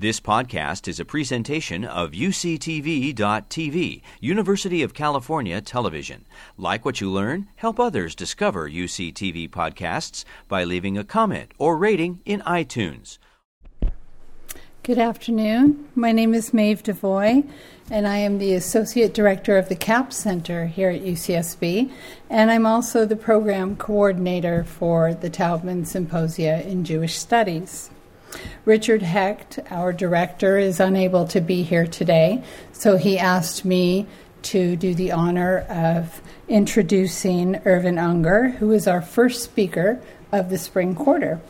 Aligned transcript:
This 0.00 0.20
podcast 0.20 0.86
is 0.86 1.00
a 1.00 1.04
presentation 1.04 1.84
of 1.84 2.12
UCTV.tv, 2.12 4.02
University 4.20 4.84
of 4.84 4.94
California 4.94 5.60
Television. 5.60 6.24
Like 6.56 6.84
what 6.84 7.00
you 7.00 7.10
learn? 7.10 7.48
Help 7.56 7.80
others 7.80 8.14
discover 8.14 8.70
UCTV 8.70 9.50
podcasts 9.50 10.24
by 10.46 10.62
leaving 10.62 10.96
a 10.96 11.02
comment 11.02 11.50
or 11.58 11.76
rating 11.76 12.20
in 12.24 12.42
iTunes. 12.42 13.18
Good 14.84 14.98
afternoon. 14.98 15.88
My 15.96 16.12
name 16.12 16.32
is 16.32 16.54
Maeve 16.54 16.84
DeVoy, 16.84 17.50
and 17.90 18.06
I 18.06 18.18
am 18.18 18.38
the 18.38 18.54
Associate 18.54 19.12
Director 19.12 19.58
of 19.58 19.68
the 19.68 19.74
Capps 19.74 20.16
Center 20.16 20.68
here 20.68 20.90
at 20.90 21.02
UCSB, 21.02 21.90
and 22.30 22.52
I'm 22.52 22.66
also 22.66 23.04
the 23.04 23.16
Program 23.16 23.74
Coordinator 23.74 24.62
for 24.62 25.12
the 25.12 25.28
Taubman 25.28 25.88
Symposia 25.88 26.64
in 26.64 26.84
Jewish 26.84 27.18
Studies. 27.18 27.90
Richard 28.64 29.02
Hecht, 29.02 29.58
our 29.70 29.92
director, 29.92 30.58
is 30.58 30.80
unable 30.80 31.26
to 31.28 31.40
be 31.40 31.62
here 31.62 31.86
today, 31.86 32.42
so 32.72 32.96
he 32.96 33.18
asked 33.18 33.64
me 33.64 34.06
to 34.42 34.76
do 34.76 34.94
the 34.94 35.12
honor 35.12 35.60
of 35.68 36.20
introducing 36.48 37.56
Irvin 37.64 37.96
Ungar, 37.96 38.56
who 38.56 38.72
is 38.72 38.86
our 38.86 39.02
first 39.02 39.42
speaker 39.42 40.00
of 40.32 40.50
the 40.50 40.58
spring 40.58 40.94
quarter. 40.94 41.40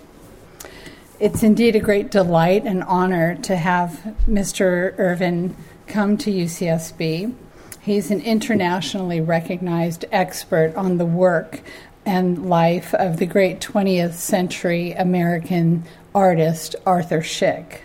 It's 1.20 1.42
indeed 1.42 1.74
a 1.74 1.80
great 1.80 2.10
delight 2.10 2.64
and 2.64 2.84
honor 2.84 3.34
to 3.42 3.56
have 3.56 4.14
Mr. 4.28 4.96
Irvin 4.98 5.56
come 5.88 6.16
to 6.18 6.30
UCSB. 6.30 7.34
He's 7.80 8.10
an 8.10 8.20
internationally 8.20 9.20
recognized 9.20 10.04
expert 10.12 10.74
on 10.76 10.98
the 10.98 11.06
work 11.06 11.60
and 12.06 12.48
life 12.48 12.94
of 12.94 13.18
the 13.18 13.26
great 13.26 13.60
20th 13.60 14.14
century 14.14 14.92
American 14.92 15.84
artist 16.18 16.74
Arthur 16.84 17.20
Szyk. 17.20 17.82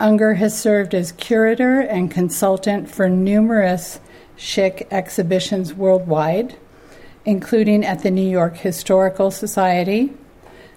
Ungar 0.00 0.36
has 0.36 0.58
served 0.58 0.94
as 0.94 1.12
curator 1.12 1.80
and 1.80 2.10
consultant 2.10 2.90
for 2.90 3.06
numerous 3.06 4.00
Szyk 4.38 4.86
exhibitions 4.90 5.74
worldwide, 5.74 6.56
including 7.26 7.84
at 7.84 8.02
the 8.02 8.10
New 8.10 8.26
York 8.26 8.56
Historical 8.56 9.30
Society, 9.30 10.14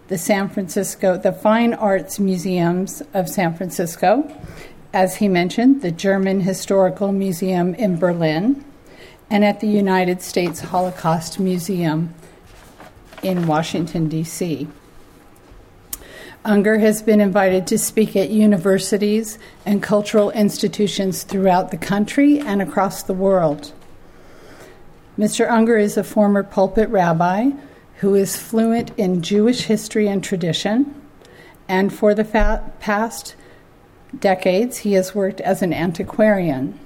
the 0.09 0.17
San 0.17 0.49
Francisco, 0.49 1.17
the 1.17 1.31
Fine 1.31 1.73
Arts 1.73 2.19
Museums 2.19 3.01
of 3.13 3.29
San 3.29 3.55
Francisco, 3.55 4.29
as 4.91 5.15
he 5.15 5.29
mentioned, 5.29 5.83
the 5.83 5.91
German 5.91 6.41
Historical 6.41 7.13
Museum 7.13 7.73
in 7.75 7.97
Berlin, 7.97 8.65
and 9.29 9.45
at 9.45 9.61
the 9.61 9.67
United 9.67 10.21
States 10.21 10.59
Holocaust 10.59 11.39
Museum 11.39 12.13
in 13.21 13.47
Washington, 13.47 14.09
D.C. 14.09 14.67
Ungar 16.45 16.79
has 16.81 17.01
been 17.01 17.21
invited 17.21 17.65
to 17.67 17.77
speak 17.77 18.17
at 18.17 18.29
universities 18.29 19.39
and 19.65 19.81
cultural 19.81 20.29
institutions 20.31 21.23
throughout 21.23 21.71
the 21.71 21.77
country 21.77 22.39
and 22.39 22.61
across 22.61 23.01
the 23.01 23.13
world. 23.13 23.71
Mr. 25.17 25.47
Ungar 25.47 25.79
is 25.79 25.95
a 25.95 26.03
former 26.03 26.43
pulpit 26.43 26.89
rabbi 26.89 27.51
who 27.99 28.13
is 28.13 28.35
fluent 28.35 28.91
in 28.97 29.21
Jewish 29.21 29.63
history 29.63 30.09
and 30.09 30.21
tradition, 30.21 30.93
and 31.69 31.93
for 31.93 32.13
the 32.13 32.25
fa- 32.25 32.73
past 32.81 33.35
decades, 34.19 34.79
he 34.79 34.93
has 34.93 35.15
worked 35.15 35.39
as 35.41 35.61
an 35.61 35.71
antiquarian. 35.71 36.77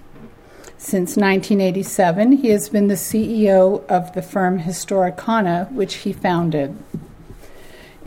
Since 0.78 1.18
1987, 1.18 2.34
he 2.34 2.50
has 2.50 2.70
been 2.70 2.90
the 2.90 2.94
CEO 2.94 3.84
of 3.90 4.14
the 4.14 4.22
firm 4.22 4.60
Historicana, 4.60 5.72
which 5.72 5.96
he 5.96 6.14
founded. 6.14 6.78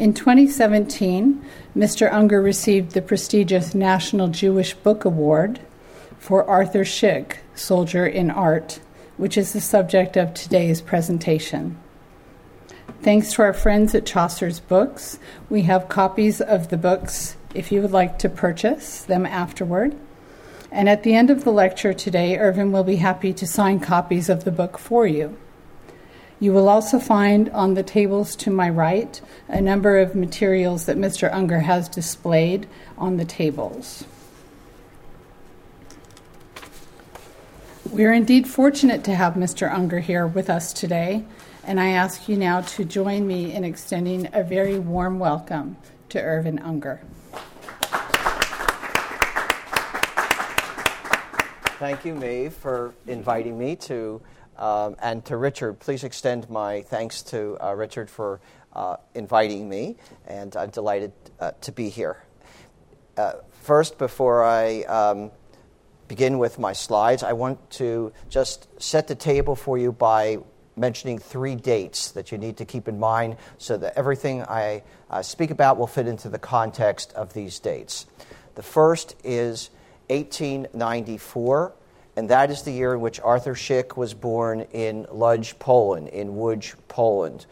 In 0.01 0.15
2017, 0.15 1.45
Mr. 1.77 2.11
Ungar 2.11 2.43
received 2.43 2.93
the 2.93 3.03
prestigious 3.03 3.75
National 3.75 4.29
Jewish 4.29 4.73
Book 4.73 5.05
Award 5.05 5.61
for 6.19 6.43
Arthur 6.43 6.87
Szyk, 6.87 7.37
Soldier 7.55 8.07
in 8.07 8.31
Art, 8.31 8.81
which 9.19 9.37
is 9.37 9.53
the 9.53 9.61
subject 9.61 10.17
of 10.17 10.33
today's 10.33 10.81
presentation. 10.81 11.77
Thanks 13.03 13.35
to 13.35 13.43
our 13.43 13.53
friends 13.53 13.95
at 13.95 14.07
Chaucer's 14.07 14.59
Books, 14.59 15.19
we 15.51 15.65
have 15.65 15.91
copies 15.91 16.41
of 16.41 16.71
the 16.71 16.79
books 16.79 17.37
if 17.55 17.71
you 17.71 17.83
would 17.83 17.93
like 17.93 18.19
to 18.21 18.31
purchase 18.31 19.03
them 19.03 19.27
afterward. 19.27 19.95
And 20.73 20.89
at 20.89 21.03
the 21.03 21.13
end 21.13 21.29
of 21.29 21.45
the 21.45 21.53
lecture 21.53 21.93
today, 21.93 22.39
Irvin 22.39 22.73
will 22.73 22.85
be 22.85 22.97
happy 22.97 23.35
to 23.35 23.47
sign 23.47 23.81
copies 23.81 24.31
of 24.31 24.45
the 24.45 24.51
book 24.51 24.79
for 24.79 25.07
you. 25.07 25.37
You 26.43 26.55
will 26.55 26.71
also 26.71 26.99
find 26.99 27.51
on 27.51 27.75
the 27.75 27.83
tables 27.83 28.35
to 28.37 28.51
my 28.51 28.71
right 28.71 29.21
a 29.47 29.61
number 29.61 29.99
of 29.99 30.15
materials 30.15 30.87
that 30.87 30.97
Mr. 30.97 31.31
Ungar 31.31 31.61
has 31.63 31.87
displayed 31.87 32.67
on 32.97 33.19
the 33.19 33.27
tables. 33.27 34.05
We 37.93 38.07
are 38.07 38.13
indeed 38.13 38.49
fortunate 38.49 39.05
to 39.05 39.15
have 39.15 39.35
Mr. 39.35 39.71
Ungar 39.71 40.01
here 40.01 40.27
with 40.27 40.49
us 40.49 40.73
today, 40.73 41.27
and 41.65 41.79
I 41.79 41.91
ask 41.91 42.27
you 42.27 42.39
now 42.39 42.63
to 42.63 42.87
join 42.87 43.27
me 43.27 43.53
in 43.53 43.63
extending 43.63 44.31
a 44.33 44.43
very 44.43 44.79
warm 44.79 45.19
welcome 45.19 45.77
to 46.09 46.23
Irvin 46.23 46.59
Ungar. 46.61 47.01
Thank 51.79 52.07
you, 52.07 52.15
Maeve, 52.15 52.55
for 52.55 52.95
inviting 53.07 53.59
me 53.59 53.77
to 53.77 54.23
um, 54.61 54.95
and 55.01 55.25
to 55.25 55.37
Richard, 55.37 55.81
please 55.81 56.05
extend 56.05 56.49
my 56.51 56.83
thanks 56.83 57.23
to 57.23 57.57
uh, 57.61 57.75
Richard 57.75 58.11
for 58.11 58.41
uh, 58.75 58.97
inviting 59.15 59.69
me, 59.69 59.97
and 60.27 60.55
I'm 60.55 60.69
delighted 60.69 61.13
uh, 61.41 61.53
to 61.63 61.73
be 61.73 61.89
here. 61.89 62.23
Uh, 63.17 63.33
first, 63.63 63.97
before 63.97 64.45
I 64.45 64.83
um, 64.83 65.31
begin 66.09 66.39
with 66.39 66.59
my 66.59 66.75
slides, 66.75 67.23
I 67.23 67.33
want 67.33 67.71
to 67.73 68.13
just 68.29 68.69
set 68.81 69.09
the 69.09 69.15
table 69.15 69.57
for 69.57 69.79
you 69.79 69.93
by 69.93 70.39
mentioning 70.77 71.19
three 71.19 71.55
dates 71.55 72.13
that 72.13 72.31
you 72.31 72.39
need 72.39 72.59
to 72.59 72.65
keep 72.67 72.87
in 72.87 72.99
mind 72.99 73.37
so 73.57 73.79
that 73.79 73.97
everything 73.97 74.43
I 74.43 74.83
speak 75.23 75.51
about 75.51 75.79
will 75.79 75.87
fit 75.87 76.07
into 76.07 76.29
the 76.29 76.39
context 76.39 77.13
of 77.15 77.33
these 77.33 77.59
dates. 77.59 78.07
The 78.55 78.63
first 78.63 79.17
is 79.25 79.71
1894 80.09 81.73
and 82.17 82.29
that 82.31 82.51
is 82.51 82.63
the 82.63 82.73
year 82.73 82.95
in 82.95 83.01
which 83.01 83.21
Arthur 83.21 83.55
Szyk 83.55 83.97
was 83.97 84.15
born 84.15 84.63
in 84.73 85.07
Lodz, 85.13 85.53
Poland, 85.59 86.09
in 86.09 86.35
Łódź, 86.35 86.75
Poland. 86.89 87.47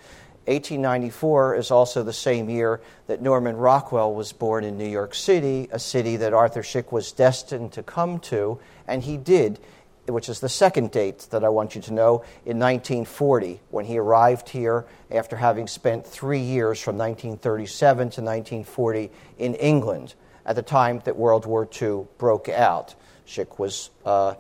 1894 0.49 1.57
is 1.57 1.71
also 1.71 2.03
the 2.03 2.13
same 2.13 2.49
year 2.49 2.81
that 3.07 3.21
Norman 3.21 3.57
Rockwell 3.57 4.15
was 4.15 4.33
born 4.33 4.65
in 4.65 4.79
New 4.79 4.89
York 4.89 5.15
City, 5.15 5.69
a 5.71 5.79
city 5.79 6.17
that 6.17 6.33
Arthur 6.33 6.63
Szyk 6.63 6.91
was 6.91 7.13
destined 7.13 7.73
to 7.73 7.83
come 7.83 8.19
to, 8.21 8.59
and 8.87 9.03
he 9.03 9.19
did, 9.19 9.59
which 10.07 10.31
is 10.31 10.41
the 10.41 10.49
second 10.49 10.91
date 10.91 11.27
that 11.31 11.45
I 11.45 11.51
want 11.51 11.75
you 11.75 11.83
to 11.83 11.93
know, 11.93 12.25
in 12.47 12.59
1940, 12.59 13.61
when 13.71 13.85
he 13.85 13.99
arrived 13.99 14.49
here 14.49 14.87
after 15.11 15.37
having 15.37 15.67
spent 15.67 16.07
three 16.07 16.41
years 16.41 16.81
from 16.81 16.97
1937 16.97 17.99
to 17.99 18.23
1940 18.23 19.11
in 19.39 19.55
England 19.55 20.15
at 20.47 20.57
the 20.57 20.63
time 20.63 21.03
that 21.05 21.17
World 21.17 21.45
War 21.45 21.69
II 21.81 22.07
broke 22.17 22.49
out. 22.49 22.95
Szyk 23.29 23.59
was. 23.59 23.91
Uh, 24.05 24.35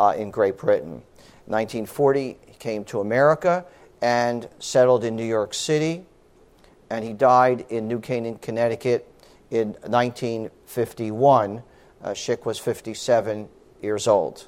uh, 0.00 0.14
in 0.16 0.30
Great 0.30 0.56
Britain. 0.56 1.02
1940, 1.46 2.38
he 2.46 2.54
came 2.54 2.84
to 2.84 3.00
America 3.00 3.66
and 4.00 4.48
settled 4.58 5.04
in 5.04 5.14
New 5.14 5.26
York 5.26 5.52
City, 5.52 6.06
and 6.88 7.04
he 7.04 7.12
died 7.12 7.66
in 7.68 7.86
New 7.86 8.00
Canaan, 8.00 8.36
Connecticut 8.36 9.06
in 9.50 9.74
1951. 9.86 11.62
Uh, 12.02 12.08
Szyk 12.10 12.46
was 12.46 12.58
57 12.58 13.48
years 13.82 14.08
old. 14.08 14.46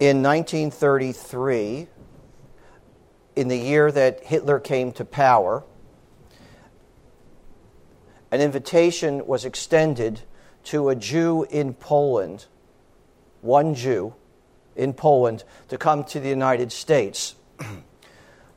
In 0.00 0.24
1933, 0.24 1.86
in 3.36 3.48
the 3.48 3.56
year 3.56 3.92
that 3.92 4.24
Hitler 4.24 4.58
came 4.58 4.90
to 4.92 5.04
power, 5.04 5.62
an 8.32 8.40
invitation 8.40 9.24
was 9.24 9.44
extended 9.44 10.22
to 10.64 10.88
a 10.88 10.94
Jew 10.94 11.44
in 11.50 11.74
Poland, 11.74 12.46
one 13.40 13.74
Jew 13.74 14.14
in 14.76 14.92
Poland, 14.92 15.44
to 15.68 15.78
come 15.78 16.04
to 16.04 16.20
the 16.20 16.28
United 16.28 16.72
States 16.72 17.34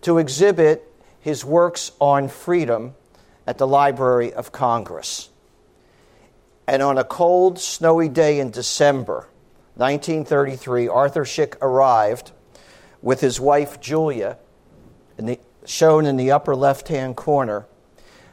to 0.01 0.18
exhibit 0.18 0.94
his 1.19 1.44
works 1.44 1.92
on 2.00 2.27
freedom 2.27 2.95
at 3.45 3.57
the 3.57 3.68
Library 3.68 4.33
of 4.33 4.51
Congress. 4.51 5.30
And 6.68 6.81
on 6.81 6.98
a 6.98 7.04
cold, 7.04 7.59
snowy 7.59 8.10
day 8.10 8.39
in 8.39 8.51
December 8.51 9.27
1933, 9.75 10.88
Arthur 10.88 11.24
Szyk 11.24 11.56
arrived 11.62 12.31
with 13.01 13.21
his 13.21 13.39
wife 13.39 13.80
Julia, 13.80 14.38
in 15.18 15.27
the, 15.27 15.39
shown 15.65 16.06
in 16.06 16.18
the 16.18 16.31
upper 16.31 16.56
left 16.56 16.88
hand 16.88 17.15
corner. 17.15 17.68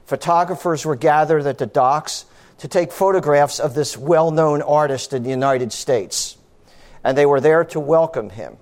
Photographers 0.06 0.84
were 0.84 0.96
gathered 0.96 1.46
at 1.46 1.58
the 1.58 1.66
docks 1.66 2.24
to 2.58 2.68
take 2.68 2.92
photographs 2.92 3.58
of 3.58 3.74
this 3.74 3.96
well 3.96 4.30
known 4.30 4.62
artist 4.62 5.12
in 5.12 5.22
the 5.22 5.30
United 5.30 5.72
States. 5.72 6.36
And 7.02 7.18
they 7.18 7.26
were 7.26 7.40
there 7.40 7.64
to 7.66 7.80
welcome 7.80 8.30
him. 8.30 8.56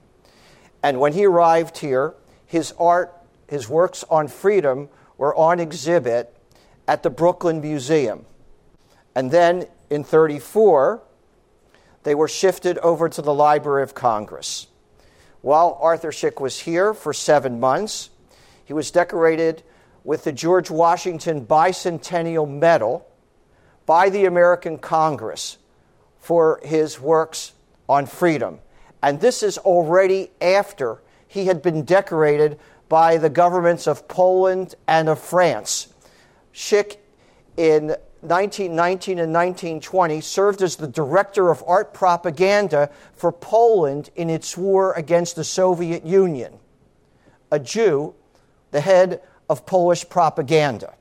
And 0.82 0.98
when 0.98 1.12
he 1.12 1.26
arrived 1.26 1.78
here, 1.78 2.14
his 2.46 2.72
art, 2.78 3.14
his 3.48 3.68
works 3.68 4.04
on 4.10 4.28
freedom, 4.28 4.88
were 5.16 5.34
on 5.34 5.60
exhibit 5.60 6.36
at 6.88 7.02
the 7.02 7.10
Brooklyn 7.10 7.60
Museum. 7.60 8.24
And 9.14 9.30
then 9.30 9.66
in 9.90 10.02
34, 10.04 11.02
they 12.02 12.14
were 12.14 12.28
shifted 12.28 12.78
over 12.78 13.08
to 13.08 13.22
the 13.22 13.32
Library 13.32 13.82
of 13.82 13.94
Congress. 13.94 14.66
While 15.40 15.78
Arthur 15.80 16.10
Szyk 16.10 16.40
was 16.40 16.60
here 16.60 16.94
for 16.94 17.12
seven 17.12 17.60
months, 17.60 18.10
he 18.64 18.72
was 18.72 18.90
decorated 18.90 19.62
with 20.04 20.24
the 20.24 20.32
George 20.32 20.70
Washington 20.70 21.46
Bicentennial 21.46 22.48
Medal 22.48 23.06
by 23.92 24.08
the 24.08 24.24
American 24.24 24.78
Congress 24.78 25.58
for 26.18 26.58
his 26.64 26.98
works 26.98 27.52
on 27.90 28.06
freedom. 28.06 28.58
And 29.02 29.20
this 29.20 29.42
is 29.42 29.58
already 29.58 30.30
after 30.40 31.02
he 31.28 31.44
had 31.44 31.60
been 31.60 31.84
decorated 31.84 32.58
by 32.88 33.18
the 33.18 33.28
governments 33.28 33.86
of 33.86 34.08
Poland 34.08 34.76
and 34.88 35.10
of 35.10 35.18
France. 35.18 35.92
Szyk, 36.54 36.96
in 37.58 37.88
1919 38.22 39.18
and 39.18 39.30
1920, 39.30 40.22
served 40.22 40.62
as 40.62 40.76
the 40.76 40.88
director 40.88 41.50
of 41.50 41.62
art 41.66 41.92
propaganda 41.92 42.88
for 43.12 43.30
Poland 43.30 44.08
in 44.16 44.30
its 44.30 44.56
war 44.56 44.94
against 44.94 45.36
the 45.36 45.44
Soviet 45.44 46.02
Union. 46.02 46.54
A 47.50 47.58
Jew, 47.58 48.14
the 48.70 48.80
head 48.80 49.20
of 49.50 49.66
Polish 49.66 50.08
propaganda. 50.08 50.94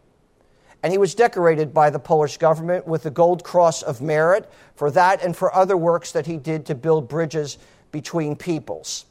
And 0.84 0.92
he 0.92 0.98
was 0.98 1.14
decorated 1.14 1.74
by 1.74 1.90
the 1.90 2.00
Polish 2.00 2.38
government 2.38 2.88
with 2.88 3.04
the 3.04 3.12
Gold 3.12 3.44
Cross 3.44 3.84
of 3.84 4.02
Merit 4.02 4.52
for 4.76 4.90
that 4.92 5.24
and 5.24 5.36
for 5.36 5.54
other 5.54 5.78
works 5.78 6.12
that 6.14 6.26
he 6.26 6.38
did 6.38 6.66
to 6.66 6.76
build 6.76 7.08
bridges 7.08 7.58
between 7.92 8.36
peoples. 8.36 9.06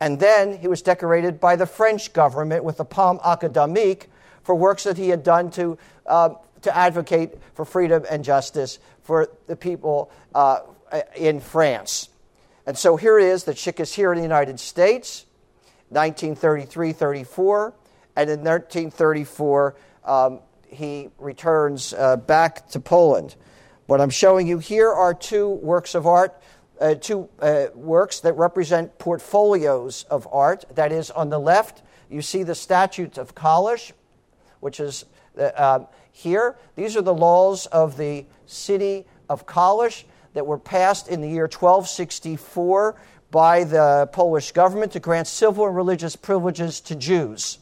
And 0.00 0.18
then 0.18 0.56
he 0.56 0.68
was 0.68 0.82
decorated 0.82 1.38
by 1.38 1.56
the 1.56 1.66
French 1.66 2.12
government 2.12 2.64
with 2.64 2.78
the 2.78 2.84
Palme 2.84 3.18
Académique 3.18 4.06
for 4.42 4.54
works 4.54 4.84
that 4.84 4.96
he 4.96 5.10
had 5.10 5.22
done 5.22 5.50
to, 5.52 5.78
uh, 6.06 6.30
to 6.62 6.76
advocate 6.76 7.34
for 7.54 7.64
freedom 7.64 8.04
and 8.10 8.24
justice 8.24 8.78
for 9.02 9.28
the 9.46 9.54
people 9.54 10.10
uh, 10.34 10.60
in 11.14 11.40
France. 11.40 12.08
And 12.66 12.76
so 12.76 12.96
here 12.96 13.18
it 13.18 13.26
is 13.26 13.44
that 13.44 13.56
Szyk 13.56 13.80
is 13.80 13.92
here 13.92 14.12
in 14.12 14.16
the 14.16 14.22
United 14.22 14.58
States, 14.60 15.26
1933 15.90 16.92
34. 16.92 17.74
And 18.14 18.30
in 18.30 18.40
1934, 18.40 19.74
um, 20.04 20.40
he 20.72 21.08
returns 21.18 21.92
uh, 21.92 22.16
back 22.16 22.68
to 22.70 22.80
Poland. 22.80 23.36
What 23.86 24.00
I'm 24.00 24.10
showing 24.10 24.46
you 24.46 24.58
here 24.58 24.90
are 24.90 25.12
two 25.14 25.48
works 25.48 25.94
of 25.94 26.06
art, 26.06 26.40
uh, 26.80 26.94
two 26.94 27.28
uh, 27.40 27.66
works 27.74 28.20
that 28.20 28.32
represent 28.34 28.98
portfolios 28.98 30.04
of 30.04 30.26
art. 30.32 30.64
That 30.74 30.92
is, 30.92 31.10
on 31.10 31.30
the 31.30 31.38
left, 31.38 31.82
you 32.08 32.22
see 32.22 32.42
the 32.42 32.54
Statute 32.54 33.18
of 33.18 33.34
Kalisz, 33.34 33.92
which 34.60 34.80
is 34.80 35.04
uh, 35.38 35.80
here. 36.10 36.56
These 36.76 36.96
are 36.96 37.02
the 37.02 37.14
laws 37.14 37.66
of 37.66 37.96
the 37.96 38.26
city 38.46 39.06
of 39.28 39.46
Kalisz 39.46 40.04
that 40.34 40.46
were 40.46 40.58
passed 40.58 41.08
in 41.08 41.20
the 41.20 41.28
year 41.28 41.44
1264 41.44 42.96
by 43.30 43.64
the 43.64 44.08
Polish 44.12 44.52
government 44.52 44.92
to 44.92 45.00
grant 45.00 45.26
civil 45.26 45.66
and 45.66 45.76
religious 45.76 46.16
privileges 46.16 46.80
to 46.80 46.94
Jews 46.94 47.58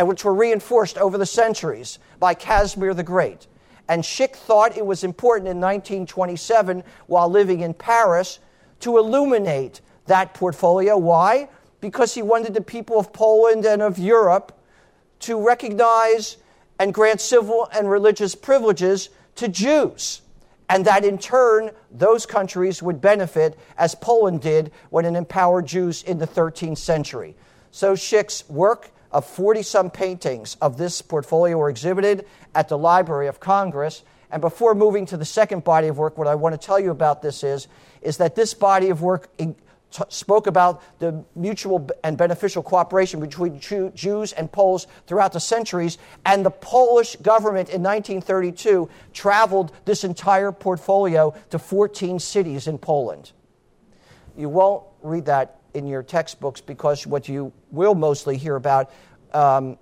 and 0.00 0.08
which 0.08 0.24
were 0.24 0.32
reinforced 0.32 0.96
over 0.96 1.18
the 1.18 1.26
centuries 1.26 1.98
by 2.18 2.32
Casimir 2.32 2.94
the 2.94 3.02
Great. 3.02 3.46
And 3.86 4.02
Szyk 4.02 4.34
thought 4.34 4.74
it 4.74 4.86
was 4.86 5.04
important 5.04 5.46
in 5.46 5.60
1927, 5.60 6.82
while 7.06 7.28
living 7.28 7.60
in 7.60 7.74
Paris, 7.74 8.38
to 8.80 8.96
illuminate 8.96 9.82
that 10.06 10.32
portfolio. 10.32 10.96
Why? 10.96 11.50
Because 11.82 12.14
he 12.14 12.22
wanted 12.22 12.54
the 12.54 12.62
people 12.62 12.98
of 12.98 13.12
Poland 13.12 13.66
and 13.66 13.82
of 13.82 13.98
Europe 13.98 14.58
to 15.18 15.38
recognize 15.38 16.38
and 16.78 16.94
grant 16.94 17.20
civil 17.20 17.68
and 17.70 17.90
religious 17.90 18.34
privileges 18.34 19.10
to 19.34 19.48
Jews. 19.48 20.22
And 20.70 20.86
that 20.86 21.04
in 21.04 21.18
turn, 21.18 21.72
those 21.90 22.24
countries 22.24 22.82
would 22.82 23.02
benefit 23.02 23.58
as 23.76 23.94
Poland 23.94 24.40
did 24.40 24.72
when 24.88 25.04
it 25.04 25.14
empowered 25.14 25.66
Jews 25.66 26.02
in 26.02 26.16
the 26.16 26.26
13th 26.26 26.78
century. 26.78 27.36
So 27.70 27.92
Szyk's 27.92 28.48
work 28.48 28.92
of 29.12 29.24
40 29.24 29.62
some 29.62 29.90
paintings 29.90 30.56
of 30.60 30.76
this 30.76 31.02
portfolio 31.02 31.56
were 31.56 31.68
exhibited 31.68 32.26
at 32.54 32.68
the 32.68 32.78
Library 32.78 33.26
of 33.26 33.40
Congress. 33.40 34.02
And 34.30 34.40
before 34.40 34.74
moving 34.74 35.06
to 35.06 35.16
the 35.16 35.24
second 35.24 35.64
body 35.64 35.88
of 35.88 35.98
work, 35.98 36.16
what 36.16 36.28
I 36.28 36.36
want 36.36 36.58
to 36.58 36.64
tell 36.64 36.78
you 36.78 36.90
about 36.90 37.20
this 37.20 37.42
is, 37.42 37.66
is 38.00 38.18
that 38.18 38.36
this 38.36 38.54
body 38.54 38.90
of 38.90 39.02
work 39.02 39.28
spoke 40.08 40.46
about 40.46 40.82
the 41.00 41.24
mutual 41.34 41.88
and 42.04 42.16
beneficial 42.16 42.62
cooperation 42.62 43.18
between 43.20 43.58
Jews 43.58 44.32
and 44.32 44.52
Poles 44.52 44.86
throughout 45.06 45.32
the 45.32 45.40
centuries, 45.40 45.98
and 46.24 46.46
the 46.46 46.50
Polish 46.50 47.16
government 47.16 47.70
in 47.70 47.82
1932 47.82 48.88
traveled 49.12 49.72
this 49.84 50.04
entire 50.04 50.52
portfolio 50.52 51.34
to 51.50 51.58
14 51.58 52.20
cities 52.20 52.68
in 52.68 52.78
Poland. 52.78 53.32
You 54.36 54.48
won't 54.48 54.84
read 55.02 55.26
that 55.26 55.59
in 55.74 55.86
your 55.86 56.02
textbooks 56.02 56.60
because 56.60 57.06
what 57.06 57.28
you 57.28 57.52
will 57.70 57.94
mostly 57.94 58.36
hear 58.36 58.56
about, 58.56 58.90
um, 59.32 59.78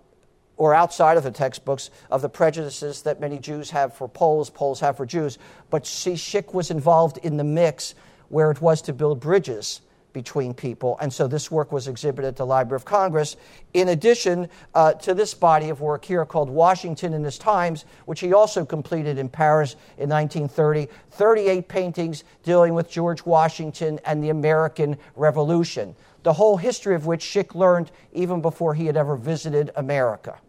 or 0.56 0.74
outside 0.74 1.16
of 1.16 1.22
the 1.22 1.30
textbooks, 1.30 1.90
of 2.10 2.22
the 2.22 2.28
prejudices 2.28 3.02
that 3.02 3.20
many 3.20 3.38
Jews 3.38 3.70
have 3.70 3.94
for 3.94 4.08
Poles, 4.08 4.50
Poles 4.50 4.80
have 4.80 4.96
for 4.96 5.06
Jews. 5.06 5.38
But 5.70 5.86
see, 5.86 6.14
Szyk 6.14 6.52
was 6.52 6.70
involved 6.70 7.18
in 7.18 7.36
the 7.36 7.44
mix 7.44 7.94
where 8.28 8.50
it 8.50 8.60
was 8.60 8.82
to 8.82 8.92
build 8.92 9.20
bridges 9.20 9.80
between 10.18 10.52
people. 10.52 10.98
And 11.00 11.12
so 11.12 11.28
this 11.28 11.48
work 11.48 11.70
was 11.70 11.86
exhibited 11.86 12.26
at 12.26 12.34
the 12.34 12.44
Library 12.44 12.74
of 12.74 12.84
Congress, 12.84 13.36
in 13.72 13.90
addition 13.90 14.48
uh, 14.74 14.94
to 14.94 15.14
this 15.14 15.32
body 15.32 15.68
of 15.68 15.80
work 15.80 16.04
here 16.04 16.26
called 16.26 16.50
Washington 16.50 17.14
in 17.14 17.22
His 17.22 17.38
Times, 17.38 17.84
which 18.06 18.18
he 18.18 18.32
also 18.32 18.64
completed 18.64 19.16
in 19.16 19.28
Paris 19.28 19.76
in 19.96 20.08
1930. 20.08 20.88
38 21.12 21.68
paintings 21.68 22.24
dealing 22.42 22.74
with 22.74 22.90
George 22.90 23.24
Washington 23.24 24.00
and 24.04 24.24
the 24.24 24.30
American 24.30 24.98
Revolution, 25.14 25.94
the 26.24 26.32
whole 26.32 26.56
history 26.56 26.96
of 26.96 27.06
which 27.06 27.24
Szyk 27.24 27.54
learned 27.54 27.92
even 28.12 28.42
before 28.42 28.74
he 28.74 28.86
had 28.86 28.96
ever 28.96 29.14
visited 29.14 29.70
America. 29.76 30.40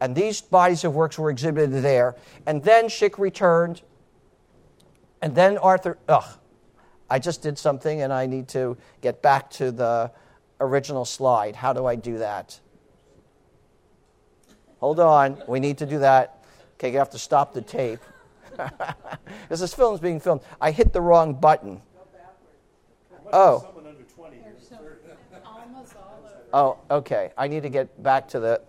And 0.00 0.16
these 0.16 0.40
bodies 0.40 0.82
of 0.82 0.92
works 0.92 1.16
were 1.16 1.30
exhibited 1.30 1.70
there. 1.70 2.16
And 2.46 2.64
then 2.64 2.86
Szyk 2.86 3.16
returned. 3.16 3.82
And 5.22 5.36
then 5.36 5.56
Arthur, 5.58 5.98
ugh, 6.08 6.38
I 7.10 7.18
just 7.18 7.42
did 7.42 7.58
something 7.58 8.02
and 8.02 8.12
I 8.12 8.26
need 8.26 8.48
to 8.48 8.76
get 9.00 9.22
back 9.22 9.50
to 9.52 9.70
the 9.70 10.10
original 10.60 11.04
slide. 11.04 11.56
How 11.56 11.72
do 11.72 11.86
I 11.86 11.96
do 11.96 12.18
that? 12.18 12.58
Hold 14.80 15.00
on, 15.00 15.42
we 15.48 15.60
need 15.60 15.78
to 15.78 15.86
do 15.86 16.00
that. 16.00 16.44
Okay, 16.74 16.92
you 16.92 16.98
have 16.98 17.10
to 17.10 17.18
stop 17.18 17.54
the 17.54 17.62
tape. 17.62 18.00
This 19.48 19.72
film 19.72 19.94
is 19.94 20.00
being 20.00 20.20
filmed. 20.20 20.42
I 20.60 20.70
hit 20.72 20.92
the 20.92 21.00
wrong 21.00 21.34
button. 21.34 21.80
Oh. 23.32 23.66
Oh, 26.52 26.78
okay. 26.90 27.30
I 27.36 27.48
need 27.48 27.62
to 27.62 27.68
get 27.68 28.02
back 28.02 28.28
to 28.28 28.40
the. 28.40 28.60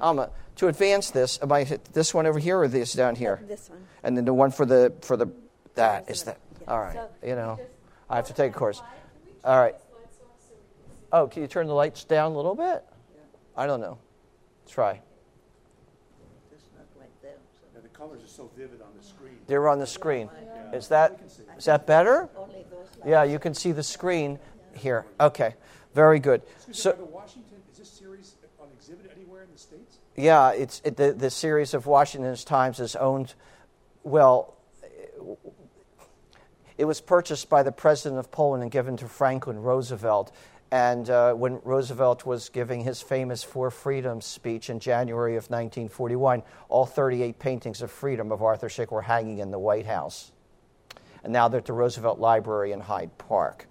Um, 0.00 0.26
to 0.56 0.68
advance 0.68 1.10
this, 1.10 1.38
am 1.42 1.52
I 1.52 1.64
hit 1.64 1.84
this 1.92 2.14
one 2.14 2.26
over 2.26 2.38
here 2.38 2.58
or 2.58 2.68
this 2.68 2.92
down 2.92 3.16
here? 3.16 3.40
This 3.46 3.68
one. 3.68 3.86
And 4.02 4.16
then 4.16 4.24
the 4.24 4.34
one 4.34 4.50
for 4.50 4.64
the 4.64 4.92
for 5.02 5.16
the 5.16 5.28
that 5.74 6.08
is 6.10 6.24
that. 6.24 6.38
All 6.68 6.78
right. 6.78 6.98
You 7.24 7.34
know, 7.34 7.58
I 8.10 8.16
have 8.16 8.26
to 8.26 8.34
take 8.34 8.54
a 8.54 8.54
course. 8.54 8.82
All 9.42 9.58
right. 9.58 9.74
Oh, 11.10 11.26
can 11.26 11.40
you 11.40 11.48
turn 11.48 11.66
the 11.66 11.72
lights 11.72 12.04
down 12.04 12.32
a 12.32 12.36
little 12.36 12.54
bit? 12.54 12.84
I 13.56 13.66
don't 13.66 13.80
know. 13.80 13.98
Try. 14.68 15.00
Yeah, 17.24 17.30
the 17.82 17.88
colors 17.88 18.22
are 18.22 18.28
so 18.28 18.50
vivid 18.54 18.82
on 18.82 18.88
the 18.96 19.02
screen. 19.02 19.38
They're 19.46 19.68
on 19.68 19.78
the 19.78 19.86
screen. 19.86 20.28
Is 20.74 20.88
that 20.88 21.18
is 21.56 21.64
that 21.64 21.86
better? 21.86 22.28
Yeah, 23.06 23.24
you 23.24 23.38
can 23.38 23.54
see 23.54 23.72
the 23.72 23.82
screen 23.82 24.38
here. 24.74 25.06
Okay, 25.18 25.54
very 25.94 26.18
good. 26.18 26.42
So, 26.70 26.92
the 26.92 27.04
Washington 27.04 27.62
is 27.72 27.78
this 27.78 27.88
series 27.88 28.34
on 28.60 28.68
exhibit 28.76 29.10
anywhere 29.16 29.44
in 29.44 29.52
the 29.52 29.58
states? 29.58 29.98
Yeah, 30.16 30.50
it's 30.50 30.82
it, 30.84 30.98
the 30.98 31.12
the 31.12 31.30
series 31.30 31.72
of 31.72 31.86
Washington's 31.86 32.44
Times 32.44 32.78
is 32.78 32.94
owned. 32.96 33.34
Well, 34.04 34.57
it 36.78 36.84
was 36.84 37.00
purchased 37.00 37.50
by 37.50 37.64
the 37.64 37.72
president 37.72 38.20
of 38.20 38.30
Poland 38.30 38.62
and 38.62 38.70
given 38.70 38.96
to 38.96 39.08
Franklin 39.08 39.60
Roosevelt. 39.60 40.32
And 40.70 41.10
uh, 41.10 41.34
when 41.34 41.60
Roosevelt 41.64 42.24
was 42.24 42.50
giving 42.50 42.84
his 42.84 43.02
famous 43.02 43.42
Four 43.42 43.70
Freedoms 43.70 44.24
speech 44.26 44.70
in 44.70 44.78
January 44.78 45.32
of 45.32 45.44
1941, 45.44 46.42
all 46.68 46.86
38 46.86 47.38
paintings 47.38 47.82
of 47.82 47.90
freedom 47.90 48.30
of 48.30 48.42
Arthur 48.42 48.68
Szyk 48.68 48.92
were 48.92 49.02
hanging 49.02 49.38
in 49.38 49.50
the 49.50 49.58
White 49.58 49.86
House. 49.86 50.30
And 51.24 51.32
now 51.32 51.48
they're 51.48 51.58
at 51.58 51.66
the 51.66 51.72
Roosevelt 51.72 52.20
Library 52.20 52.72
in 52.72 52.80
Hyde 52.80 53.16
Park. 53.18 53.66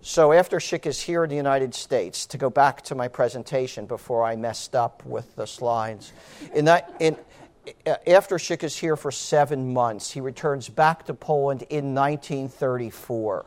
So 0.00 0.32
after 0.32 0.56
Szyk 0.56 0.84
is 0.86 1.00
here 1.00 1.22
in 1.22 1.30
the 1.30 1.36
United 1.36 1.76
States, 1.76 2.26
to 2.26 2.38
go 2.38 2.50
back 2.50 2.82
to 2.82 2.96
my 2.96 3.06
presentation 3.06 3.86
before 3.86 4.24
I 4.24 4.34
messed 4.34 4.74
up 4.74 5.04
with 5.06 5.36
the 5.36 5.46
slides, 5.46 6.12
in, 6.52 6.64
that, 6.64 6.92
in, 6.98 7.16
Uh, 7.86 7.94
after 8.06 8.36
Szyk 8.36 8.64
is 8.64 8.76
here 8.76 8.96
for 8.96 9.10
seven 9.10 9.72
months, 9.72 10.10
he 10.10 10.20
returns 10.20 10.68
back 10.68 11.06
to 11.06 11.14
Poland 11.14 11.62
in 11.70 11.94
1934. 11.94 13.46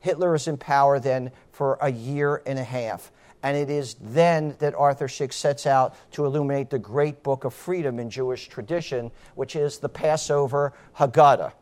Hitler 0.00 0.34
is 0.34 0.48
in 0.48 0.58
power 0.58 0.98
then 0.98 1.30
for 1.52 1.78
a 1.80 1.90
year 1.90 2.42
and 2.44 2.58
a 2.58 2.64
half. 2.64 3.10
And 3.42 3.56
it 3.56 3.70
is 3.70 3.96
then 4.00 4.56
that 4.58 4.74
Arthur 4.74 5.08
Szyk 5.08 5.32
sets 5.32 5.66
out 5.66 5.96
to 6.12 6.26
illuminate 6.26 6.70
the 6.70 6.78
great 6.78 7.22
book 7.22 7.44
of 7.44 7.54
freedom 7.54 7.98
in 7.98 8.10
Jewish 8.10 8.48
tradition, 8.48 9.10
which 9.34 9.56
is 9.56 9.78
the 9.78 9.88
Passover 9.88 10.74
Haggadah. 10.98 11.52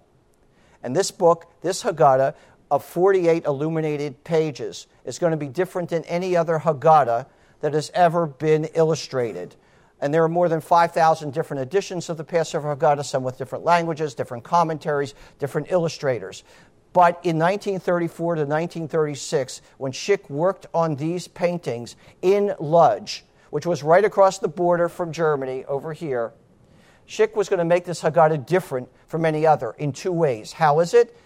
And 0.83 0.95
this 0.95 1.11
book, 1.11 1.51
this 1.63 1.83
Haggadah, 1.83 2.35
of 2.71 2.85
48 2.85 3.45
illuminated 3.47 4.23
pages, 4.25 4.87
is 5.05 5.19
going 5.19 5.33
to 5.33 5.37
be 5.37 5.49
different 5.49 5.89
than 5.89 6.05
any 6.05 6.37
other 6.37 6.59
Haggadah 6.59 7.27
that 7.61 7.75
has 7.75 7.91
ever 7.95 8.27
been 8.27 8.67
illustrated. 8.75 9.57
And 10.01 10.15
there 10.15 10.25
are 10.25 10.29
more 10.29 10.49
than 10.49 10.61
5,000 10.61 11.33
different 11.33 11.63
editions 11.63 12.09
of 12.09 12.17
the 12.17 12.25
Passover 12.25 12.75
Haggadah, 12.75 13.05
some 13.05 13.23
with 13.23 13.37
different 13.37 13.65
languages, 13.65 14.15
different 14.15 14.45
commentaries, 14.45 15.15
different 15.39 15.71
illustrators. 15.71 16.43
But 16.93 17.21
in 17.23 17.39
1934 17.39 18.35
to 18.37 18.41
1936, 18.41 19.63
when 19.79 19.93
Szyk 19.93 20.29
worked 20.29 20.67
on 20.75 20.97
these 20.97 21.29
paintings 21.29 21.97
in 22.23 22.55
Lodz, 22.59 23.23
which 23.51 23.67
was 23.67 23.83
right 23.83 24.05
across 24.05 24.39
the 24.39 24.49
border 24.49 24.89
from 24.89 25.13
Germany 25.13 25.65
over 25.67 25.93
here, 25.93 26.33
Szyk 27.07 27.37
was 27.37 27.49
going 27.49 27.59
to 27.59 27.65
make 27.65 27.85
this 27.85 28.01
Haggadah 28.03 28.47
different 28.47 28.89
from 29.07 29.25
any 29.25 29.47
other 29.47 29.73
in 29.73 29.93
two 29.93 30.13
ways. 30.13 30.53
How 30.53 30.81
is 30.81 30.95
it? 30.95 31.17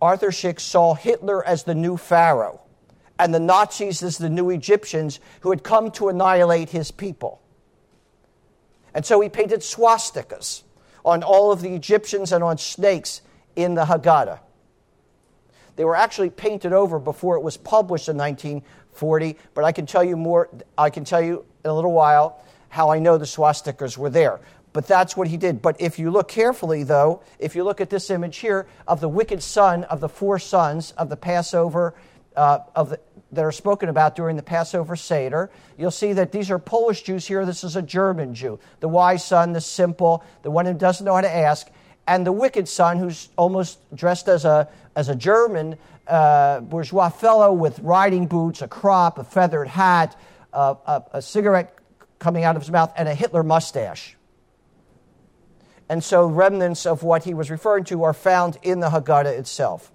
Arthur 0.00 0.30
Szyk 0.30 0.58
saw 0.58 0.94
Hitler 0.94 1.44
as 1.44 1.64
the 1.64 1.74
new 1.74 1.96
Pharaoh 1.96 2.62
and 3.18 3.32
the 3.32 3.40
Nazis 3.40 4.02
as 4.02 4.18
the 4.18 4.30
new 4.30 4.50
Egyptians 4.50 5.20
who 5.40 5.50
had 5.50 5.62
come 5.62 5.90
to 5.92 6.08
annihilate 6.08 6.70
his 6.70 6.90
people. 6.90 7.41
And 8.94 9.04
so 9.04 9.20
he 9.20 9.28
painted 9.28 9.60
swastikas 9.60 10.62
on 11.04 11.22
all 11.22 11.52
of 11.52 11.62
the 11.62 11.74
Egyptians 11.74 12.32
and 12.32 12.44
on 12.44 12.58
snakes 12.58 13.22
in 13.56 13.74
the 13.74 13.84
Haggadah. 13.84 14.40
They 15.76 15.84
were 15.84 15.96
actually 15.96 16.30
painted 16.30 16.72
over 16.72 16.98
before 16.98 17.36
it 17.36 17.42
was 17.42 17.56
published 17.56 18.08
in 18.08 18.16
1940, 18.16 19.36
but 19.54 19.64
I 19.64 19.72
can 19.72 19.86
tell 19.86 20.04
you 20.04 20.16
more, 20.16 20.50
I 20.76 20.90
can 20.90 21.04
tell 21.04 21.22
you 21.22 21.44
in 21.64 21.70
a 21.70 21.74
little 21.74 21.92
while 21.92 22.42
how 22.68 22.90
I 22.90 22.98
know 22.98 23.18
the 23.18 23.24
swastikas 23.24 23.96
were 23.96 24.10
there. 24.10 24.40
But 24.72 24.86
that's 24.86 25.16
what 25.16 25.28
he 25.28 25.36
did. 25.36 25.60
But 25.60 25.80
if 25.80 25.98
you 25.98 26.10
look 26.10 26.28
carefully, 26.28 26.82
though, 26.82 27.22
if 27.38 27.54
you 27.54 27.62
look 27.62 27.80
at 27.80 27.90
this 27.90 28.08
image 28.10 28.38
here 28.38 28.66
of 28.88 29.00
the 29.00 29.08
wicked 29.08 29.42
son 29.42 29.84
of 29.84 30.00
the 30.00 30.08
four 30.08 30.38
sons 30.38 30.92
of 30.92 31.10
the 31.10 31.16
Passover, 31.16 31.94
uh, 32.36 32.60
of 32.74 32.90
the, 32.90 33.00
that 33.32 33.44
are 33.44 33.52
spoken 33.52 33.88
about 33.88 34.14
during 34.14 34.36
the 34.36 34.42
Passover 34.42 34.94
Seder, 34.94 35.50
you'll 35.78 35.90
see 35.90 36.12
that 36.12 36.32
these 36.32 36.50
are 36.50 36.58
Polish 36.58 37.02
Jews 37.02 37.26
here. 37.26 37.46
This 37.46 37.64
is 37.64 37.76
a 37.76 37.82
German 37.82 38.34
Jew. 38.34 38.58
The 38.80 38.88
wise 38.88 39.24
son, 39.24 39.52
the 39.52 39.60
simple, 39.60 40.22
the 40.42 40.50
one 40.50 40.66
who 40.66 40.74
doesn't 40.74 41.04
know 41.04 41.14
how 41.14 41.22
to 41.22 41.34
ask, 41.34 41.68
and 42.06 42.26
the 42.26 42.32
wicked 42.32 42.68
son 42.68 42.98
who's 42.98 43.30
almost 43.36 43.78
dressed 43.94 44.28
as 44.28 44.44
a, 44.44 44.68
as 44.96 45.08
a 45.08 45.14
German 45.14 45.78
uh, 46.06 46.60
bourgeois 46.60 47.08
fellow 47.08 47.52
with 47.52 47.78
riding 47.78 48.26
boots, 48.26 48.60
a 48.60 48.68
crop, 48.68 49.18
a 49.18 49.24
feathered 49.24 49.68
hat, 49.68 50.16
uh, 50.52 50.74
a, 50.86 51.02
a 51.12 51.22
cigarette 51.22 51.74
coming 52.18 52.44
out 52.44 52.56
of 52.56 52.62
his 52.62 52.70
mouth, 52.70 52.92
and 52.96 53.08
a 53.08 53.14
Hitler 53.14 53.42
mustache. 53.42 54.16
And 55.88 56.02
so 56.02 56.26
remnants 56.26 56.86
of 56.86 57.02
what 57.02 57.24
he 57.24 57.34
was 57.34 57.50
referring 57.50 57.84
to 57.84 58.02
are 58.04 58.14
found 58.14 58.58
in 58.62 58.80
the 58.80 58.88
Haggadah 58.88 59.38
itself. 59.38 59.92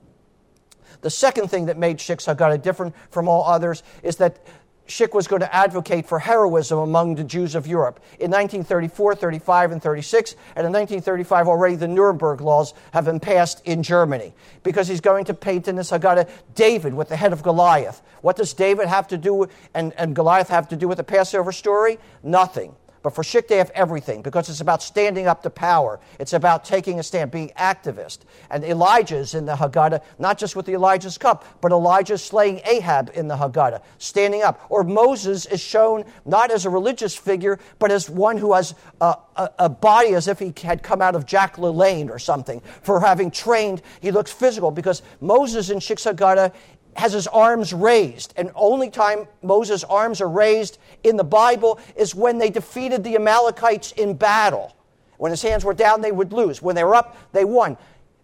The 1.02 1.10
second 1.10 1.50
thing 1.50 1.68
that 1.68 1.78
made 1.78 1.98
Szyk's 1.98 2.26
Haggadah 2.26 2.62
different 2.62 2.96
from 3.10 3.28
all 3.28 3.44
others 3.44 3.84
is 4.04 4.18
that 4.18 4.40
Szyk 4.88 5.14
was 5.14 5.28
going 5.28 5.42
to 5.42 5.56
advocate 5.56 6.06
for 6.06 6.20
heroism 6.20 6.80
among 6.80 7.16
the 7.16 7.24
Jews 7.24 7.56
of 7.56 7.68
Europe. 7.68 8.00
In 8.20 8.32
1934, 8.32 9.16
35, 9.16 9.72
and 9.74 9.84
36, 9.84 10.32
and 10.56 10.66
in 10.66 10.74
1935 10.74 11.48
already 11.48 11.76
the 11.76 11.88
Nuremberg 11.88 12.42
laws 12.42 12.74
have 12.94 13.06
been 13.06 13.20
passed 13.20 13.62
in 13.66 13.84
Germany 13.84 14.34
because 14.64 14.88
he's 14.88 15.02
going 15.02 15.26
to 15.26 15.34
paint 15.34 15.68
in 15.68 15.76
this 15.76 15.92
Haggadah 15.92 16.30
David 16.56 16.94
with 16.94 17.10
the 17.10 17.18
head 17.18 17.34
of 17.34 17.44
Goliath. 17.44 18.02
What 18.22 18.38
does 18.38 18.54
David 18.54 18.88
have 18.88 19.08
to 19.10 19.18
do 19.18 19.48
and, 19.74 19.94
and 19.94 20.16
Goliath 20.16 20.50
have 20.50 20.70
to 20.70 20.76
do 20.76 20.88
with 20.88 20.98
the 20.98 21.04
Passover 21.04 21.52
story? 21.52 22.00
Nothing. 22.24 22.76
But 23.08 23.16
for 23.16 23.24
Szyk, 23.24 23.48
they 23.48 23.56
have 23.56 23.70
everything 23.70 24.22
because 24.22 24.50
it's 24.50 24.60
about 24.60 24.84
standing 24.84 25.28
up 25.28 25.42
to 25.44 25.50
power. 25.50 25.98
It's 26.20 26.34
about 26.34 26.66
taking 26.66 27.00
a 27.00 27.04
stand, 27.04 27.32
being 27.32 27.52
activist. 27.58 28.26
And 28.50 28.66
Elijah's 28.66 29.34
in 29.34 29.46
the 29.46 29.56
Haggadah, 29.56 30.02
not 30.20 30.38
just 30.38 30.58
with 30.58 30.66
the 30.66 30.74
Elijah's 30.74 31.18
cup, 31.18 31.46
but 31.62 31.72
Elijah 31.72 32.18
slaying 32.18 32.60
Ahab 32.66 33.12
in 33.14 33.30
the 33.30 33.38
Haggadah, 33.38 33.82
standing 33.98 34.42
up. 34.42 34.60
Or 34.68 34.84
Moses 34.84 35.46
is 35.46 35.62
shown 35.62 36.04
not 36.26 36.52
as 36.52 36.66
a 36.66 36.70
religious 36.70 37.16
figure, 37.16 37.60
but 37.80 37.92
as 37.94 38.10
one 38.10 38.38
who 38.38 38.52
has 38.52 38.76
a, 39.00 39.16
a, 39.38 39.52
a 39.60 39.70
body 39.70 40.14
as 40.14 40.28
if 40.28 40.40
he 40.40 40.54
had 40.62 40.84
come 40.84 41.02
out 41.02 41.16
of 41.16 41.26
Jack 41.26 41.56
LaLanne 41.56 42.10
or 42.10 42.20
something. 42.20 42.60
For 42.82 43.00
having 43.00 43.32
trained, 43.32 43.84
he 44.02 44.12
looks 44.12 44.34
physical 44.34 44.70
because 44.70 45.02
Moses 45.22 45.70
in 45.70 45.78
Szyk's 45.78 46.04
Haggadah 46.04 46.54
has 46.98 47.14
his 47.14 47.28
arms 47.28 47.74
raised. 47.74 48.34
And 48.36 48.52
only 48.56 48.90
time 48.90 49.28
Moses' 49.42 49.84
arms 49.84 50.20
are 50.20 50.30
raised 50.30 50.80
in 51.04 51.16
the 51.16 51.24
Bible 51.24 51.80
is 51.96 52.16
when 52.16 52.40
they 52.40 52.50
defeated 52.50 53.04
the 53.04 53.16
Amalekites 53.16 53.92
in 53.94 54.16
battle. 54.16 54.76
When 55.18 55.32
his 55.32 55.42
hands 55.42 55.64
were 55.64 55.74
down, 55.74 56.02
they 56.02 56.12
would 56.12 56.34
lose. 56.34 56.62
When 56.62 56.76
they 56.76 56.84
were 56.84 56.96
up, 56.96 57.18
they 57.32 57.46
won. 57.46 57.78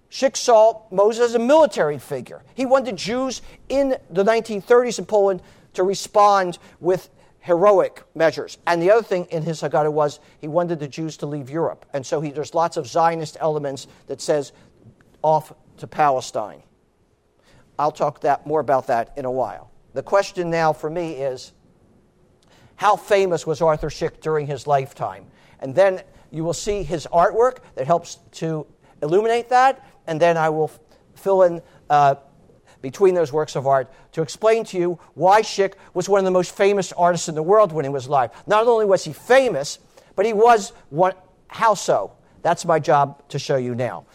Saw 0.09 0.81
Moses 0.91 1.29
as 1.29 1.35
a 1.35 1.39
military 1.39 1.97
figure. 1.97 2.43
He 2.53 2.65
wanted 2.65 2.97
Jews 2.97 3.41
in 3.69 3.97
the 4.11 4.23
1930s 4.23 4.99
in 4.99 5.05
Poland 5.05 5.41
to 5.73 5.83
respond 5.83 6.59
with 6.79 7.09
heroic 7.39 8.03
measures. 8.15 8.57
And 8.67 8.81
the 8.81 8.91
other 8.91 9.03
thing 9.03 9.25
in 9.25 9.43
his 9.43 9.61
Haggadah 9.61 9.91
was 9.91 10.19
he 10.39 10.47
wanted 10.47 10.79
the 10.79 10.87
Jews 10.87 11.17
to 11.17 11.25
leave 11.25 11.49
Europe. 11.49 11.85
And 11.93 12.05
so 12.05 12.21
he, 12.21 12.31
there's 12.31 12.53
lots 12.53 12.77
of 12.77 12.87
Zionist 12.87 13.37
elements 13.39 13.87
that 14.07 14.21
says 14.21 14.51
off 15.23 15.51
to 15.77 15.87
Palestine. 15.87 16.61
I'll 17.77 17.91
talk 17.91 18.21
that, 18.21 18.45
more 18.45 18.59
about 18.59 18.87
that 18.87 19.13
in 19.17 19.25
a 19.25 19.31
while. 19.31 19.71
The 19.93 20.03
question 20.03 20.49
now 20.49 20.73
for 20.73 20.89
me 20.89 21.13
is 21.13 21.53
how 22.75 22.95
famous 22.95 23.45
was 23.45 23.61
Arthur 23.61 23.89
Szyk 23.89 24.19
during 24.21 24.47
his 24.47 24.67
lifetime? 24.67 25.25
And 25.59 25.73
then 25.75 26.01
you 26.31 26.43
will 26.43 26.53
see 26.53 26.83
his 26.83 27.07
artwork 27.11 27.59
that 27.75 27.85
helps 27.85 28.19
to 28.33 28.65
illuminate 29.01 29.49
that, 29.49 29.85
and 30.07 30.19
then 30.19 30.37
I 30.37 30.49
will 30.49 30.71
fill 31.15 31.43
in 31.43 31.61
uh, 31.89 32.15
between 32.81 33.13
those 33.13 33.31
works 33.31 33.55
of 33.55 33.65
art 33.65 33.91
to 34.11 34.21
explain 34.21 34.63
to 34.65 34.77
you 34.77 34.99
why 35.13 35.41
Szyk 35.41 35.75
was 35.93 36.09
one 36.09 36.19
of 36.19 36.25
the 36.25 36.31
most 36.31 36.55
famous 36.55 36.91
artists 36.91 37.29
in 37.29 37.35
the 37.35 37.43
world 37.43 37.71
when 37.71 37.85
he 37.85 37.89
was 37.89 38.07
alive. 38.07 38.31
Not 38.45 38.67
only 38.67 38.85
was 38.85 39.03
he 39.03 39.13
famous, 39.13 39.79
but 40.15 40.25
he 40.25 40.33
was 40.33 40.73
one. 40.89 41.13
How 41.47 41.75
so? 41.75 42.13
That's 42.41 42.65
my 42.65 42.79
job 42.79 43.27
to 43.29 43.39
show 43.39 43.55
you 43.55 43.73
now. 43.73 44.05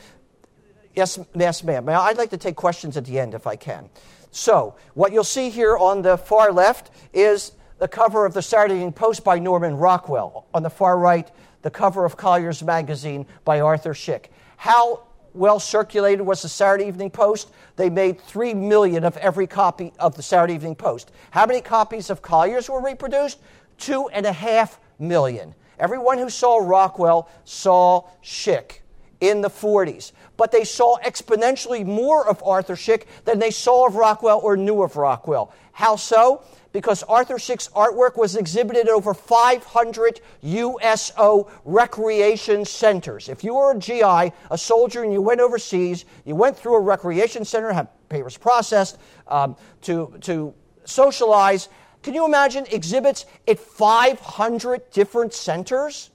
Yes, 0.99 1.17
yes, 1.33 1.63
ma'am. 1.63 1.85
Now, 1.85 2.01
I'd 2.01 2.19
like 2.19 2.31
to 2.31 2.37
take 2.37 2.57
questions 2.57 2.97
at 2.97 3.05
the 3.05 3.21
end 3.21 3.33
if 3.33 3.47
I 3.47 3.55
can. 3.55 3.89
So, 4.33 4.75
what 4.95 5.13
you'll 5.13 5.23
see 5.23 5.49
here 5.49 5.79
on 5.79 6.03
the 6.03 6.19
far 6.19 6.51
left 6.51 6.91
is 7.15 7.53
the 7.79 7.87
cover 7.87 8.27
of 8.27 8.35
the 8.35 8.43
Saturday 8.43 8.75
Evening 8.75 8.93
Post 8.93 9.23
by 9.23 9.39
Norman 9.39 9.77
Rockwell. 9.77 10.49
On 10.53 10.65
the 10.65 10.71
far 10.71 10.99
right, 10.99 11.31
the 11.63 11.71
cover 11.71 12.05
of 12.05 12.17
Collier's 12.17 12.65
Magazine 12.65 13.27
by 13.45 13.61
Arthur 13.61 13.95
Szyk. 13.95 14.25
How 14.57 15.05
well 15.35 15.61
circulated 15.61 16.27
was 16.27 16.43
the 16.43 16.49
Saturday 16.49 16.89
Evening 16.89 17.11
Post? 17.11 17.53
They 17.77 17.91
made 17.91 18.21
three 18.21 18.53
million 18.53 19.05
of 19.05 19.17
every 19.19 19.47
copy 19.47 19.93
of 20.01 20.17
the 20.17 20.23
Saturday 20.25 20.55
Evening 20.55 20.75
Post. 20.75 21.13
How 21.31 21.47
many 21.47 21.61
copies 21.61 22.11
of 22.11 22.23
Collier's 22.23 22.69
were 22.69 22.83
reproduced? 22.83 23.39
Two 23.79 24.09
and 24.09 24.27
a 24.27 24.33
half 24.33 24.81
million. 24.99 25.55
Everyone 25.79 26.19
who 26.19 26.29
saw 26.29 26.59
Rockwell 26.59 27.31
saw 27.45 28.09
Szyk 28.21 28.81
in 29.21 29.41
the 29.41 29.51
40s. 29.51 30.13
But 30.39 30.53
they 30.53 30.65
saw 30.65 30.99
exponentially 31.01 31.85
more 31.85 32.27
of 32.27 32.43
Arthur 32.43 32.77
Szyk 32.77 33.03
than 33.27 33.41
they 33.41 33.51
saw 33.51 33.87
of 33.89 33.97
Rockwell 33.97 34.41
or 34.43 34.57
knew 34.57 34.83
of 34.83 34.97
Rockwell. 34.97 35.53
How 35.73 35.97
so? 35.97 36.43
Because 36.73 37.03
Arthur 37.03 37.35
Szyk's 37.35 37.69
artwork 37.71 38.17
was 38.17 38.37
exhibited 38.37 38.87
at 38.87 38.93
over 38.93 39.15
500 39.15 40.21
USO 40.43 41.51
recreation 41.65 42.65
centers. 42.65 43.29
If 43.29 43.43
you 43.43 43.55
were 43.55 43.73
a 43.73 43.79
GI, 43.79 44.33
a 44.51 44.57
soldier, 44.57 45.03
and 45.03 45.13
you 45.13 45.21
went 45.21 45.41
overseas, 45.41 46.05
you 46.25 46.37
went 46.37 46.57
through 46.57 46.77
a 46.77 46.81
recreation 46.81 47.45
center, 47.45 47.73
had 47.73 47.89
papers 48.09 48.37
processed 48.37 48.99
um, 49.27 49.57
to, 49.83 50.15
to 50.21 50.55
socialize. 50.85 51.69
Can 52.03 52.15
you 52.15 52.25
imagine 52.25 52.65
exhibits 52.71 53.27
at 53.49 53.59
500 53.59 54.91
different 54.93 55.35
centers? 55.35 56.11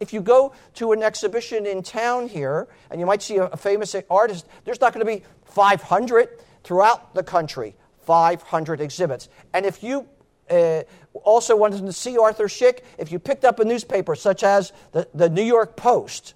If 0.00 0.12
you 0.12 0.20
go 0.20 0.52
to 0.74 0.92
an 0.92 1.02
exhibition 1.02 1.66
in 1.66 1.82
town 1.82 2.28
here, 2.28 2.68
and 2.90 3.00
you 3.00 3.06
might 3.06 3.22
see 3.22 3.36
a, 3.36 3.56
famous 3.56 3.94
artist, 4.10 4.46
there's 4.64 4.80
not 4.80 4.92
going 4.92 5.06
to 5.06 5.12
be 5.12 5.24
500 5.44 6.28
throughout 6.62 7.14
the 7.14 7.22
country, 7.22 7.74
500 8.02 8.80
exhibits. 8.80 9.28
And 9.52 9.64
if 9.64 9.82
you 9.82 10.08
uh, 10.50 10.82
also 11.22 11.56
wanted 11.56 11.86
to 11.86 11.92
see 11.92 12.18
Arthur 12.18 12.46
Szyk, 12.46 12.80
if 12.98 13.12
you 13.12 13.18
picked 13.18 13.44
up 13.44 13.60
a 13.60 13.64
newspaper 13.64 14.14
such 14.14 14.42
as 14.42 14.72
the, 14.92 15.08
the 15.14 15.28
New 15.28 15.42
York 15.42 15.76
Post, 15.76 16.34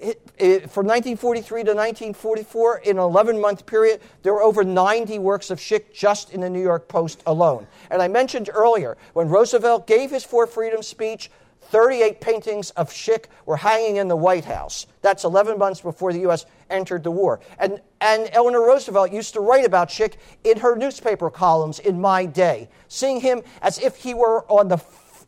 it, 0.00 0.20
it, 0.36 0.70
from 0.70 0.86
1943 0.86 1.64
to 1.64 1.74
1944, 1.74 2.78
in 2.78 2.98
an 2.98 3.02
11 3.02 3.40
month 3.40 3.66
period, 3.66 4.00
there 4.22 4.34
were 4.34 4.42
over 4.42 4.62
90 4.62 5.18
works 5.18 5.50
of 5.50 5.58
Szyk 5.58 5.92
just 5.92 6.30
in 6.30 6.40
the 6.40 6.50
New 6.50 6.62
York 6.62 6.88
Post 6.88 7.22
alone. 7.26 7.66
And 7.90 8.02
I 8.02 8.08
mentioned 8.08 8.50
earlier, 8.52 8.96
when 9.14 9.28
Roosevelt 9.28 9.86
gave 9.86 10.10
his 10.10 10.24
For 10.24 10.46
Freedom 10.46 10.82
speech, 10.82 11.30
38 11.66 12.20
paintings 12.20 12.70
of 12.70 12.90
Szyk 12.90 13.26
were 13.44 13.56
hanging 13.56 13.96
in 13.96 14.08
the 14.08 14.16
White 14.16 14.44
House. 14.44 14.86
That's 15.02 15.24
11 15.24 15.58
months 15.58 15.80
before 15.80 16.12
the 16.12 16.20
U.S. 16.20 16.46
entered 16.70 17.02
the 17.02 17.10
war. 17.10 17.40
And, 17.58 17.80
and 18.00 18.28
Eleanor 18.32 18.60
Roosevelt 18.60 19.12
used 19.12 19.34
to 19.34 19.40
write 19.40 19.64
about 19.64 19.88
Szyk 19.88 20.14
in 20.44 20.58
her 20.58 20.76
newspaper 20.76 21.30
columns 21.30 21.78
in 21.78 22.00
my 22.00 22.26
day, 22.26 22.68
seeing 22.88 23.20
him 23.20 23.42
as 23.62 23.78
if 23.78 23.96
he 23.96 24.14
were 24.14 24.44
on 24.50 24.68
the, 24.68 24.78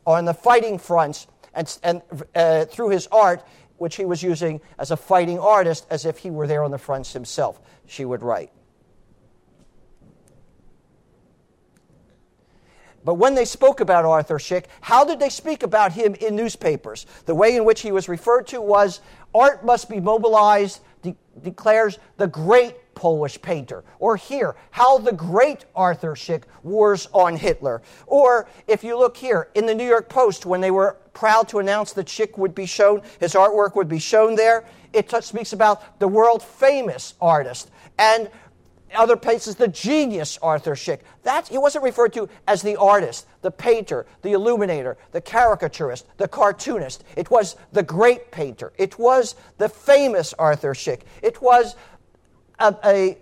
on 0.05 0.25
the 0.25 0.33
fighting 0.33 0.77
fronts 0.77 1.27
and, 1.53 1.77
and 1.83 2.01
uh, 2.35 2.65
through 2.65 2.89
his 2.89 3.07
art, 3.11 3.43
which 3.77 3.95
he 3.95 4.05
was 4.05 4.21
using 4.21 4.61
as 4.77 4.91
a 4.91 4.97
fighting 4.97 5.39
artist, 5.39 5.87
as 5.89 6.05
if 6.05 6.17
he 6.17 6.29
were 6.29 6.47
there 6.47 6.63
on 6.63 6.71
the 6.71 6.77
fronts 6.77 7.13
himself, 7.13 7.59
she 7.85 8.05
would 8.05 8.21
write. 8.21 8.51
But 13.09 13.15
when 13.15 13.33
they 13.33 13.45
spoke 13.45 13.79
about 13.79 14.05
Arthur 14.05 14.37
Szyk, 14.37 14.65
how 14.81 15.03
did 15.03 15.19
they 15.19 15.29
speak 15.29 15.63
about 15.63 15.93
him 15.93 16.13
in 16.21 16.35
newspapers? 16.35 17.07
The 17.25 17.33
way 17.33 17.55
in 17.55 17.65
which 17.65 17.81
he 17.81 17.91
was 17.91 18.07
referred 18.07 18.45
to 18.49 18.61
was 18.61 19.01
art 19.33 19.65
must 19.65 19.89
be 19.89 19.99
mobilized, 19.99 20.81
de- 21.01 21.15
declares 21.41 21.97
the 22.17 22.27
great 22.27 22.93
Polish 22.93 23.41
painter. 23.41 23.83
Or 23.97 24.15
here, 24.15 24.55
how 24.69 24.99
the 24.99 25.11
great 25.11 25.65
Arthur 25.75 26.13
Szyk 26.13 26.43
wars 26.61 27.07
on 27.11 27.35
Hitler. 27.35 27.81
Or 28.05 28.47
if 28.67 28.83
you 28.83 28.95
look 28.95 29.17
here, 29.17 29.47
in 29.55 29.65
the 29.65 29.73
New 29.73 29.87
York 29.87 30.07
Post, 30.07 30.45
when 30.45 30.61
they 30.61 30.69
were 30.69 30.95
proud 31.13 31.47
to 31.47 31.57
announce 31.57 31.93
that 31.93 32.05
Szyk 32.05 32.37
would 32.37 32.53
be 32.53 32.67
shown, 32.67 33.01
his 33.19 33.33
artwork 33.33 33.75
would 33.75 33.89
be 33.89 33.97
shown 33.97 34.35
there, 34.35 34.65
it 34.93 35.11
speaks 35.23 35.51
about 35.51 35.97
the 35.97 36.07
world 36.07 36.43
famous 36.43 37.15
artist. 37.19 37.71
And 37.97 38.29
other 38.95 39.15
places, 39.15 39.55
the 39.55 39.67
genius 39.67 40.37
Arthur 40.41 40.75
Szyk. 40.75 40.99
That, 41.23 41.47
he 41.47 41.57
wasn't 41.57 41.83
referred 41.83 42.13
to 42.13 42.29
as 42.47 42.61
the 42.61 42.75
artist, 42.75 43.27
the 43.41 43.51
painter, 43.51 44.05
the 44.21 44.33
illuminator, 44.33 44.97
the 45.11 45.21
caricaturist, 45.21 46.05
the 46.17 46.27
cartoonist. 46.27 47.03
It 47.15 47.29
was 47.29 47.55
the 47.71 47.83
great 47.83 48.31
painter. 48.31 48.73
It 48.77 48.97
was 48.99 49.35
the 49.57 49.69
famous 49.69 50.33
Arthur 50.33 50.73
Szyk. 50.73 51.01
It 51.21 51.41
was 51.41 51.75
a, 52.59 52.75
a, 52.83 53.17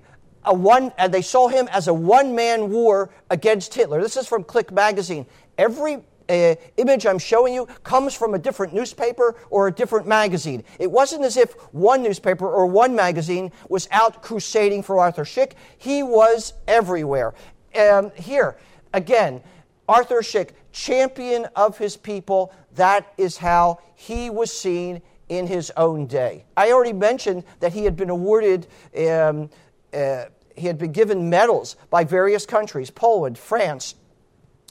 a 0.45 0.53
one, 0.53 0.91
and 0.97 1.13
they 1.13 1.21
saw 1.21 1.47
him 1.47 1.67
as 1.71 1.87
a 1.87 1.93
one 1.93 2.35
man 2.35 2.71
war 2.71 3.09
against 3.29 3.73
Hitler. 3.73 4.01
This 4.01 4.17
is 4.17 4.27
from 4.27 4.43
Click 4.43 4.71
magazine. 4.71 5.25
Every 5.57 6.03
uh, 6.29 6.55
image 6.77 7.05
I'm 7.05 7.19
showing 7.19 7.53
you 7.53 7.67
comes 7.83 8.13
from 8.13 8.33
a 8.33 8.39
different 8.39 8.73
newspaper 8.73 9.35
or 9.49 9.67
a 9.67 9.71
different 9.71 10.07
magazine. 10.07 10.63
It 10.79 10.91
wasn't 10.91 11.23
as 11.23 11.37
if 11.37 11.53
one 11.73 12.03
newspaper 12.03 12.49
or 12.49 12.65
one 12.65 12.95
magazine 12.95 13.51
was 13.69 13.87
out 13.91 14.21
crusading 14.21 14.83
for 14.83 14.99
Arthur 14.99 15.23
Szyk. 15.23 15.53
He 15.77 16.03
was 16.03 16.53
everywhere. 16.67 17.33
Um, 17.75 18.11
here, 18.15 18.57
again, 18.93 19.41
Arthur 19.87 20.21
Szyk, 20.21 20.51
champion 20.71 21.45
of 21.55 21.77
his 21.77 21.97
people, 21.97 22.53
that 22.75 23.13
is 23.17 23.37
how 23.37 23.79
he 23.95 24.29
was 24.29 24.51
seen 24.51 25.01
in 25.29 25.47
his 25.47 25.71
own 25.75 26.07
day. 26.07 26.45
I 26.55 26.71
already 26.71 26.93
mentioned 26.93 27.43
that 27.59 27.73
he 27.73 27.83
had 27.83 27.95
been 27.95 28.09
awarded. 28.09 28.67
Um, 28.97 29.49
uh, 29.93 30.25
he 30.55 30.67
had 30.67 30.77
been 30.77 30.91
given 30.91 31.29
medals 31.29 31.75
by 31.89 32.03
various 32.03 32.45
countries 32.45 32.89
Poland, 32.89 33.37
France, 33.37 33.95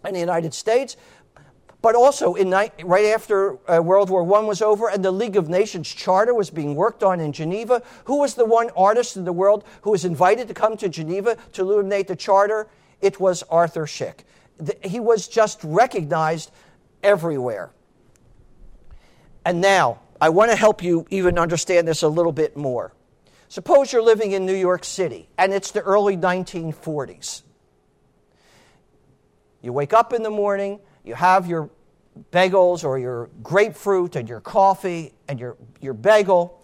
and 0.05 0.15
the 0.15 0.21
United 0.21 0.55
States 0.55 0.97
but 1.87 1.95
also 1.95 2.35
in 2.35 2.51
right 2.51 3.15
after 3.15 3.59
uh, 3.71 3.81
World 3.81 4.11
War 4.11 4.23
I 4.37 4.41
was 4.41 4.61
over 4.61 4.89
and 4.91 5.05
the 5.05 5.13
League 5.13 5.37
of 5.37 5.49
Nations 5.49 5.89
Charter 5.89 6.35
was 6.35 6.51
being 6.51 6.75
worked 6.75 7.05
on 7.05 7.21
in 7.21 7.31
Geneva, 7.31 7.81
who 8.07 8.19
was 8.19 8.35
the 8.35 8.45
one 8.45 8.71
artist 8.77 9.17
in 9.17 9.25
the 9.25 9.33
world 9.33 9.63
who 9.83 9.93
was 9.93 10.05
invited 10.05 10.49
to 10.49 10.55
come 10.55 10.77
to 10.79 10.89
Geneva 10.89 11.37
to 11.53 11.63
illuminate 11.63 12.09
the 12.09 12.17
Charter? 12.17 12.67
It 13.01 13.21
was 13.21 13.45
Arthur 13.45 13.87
Szyk. 13.87 14.25
The, 14.59 14.77
he 14.83 14.99
was 14.99 15.29
just 15.29 15.63
recognized 15.63 16.51
everywhere. 17.05 17.71
And 19.45 19.61
now, 19.61 20.01
I 20.21 20.31
want 20.31 20.51
to 20.51 20.57
help 20.57 20.83
you 20.83 21.07
even 21.11 21.39
understand 21.39 21.87
this 21.87 22.03
a 22.03 22.09
little 22.09 22.33
bit 22.33 22.57
more. 22.57 22.95
Suppose 23.47 23.93
you're 23.93 24.03
living 24.03 24.33
in 24.33 24.45
New 24.45 24.57
York 24.57 24.83
City 24.83 25.29
and 25.39 25.53
it's 25.53 25.71
the 25.71 25.83
early 25.83 26.17
1940s. 26.17 27.43
You 29.63 29.73
wake 29.73 29.93
up 29.93 30.13
in 30.13 30.25
the 30.25 30.31
morning, 30.31 30.81
you 31.05 31.15
have 31.15 31.47
your 31.47 31.71
bagels 32.33 32.85
or 32.85 32.99
your 32.99 33.31
grapefruit 33.43 34.17
and 34.17 34.29
your 34.29 34.41
coffee 34.41 35.13
and 35.29 35.39
your, 35.39 35.57
your 35.81 35.95
bagel, 35.95 36.63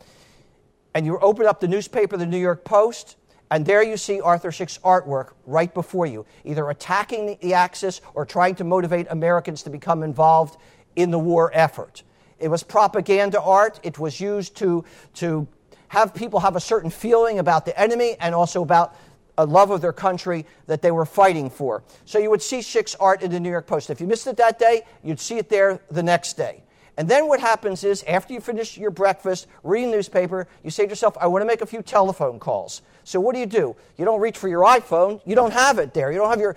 and 0.94 1.06
you 1.06 1.18
open 1.18 1.46
up 1.46 1.60
the 1.60 1.68
newspaper, 1.68 2.16
the 2.16 2.26
New 2.26 2.38
York 2.38 2.64
Post, 2.64 3.16
and 3.50 3.66
there 3.66 3.82
you 3.82 3.96
see 3.96 4.20
Arthur 4.20 4.50
Szyk's 4.50 4.78
artwork 4.78 5.32
right 5.46 5.72
before 5.72 6.06
you, 6.06 6.24
either 6.44 6.70
attacking 6.70 7.36
the 7.40 7.54
Axis 7.54 8.00
or 8.14 8.24
trying 8.24 8.54
to 8.56 8.64
motivate 8.64 9.06
Americans 9.10 9.62
to 9.64 9.70
become 9.70 10.02
involved 10.02 10.56
in 10.96 11.10
the 11.10 11.18
war 11.18 11.50
effort. 11.52 12.02
It 12.38 12.48
was 12.48 12.62
propaganda 12.62 13.40
art. 13.40 13.78
It 13.82 13.98
was 13.98 14.20
used 14.20 14.56
to, 14.56 14.84
to 15.14 15.46
have 15.88 16.14
people 16.14 16.40
have 16.40 16.56
a 16.56 16.60
certain 16.60 16.88
feeling 16.88 17.38
about 17.38 17.66
the 17.66 17.78
enemy 17.78 18.16
and 18.20 18.34
also 18.34 18.62
about 18.62 18.96
a 19.38 19.46
love 19.46 19.70
of 19.70 19.80
their 19.80 19.92
country 19.92 20.46
that 20.66 20.82
they 20.82 20.90
were 20.90 21.06
fighting 21.06 21.48
for. 21.48 21.82
So 22.04 22.18
you 22.18 22.30
would 22.30 22.42
see 22.42 22.58
Szyk's 22.58 22.94
art 22.96 23.22
in 23.22 23.30
the 23.30 23.40
New 23.40 23.50
York 23.50 23.66
Post. 23.66 23.90
If 23.90 24.00
you 24.00 24.06
missed 24.06 24.26
it 24.26 24.36
that 24.36 24.58
day, 24.58 24.82
you'd 25.02 25.20
see 25.20 25.38
it 25.38 25.48
there 25.48 25.80
the 25.90 26.02
next 26.02 26.36
day. 26.36 26.62
And 26.98 27.08
then 27.08 27.26
what 27.26 27.40
happens 27.40 27.84
is, 27.84 28.04
after 28.06 28.34
you 28.34 28.40
finish 28.40 28.76
your 28.76 28.90
breakfast, 28.90 29.46
reading 29.62 29.90
the 29.90 29.96
newspaper, 29.96 30.46
you 30.62 30.70
say 30.70 30.84
to 30.84 30.90
yourself, 30.90 31.16
I 31.18 31.26
want 31.26 31.40
to 31.40 31.46
make 31.46 31.62
a 31.62 31.66
few 31.66 31.80
telephone 31.80 32.38
calls. 32.38 32.82
So 33.04 33.18
what 33.18 33.34
do 33.34 33.40
you 33.40 33.46
do? 33.46 33.74
You 33.96 34.04
don't 34.04 34.20
reach 34.20 34.36
for 34.36 34.48
your 34.48 34.62
iPhone. 34.64 35.20
You 35.24 35.34
don't 35.34 35.54
have 35.54 35.78
it 35.78 35.94
there. 35.94 36.12
You 36.12 36.18
don't 36.18 36.30
have 36.30 36.40
your. 36.40 36.54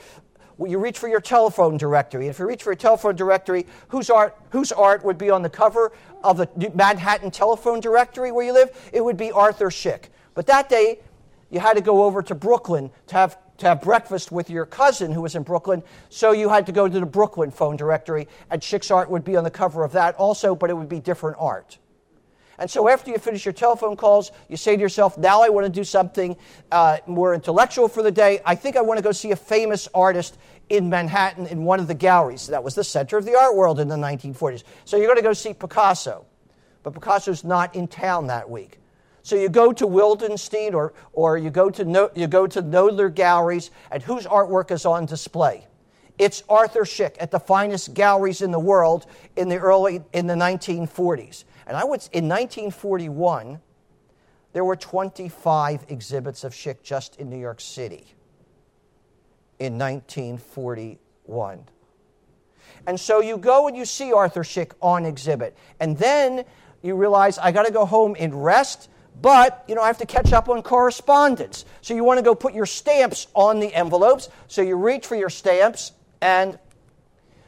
You 0.59 0.79
reach 0.79 0.99
for 0.99 1.09
your 1.09 1.19
telephone 1.19 1.75
directory. 1.77 2.27
If 2.27 2.39
you 2.39 2.47
reach 2.47 2.63
for 2.63 2.71
your 2.71 2.77
telephone 2.77 3.15
directory, 3.15 3.65
whose 3.89 4.09
art, 4.09 4.38
whose 4.51 4.71
art 4.71 5.03
would 5.03 5.17
be 5.17 5.29
on 5.29 5.41
the 5.41 5.49
cover 5.49 5.91
of 6.23 6.38
the 6.38 6.71
Manhattan 6.73 7.29
telephone 7.31 7.81
directory 7.81 8.31
where 8.31 8.45
you 8.45 8.53
live? 8.53 8.89
It 8.93 9.03
would 9.03 9.17
be 9.17 9.31
Arthur 9.31 9.69
Szyk. 9.69 10.05
But 10.33 10.47
that 10.47 10.69
day, 10.69 10.99
you 11.49 11.60
had 11.60 11.75
to 11.75 11.81
go 11.81 12.03
over 12.03 12.21
to 12.23 12.36
Brooklyn 12.36 12.91
to 13.08 13.15
have, 13.15 13.38
to 13.58 13.67
have 13.67 13.81
breakfast 13.81 14.31
with 14.31 14.49
your 14.49 14.65
cousin 14.65 15.12
who 15.12 15.21
was 15.21 15.36
in 15.36 15.43
Brooklyn. 15.43 15.84
So 16.10 16.31
you 16.31 16.49
had 16.49 16.65
to 16.65 16.71
go 16.71 16.88
to 16.88 16.99
the 16.99 17.05
Brooklyn 17.05 17.51
phone 17.51 17.77
directory, 17.77 18.27
and 18.49 18.62
Szyk's 18.62 18.91
art 18.91 19.10
would 19.10 19.23
be 19.23 19.36
on 19.36 19.43
the 19.43 19.51
cover 19.51 19.84
of 19.84 19.91
that 19.93 20.15
also, 20.15 20.55
but 20.55 20.69
it 20.69 20.73
would 20.73 20.89
be 20.89 20.99
different 20.99 21.38
art. 21.39 21.77
And 22.58 22.71
so 22.71 22.88
after 22.88 23.12
you 23.12 23.17
finish 23.17 23.45
your 23.45 23.53
telephone 23.53 23.97
calls, 23.97 24.31
you 24.47 24.55
say 24.55 24.75
to 24.75 24.81
yourself, 24.81 25.17
now 25.17 25.41
I 25.41 25.49
want 25.49 25.65
to 25.65 25.71
do 25.71 25.84
something 25.84 26.38
uh, 26.71 26.99
more 27.05 27.34
intellectual 27.34 27.88
for 27.89 28.01
the 28.01 28.12
day. 28.12 28.39
I 28.45 28.55
think 28.55 28.77
I 28.77 28.81
want 28.81 28.97
to 28.97 29.03
go 29.03 29.12
see 29.12 29.31
a 29.31 29.36
famous 29.36 29.89
artist 29.93 30.38
in 30.69 30.89
Manhattan 30.89 31.47
in 31.47 31.65
one 31.65 31.79
of 31.79 31.88
the 31.88 31.93
galleries. 31.93 32.47
That 32.47 32.63
was 32.63 32.75
the 32.75 32.84
center 32.84 33.17
of 33.17 33.25
the 33.25 33.36
art 33.36 33.55
world 33.55 33.79
in 33.79 33.89
the 33.89 33.97
1940s. 33.97 34.63
So 34.86 34.95
you're 34.95 35.08
going 35.08 35.17
to 35.17 35.23
go 35.23 35.34
see 35.34 35.53
Picasso. 35.53 36.25
But 36.84 36.93
Picasso's 36.93 37.43
not 37.43 37.75
in 37.75 37.88
town 37.88 38.27
that 38.27 38.49
week. 38.49 38.79
So 39.25 39.35
you 39.35 39.49
go 39.49 39.73
to 39.73 39.88
Wildenstein 39.88 40.75
or, 40.75 40.93
or 41.11 41.35
you, 41.35 41.49
go 41.49 41.71
to 41.71 41.83
no, 41.83 42.11
you 42.13 42.27
go 42.27 42.45
to 42.45 42.61
Knoedler 42.61 43.11
Galleries, 43.11 43.71
and 43.89 44.03
whose 44.03 44.27
artwork 44.27 44.69
is 44.69 44.85
on 44.85 45.07
display? 45.07 45.65
It's 46.19 46.43
Arthur 46.47 46.81
Szyk 46.81 47.15
at 47.19 47.31
the 47.31 47.39
finest 47.39 47.95
galleries 47.95 48.43
in 48.43 48.51
the 48.51 48.59
world 48.59 49.07
in 49.35 49.49
the 49.49 49.57
early 49.57 50.03
in 50.13 50.27
the 50.27 50.35
1940s. 50.35 51.43
And 51.65 51.75
I 51.75 51.83
would 51.83 52.07
in 52.13 52.29
1941 52.29 53.59
there 54.53 54.63
were 54.63 54.75
25 54.75 55.85
exhibits 55.89 56.43
of 56.43 56.53
Szyk 56.53 56.83
just 56.83 57.15
in 57.15 57.27
New 57.27 57.39
York 57.39 57.61
City. 57.61 58.05
In 59.57 59.79
1941. 59.79 61.63
And 62.85 62.99
so 62.99 63.21
you 63.21 63.39
go 63.39 63.67
and 63.67 63.75
you 63.75 63.85
see 63.85 64.13
Arthur 64.13 64.43
Szyk 64.43 64.73
on 64.83 65.03
exhibit. 65.03 65.57
And 65.79 65.97
then 65.97 66.45
you 66.83 66.93
realize 66.93 67.39
I 67.39 67.51
got 67.51 67.65
to 67.65 67.73
go 67.73 67.88
home 67.88 68.15
and 68.19 68.45
rest 68.45 68.89
but 69.21 69.63
you 69.67 69.75
know 69.75 69.82
I 69.82 69.88
have 69.88 69.97
to 69.99 70.06
catch 70.06 70.34
up 70.34 70.49
on 70.49 70.62
correspondence. 70.62 71.65
So 71.82 71.93
you 71.93 72.04
want 72.04 72.17
to 72.17 72.23
go 72.23 72.36
put 72.36 72.54
your 72.54 72.65
stamps 72.65 73.28
on 73.34 73.60
the 73.60 73.73
envelopes. 73.73 74.30
So 74.47 74.62
you 74.62 74.75
reach 74.75 75.06
for 75.06 75.15
your 75.15 75.30
stamps 75.30 75.91
and 76.21 76.58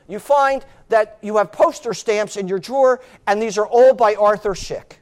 you 0.08 0.20
find 0.20 0.66
that 0.90 1.18
you 1.22 1.38
have 1.38 1.52
poster 1.52 1.94
stamps 1.94 2.38
in 2.38 2.48
your 2.48 2.60
drawer, 2.60 3.02
and 3.26 3.42
these 3.42 3.58
are 3.58 3.68
all 3.68 3.94
by 3.94 4.16
Arthur 4.16 4.54
Szyk. 4.54 4.94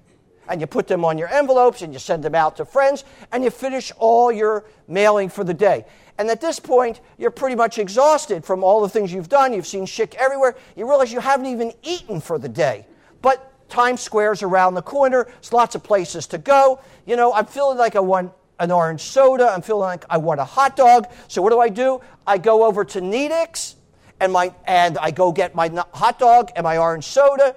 And 0.48 0.62
you 0.62 0.68
put 0.68 0.88
them 0.88 1.04
on 1.06 1.18
your 1.18 1.28
envelopes 1.28 1.82
and 1.82 1.94
you 1.94 2.00
send 2.00 2.24
them 2.24 2.36
out 2.36 2.58
to 2.58 2.66
friends, 2.66 3.04
and 3.32 3.44
you 3.44 3.50
finish 3.50 3.92
all 3.98 4.32
your 4.32 4.66
mailing 4.88 5.30
for 5.30 5.44
the 5.44 5.54
day. 5.54 5.86
And 6.18 6.30
at 6.30 6.40
this 6.40 6.60
point, 6.60 7.02
you're 7.18 7.32
pretty 7.32 7.56
much 7.56 7.78
exhausted 7.78 8.46
from 8.46 8.64
all 8.64 8.82
the 8.82 8.90
things 8.90 9.12
you've 9.12 9.30
done. 9.30 9.54
You've 9.54 9.68
seen 9.68 9.86
Szyk 9.86 10.16
everywhere. 10.16 10.56
You 10.76 10.88
realize 10.88 11.12
you 11.12 11.20
haven't 11.20 11.48
even 11.48 11.74
eaten 11.84 12.22
for 12.22 12.40
the 12.40 12.50
day. 12.50 12.88
But 13.22 13.52
Times 13.70 14.02
Square's 14.02 14.44
around 14.44 14.76
the 14.76 14.82
corner. 14.82 15.26
There's 15.26 15.54
lots 15.54 15.76
of 15.76 15.84
places 15.84 16.28
to 16.28 16.38
go. 16.38 16.80
You 17.06 17.16
know, 17.16 17.34
I'm 17.34 17.46
feeling 17.46 17.78
like 17.78 17.96
I 17.96 18.00
want 18.00 18.32
an 18.60 18.72
orange 18.72 19.02
soda. 19.02 19.50
I'm 19.50 19.62
feeling 19.62 19.82
like 19.82 20.06
I 20.10 20.18
want 20.18 20.40
a 20.40 20.46
hot 20.46 20.76
dog. 20.76 21.08
So 21.28 21.42
what 21.42 21.50
do 21.50 21.60
I 21.60 21.70
do? 21.70 22.02
I 22.26 22.38
go 22.38 22.66
over 22.66 22.86
to 22.86 23.02
Nedick's 23.02 23.76
and 24.20 24.32
my 24.32 24.54
and 24.66 24.98
I 24.98 25.12
go 25.12 25.32
get 25.32 25.56
my 25.56 25.70
hot 25.94 26.20
dog 26.20 26.52
and 26.56 26.64
my 26.64 26.78
orange 26.78 27.06
soda. 27.06 27.56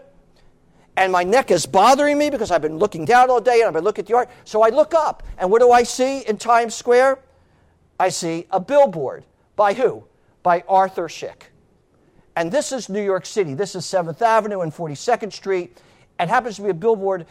And 0.97 1.13
my 1.13 1.23
neck 1.23 1.53
is 1.53 1.65
bothering 1.65 2.19
me 2.19 2.29
because 2.29 2.51
I've 2.51 2.63
been 2.63 2.79
looking 2.79 3.05
down 3.05 3.31
all 3.31 3.41
day 3.41 3.61
and 3.61 3.69
I've 3.69 3.75
been 3.75 3.85
looking 3.85 4.03
at 4.03 4.09
the 4.09 4.17
art. 4.17 4.31
So 4.45 4.63
I 4.63 4.71
look 4.71 4.95
up, 4.95 5.23
and 5.39 5.49
what 5.49 5.61
do 5.61 5.71
I 5.71 5.85
see 5.85 6.23
in 6.23 6.39
Times 6.39 6.75
Square? 6.75 7.21
I 8.01 8.09
see 8.09 8.47
a 8.51 8.59
billboard. 8.59 9.25
By 9.55 9.75
who? 9.75 10.03
By 10.43 10.65
Arthur 10.69 11.07
Szyk. 11.07 11.43
And 12.35 12.51
this 12.51 12.73
is 12.73 12.89
New 12.89 13.03
York 13.03 13.27
City. 13.27 13.55
This 13.55 13.77
is 13.77 13.85
7th 13.85 14.21
Avenue 14.23 14.63
and 14.63 14.75
42nd 14.75 15.33
Street. 15.33 15.77
It 16.21 16.29
happens 16.29 16.57
to 16.57 16.63
be 16.63 16.71
a 16.71 16.75
billboard 16.75 17.27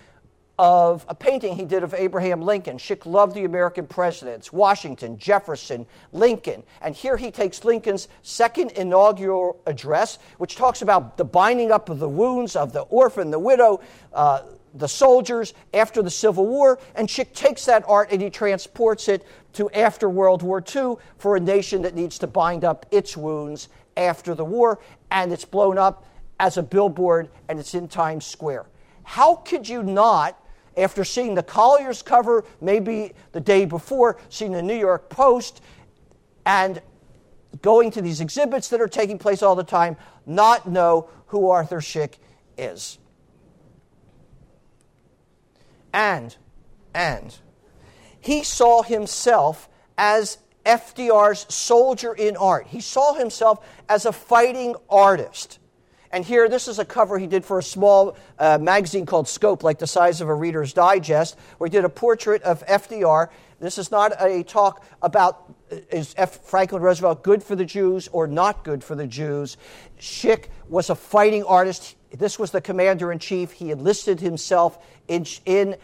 of 0.59 1.05
a 1.07 1.13
painting 1.13 1.55
he 1.55 1.65
did 1.65 1.83
of 1.83 1.93
Abraham 1.93 2.41
Lincoln. 2.41 2.77
Szyk 2.77 3.05
loved 3.05 3.35
the 3.35 3.43
American 3.43 3.85
presidents, 3.85 4.51
Washington, 4.51 5.17
Jefferson, 5.17 5.85
Lincoln. 6.13 6.63
And 6.81 6.95
here 6.95 7.15
he 7.15 7.29
takes 7.29 7.63
Lincoln's 7.63 8.07
second 8.23 8.71
inaugural 8.71 9.61
address, 9.67 10.17
which 10.39 10.55
talks 10.55 10.81
about 10.81 11.17
the 11.17 11.25
binding 11.25 11.71
up 11.71 11.89
of 11.89 11.99
the 11.99 12.09
wounds 12.09 12.55
of 12.55 12.73
the 12.73 12.81
orphan, 12.81 13.29
the 13.29 13.37
widow, 13.37 13.81
uh, 14.13 14.41
the 14.73 14.87
soldiers 14.87 15.53
after 15.73 16.01
the 16.01 16.09
Civil 16.09 16.47
War. 16.47 16.79
And 16.95 17.07
Szyk 17.07 17.33
takes 17.33 17.65
that 17.65 17.83
art 17.87 18.11
and 18.11 18.21
he 18.21 18.29
transports 18.31 19.07
it 19.09 19.27
to 19.53 19.69
after 19.71 20.09
World 20.09 20.41
War 20.41 20.63
II 20.75 20.95
for 21.19 21.35
a 21.35 21.39
nation 21.39 21.83
that 21.83 21.93
needs 21.93 22.17
to 22.19 22.27
bind 22.27 22.63
up 22.63 22.85
its 22.89 23.15
wounds 23.15 23.69
after 23.95 24.33
the 24.33 24.45
war. 24.45 24.79
And 25.11 25.31
it's 25.31 25.45
blown 25.45 25.77
up 25.77 26.05
as 26.39 26.57
a 26.57 26.63
billboard 26.63 27.29
and 27.47 27.59
it's 27.59 27.75
in 27.75 27.87
Times 27.87 28.25
Square. 28.25 28.65
How 29.07 29.35
could 29.35 29.69
you 29.69 29.83
not 29.83 30.37
after 30.75 31.05
seeing 31.05 31.33
the 31.33 31.41
Collier's 31.41 32.01
cover 32.01 32.43
maybe 32.59 33.13
the 33.31 33.39
day 33.39 33.63
before, 33.63 34.19
seeing 34.27 34.51
the 34.51 34.61
New 34.61 34.75
York 34.75 35.09
Post, 35.09 35.61
and 36.45 36.81
going 37.61 37.89
to 37.91 38.01
these 38.01 38.19
exhibits 38.19 38.67
that 38.67 38.81
are 38.81 38.87
taking 38.89 39.17
place 39.17 39.41
all 39.41 39.55
the 39.55 39.63
time, 39.63 39.95
not 40.25 40.67
know 40.67 41.09
who 41.27 41.49
Arthur 41.49 41.79
Szyk 41.79 42.15
is. 42.57 42.97
And, 45.93 46.35
and, 46.93 47.33
he 48.19 48.43
saw 48.43 48.83
himself 48.83 49.69
as 49.97 50.37
FDR's 50.65 51.51
soldier 51.51 52.11
in 52.11 52.35
art. 52.35 52.67
He 52.67 52.81
saw 52.81 53.13
himself 53.13 53.65
as 53.87 54.05
a 54.05 54.11
fighting 54.11 54.75
artist. 54.89 55.59
And 56.11 56.23
here, 56.23 56.47
this 56.47 56.67
is 56.67 56.79
a 56.79 56.85
cover 56.85 57.17
he 57.19 57.27
did 57.27 57.43
for 57.43 57.59
a 57.59 57.63
small 57.63 58.17
uh, 58.39 58.57
magazine 58.57 59.05
called 59.05 59.27
Scope, 59.27 59.63
like 59.63 59.79
the 59.79 59.87
size 59.87 60.21
of 60.21 60.29
a 60.29 60.33
Reader's 60.33 60.73
Digest, 60.73 61.37
where 61.57 61.67
he 61.67 61.71
did 61.71 61.85
a 61.85 61.89
portrait 61.89 62.41
of 62.43 62.65
FDR. 62.65 63.29
This 63.59 63.77
is 63.77 63.91
not 63.91 64.13
a 64.21 64.43
talk 64.43 64.85
about 65.01 65.53
uh, 65.71 65.77
is 65.89 66.13
F. 66.17 66.45
Franklin 66.45 66.81
Roosevelt 66.81 67.23
good 67.23 67.43
for 67.43 67.55
the 67.55 67.65
Jews 67.65 68.07
or 68.09 68.27
not 68.27 68.63
good 68.63 68.83
for 68.83 68.95
the 68.95 69.07
Jews. 69.07 69.57
Szyk 69.99 70.45
was 70.69 70.89
a 70.89 70.95
fighting 70.95 71.43
artist. 71.43 71.95
This 72.11 72.39
was 72.39 72.51
the 72.51 72.61
commander 72.61 73.11
in 73.11 73.19
chief. 73.19 73.51
He 73.51 73.71
enlisted 73.71 74.19
himself 74.19 74.77
in, 75.07 75.25
in 75.45 75.75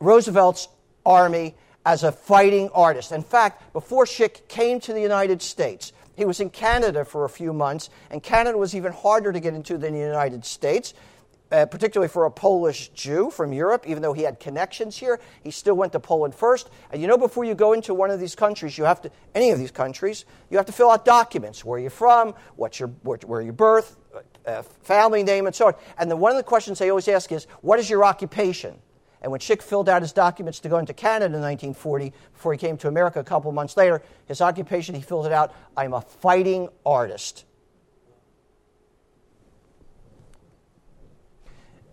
Roosevelt's 0.00 0.68
army 1.04 1.54
as 1.84 2.02
a 2.02 2.12
fighting 2.12 2.68
artist. 2.70 3.12
In 3.12 3.22
fact, 3.22 3.72
before 3.72 4.04
Szyk 4.04 4.48
came 4.48 4.80
to 4.80 4.92
the 4.92 5.00
United 5.00 5.42
States, 5.42 5.92
he 6.16 6.24
was 6.24 6.40
in 6.40 6.50
Canada 6.50 7.04
for 7.04 7.24
a 7.24 7.28
few 7.28 7.52
months, 7.52 7.90
and 8.10 8.22
Canada 8.22 8.58
was 8.58 8.74
even 8.74 8.92
harder 8.92 9.32
to 9.32 9.40
get 9.40 9.54
into 9.54 9.78
than 9.78 9.94
the 9.94 10.00
United 10.00 10.44
States. 10.44 10.94
Uh, 11.50 11.66
particularly 11.66 12.08
for 12.08 12.24
a 12.24 12.30
Polish 12.30 12.88
Jew 12.94 13.30
from 13.30 13.52
Europe, 13.52 13.84
even 13.86 14.02
though 14.02 14.14
he 14.14 14.22
had 14.22 14.40
connections 14.40 14.96
here, 14.96 15.20
he 15.42 15.50
still 15.50 15.74
went 15.74 15.92
to 15.92 16.00
Poland 16.00 16.34
first. 16.34 16.70
And 16.90 17.02
you 17.02 17.06
know, 17.06 17.18
before 17.18 17.44
you 17.44 17.54
go 17.54 17.74
into 17.74 17.92
one 17.92 18.10
of 18.10 18.18
these 18.18 18.34
countries, 18.34 18.78
you 18.78 18.84
have 18.84 19.02
to, 19.02 19.10
any 19.34 19.50
of 19.50 19.58
these 19.58 19.70
countries, 19.70 20.24
you 20.48 20.56
have 20.56 20.64
to 20.64 20.72
fill 20.72 20.90
out 20.90 21.04
documents 21.04 21.62
where 21.62 21.78
you're 21.78 21.90
from, 21.90 22.32
what's 22.56 22.80
your, 22.80 22.88
where, 23.02 23.18
where 23.26 23.42
your 23.42 23.52
birth, 23.52 23.98
uh, 24.46 24.62
family 24.62 25.22
name, 25.22 25.44
and 25.44 25.54
so 25.54 25.66
on. 25.66 25.74
And 25.98 26.10
then 26.10 26.20
one 26.20 26.32
of 26.32 26.38
the 26.38 26.42
questions 26.42 26.78
they 26.78 26.88
always 26.88 27.06
ask 27.06 27.30
is, 27.30 27.46
what 27.60 27.78
is 27.78 27.90
your 27.90 28.02
occupation? 28.02 28.78
And 29.22 29.30
when 29.30 29.40
Szyk 29.40 29.62
filled 29.62 29.88
out 29.88 30.02
his 30.02 30.12
documents 30.12 30.58
to 30.60 30.68
go 30.68 30.78
into 30.78 30.92
Canada 30.92 31.36
in 31.36 31.40
1940, 31.40 32.12
before 32.32 32.52
he 32.52 32.58
came 32.58 32.76
to 32.78 32.88
America 32.88 33.20
a 33.20 33.24
couple 33.24 33.52
months 33.52 33.76
later, 33.76 34.02
his 34.26 34.40
occupation, 34.40 34.96
he 34.96 35.00
filled 35.00 35.26
it 35.26 35.32
out 35.32 35.54
I'm 35.76 35.94
a 35.94 36.00
fighting 36.00 36.68
artist. 36.84 37.44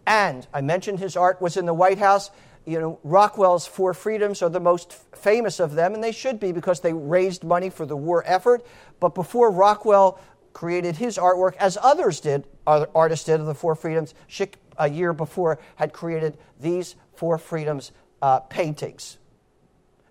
And 0.07 0.47
I 0.51 0.61
mentioned 0.61 0.99
his 0.99 1.15
art 1.15 1.39
was 1.39 1.55
in 1.55 1.67
the 1.67 1.73
White 1.73 1.99
House. 1.99 2.31
You 2.65 2.79
know, 2.79 2.99
Rockwell's 3.03 3.67
Four 3.67 3.93
Freedoms 3.93 4.41
are 4.41 4.49
the 4.49 4.59
most 4.59 4.93
famous 5.15 5.59
of 5.59 5.75
them, 5.75 5.93
and 5.93 6.03
they 6.03 6.11
should 6.11 6.39
be 6.39 6.51
because 6.51 6.79
they 6.79 6.93
raised 6.93 7.43
money 7.43 7.69
for 7.69 7.85
the 7.85 7.95
war 7.95 8.23
effort. 8.25 8.65
But 8.99 9.13
before 9.13 9.51
Rockwell 9.51 10.19
created 10.53 10.95
his 10.95 11.19
artwork, 11.19 11.55
as 11.57 11.77
others 11.79 12.19
did, 12.19 12.45
other 12.65 12.89
artists 12.95 13.25
did 13.25 13.39
of 13.39 13.45
the 13.45 13.53
Four 13.53 13.75
Freedoms, 13.75 14.15
Szyk 14.27 14.55
a 14.79 14.89
year 14.89 15.13
before 15.13 15.59
had 15.75 15.93
created 15.93 16.37
these 16.59 16.95
Four 17.13 17.37
Freedoms 17.37 17.91
uh, 18.21 18.39
paintings. 18.39 19.17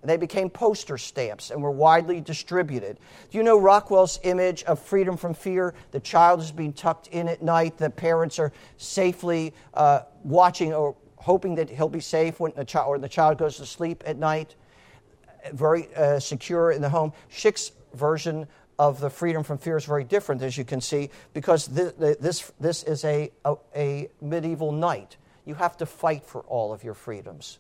They 0.03 0.17
became 0.17 0.49
poster 0.49 0.97
stamps 0.97 1.51
and 1.51 1.61
were 1.61 1.73
widely 1.73 2.21
distributed. 2.21 2.99
Do 3.31 3.39
you 3.39 3.45
know 3.45 3.59
Rockwell's 3.59 4.21
image 4.23 4.63
of 4.65 4.79
freedom 4.79 5.17
from 5.17 5.35
fear? 5.35 5.75
The 5.91 6.01
child 6.01 6.41
is 6.41 6.53
being 6.53 6.73
tucked 6.73 7.09
in 7.09 7.29
at 7.29 7.43
night. 7.43 7.79
The 7.79 7.91
parents 7.91 8.39
are 8.39 8.53
safely 8.77 9.55
uh, 9.75 10.03
watching 10.23 10.73
or 10.73 10.95
hoping 11.17 11.57
that 11.57 11.69
he'll 11.69 11.89
be 11.89 12.01
safe 12.01 12.39
when 12.39 12.53
the 12.55 12.65
child 12.65 12.89
or 12.89 12.99
the 12.99 13.09
child 13.09 13.39
goes 13.39 13.57
to 13.57 13.67
sleep 13.67 14.05
at 14.07 14.17
night. 14.17 14.55
Very 15.53 15.93
uh, 15.97 16.21
secure 16.21 16.71
in 16.71 16.81
the 16.81 16.89
home. 16.89 17.13
Szyk's 17.29 17.73
version 17.95 18.47
of 18.79 19.01
the 19.01 19.11
freedom 19.11 19.43
from 19.43 19.59
fear 19.59 19.77
is 19.77 19.85
very 19.85 20.05
different, 20.05 20.43
as 20.43 20.57
you 20.57 20.65
can 20.65 20.81
see, 20.81 21.11
because 21.35 21.67
this, 21.67 21.93
this, 22.21 22.53
this 22.61 22.83
is 22.85 23.05
a, 23.05 23.31
a, 23.45 23.57
a 23.75 24.09
medieval 24.21 24.73
knight 24.73 25.17
you 25.49 25.55
have 25.55 25.79
to 25.79 25.87
fight 25.87 26.27
for 26.27 26.43
all 26.43 26.75
of 26.75 26.85
your 26.85 26.93
freedoms. 26.93 27.59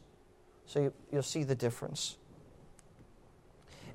So 0.66 0.80
you, 0.80 0.92
you'll 1.10 1.22
see 1.22 1.42
the 1.42 1.54
difference. 1.54 2.18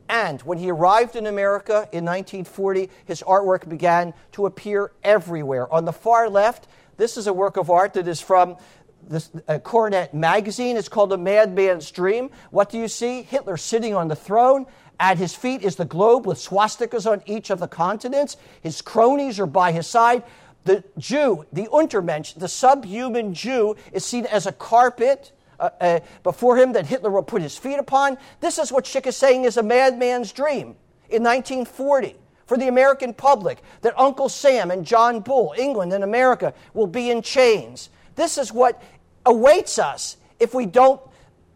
And 0.10 0.42
when 0.42 0.58
he 0.58 0.72
arrived 0.72 1.16
in 1.16 1.28
America 1.28 1.88
in 1.92 2.04
1940, 2.04 2.90
his 3.06 3.22
artwork 3.22 3.70
began 3.70 4.16
to 4.32 4.48
appear 4.48 4.92
everywhere. 5.04 5.72
On 5.72 5.86
the 5.86 5.94
far 5.94 6.28
left, 6.28 6.68
this 6.98 7.18
is 7.18 7.28
a 7.28 7.34
work 7.34 7.56
of 7.56 7.70
art 7.70 7.94
that 7.94 8.08
is 8.08 8.20
from 8.20 8.58
this 9.08 9.30
uh, 9.48 9.60
Coronet 9.60 10.14
magazine. 10.14 10.76
It's 10.76 10.90
called 10.90 11.14
A 11.14 11.18
Madman's 11.18 11.92
Dream. 11.92 12.32
What 12.50 12.70
do 12.72 12.80
you 12.80 12.88
see? 12.88 13.22
Hitler 13.22 13.58
sitting 13.58 13.94
on 13.94 14.08
the 14.08 14.16
throne. 14.16 14.66
At 14.99 15.17
his 15.17 15.36
feet 15.36 15.63
is 15.63 15.75
the 15.75 15.86
globe 15.86 16.25
with 16.25 16.38
swastikas 16.38 17.10
on 17.10 17.21
each 17.25 17.49
of 17.49 17.60
the 17.60 17.67
continents. 17.67 18.38
His 18.62 18.82
cronies 18.82 19.39
are 19.39 19.45
by 19.45 19.71
his 19.71 19.88
side. 19.88 20.23
The 20.65 20.84
Jew, 20.97 21.45
the 21.51 21.67
Untermensch, 21.67 22.38
the 22.39 22.47
subhuman 22.47 23.34
Jew, 23.34 23.75
is 23.91 24.06
seen 24.06 24.25
as 24.27 24.45
a 24.45 24.51
carpet 24.51 25.34
uh, 25.60 25.69
uh, 25.82 25.99
before 26.23 26.58
him 26.58 26.73
that 26.73 26.86
Hitler 26.86 27.10
will 27.10 27.23
put 27.23 27.41
his 27.41 27.58
feet 27.58 27.79
upon. 27.79 28.17
This 28.39 28.58
is 28.58 28.71
what 28.71 28.86
Szyk 28.86 29.08
is 29.08 29.17
saying 29.17 29.43
is 29.43 29.58
a 29.58 29.63
madman's 29.63 30.32
dream 30.32 30.75
in 31.10 31.23
1940 31.23 32.15
for 32.45 32.58
the 32.58 32.67
American 32.67 33.13
public 33.13 33.62
that 33.82 33.97
Uncle 33.97 34.29
Sam 34.29 34.71
and 34.71 34.86
John 34.86 35.19
Bull, 35.19 35.53
England 35.58 35.93
and 35.93 36.03
America, 36.03 36.53
will 36.73 36.88
be 36.88 37.10
in 37.10 37.21
chains. 37.21 37.89
This 38.15 38.38
is 38.38 38.51
what 38.51 38.82
awaits 39.25 39.79
us 39.79 40.17
if 40.39 40.53
we 40.53 40.65
don't 40.65 41.01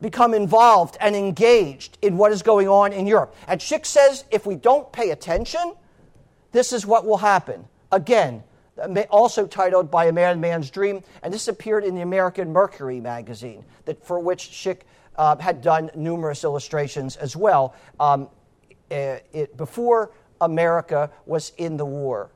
become 0.01 0.33
involved 0.33 0.97
and 0.99 1.15
engaged 1.15 1.97
in 2.01 2.17
what 2.17 2.31
is 2.31 2.41
going 2.41 2.67
on 2.67 2.93
in 2.93 3.07
Europe. 3.07 3.35
And 3.47 3.59
Szyk 3.59 3.85
says 3.85 4.25
if 4.31 4.45
we 4.45 4.55
don't 4.55 4.91
pay 4.91 5.11
attention, 5.11 5.73
this 6.51 6.71
is 6.73 6.85
what 6.85 7.05
will 7.05 7.17
happen. 7.17 7.67
Again, 7.91 8.43
also 9.09 9.47
titled 9.47 9.89
By 9.89 10.05
a 10.05 10.11
Madman's 10.11 10.69
Dream, 10.69 11.03
and 11.23 11.33
this 11.33 11.47
appeared 11.47 11.83
in 11.83 11.95
the 11.95 12.01
American 12.01 12.53
Mercury 12.53 12.99
magazine, 12.99 13.65
that, 13.85 14.05
for 14.05 14.19
which 14.19 14.49
Szyk 14.49 14.81
uh, 15.15 15.35
had 15.37 15.61
done 15.61 15.89
numerous 15.95 16.43
illustrations 16.43 17.15
as 17.15 17.35
well 17.35 17.73
um, 17.99 18.29
uh, 18.91 19.17
it, 19.33 19.57
before 19.57 20.11
America 20.39 21.09
was 21.25 21.53
in 21.57 21.77
the 21.77 21.85
war. 21.85 22.29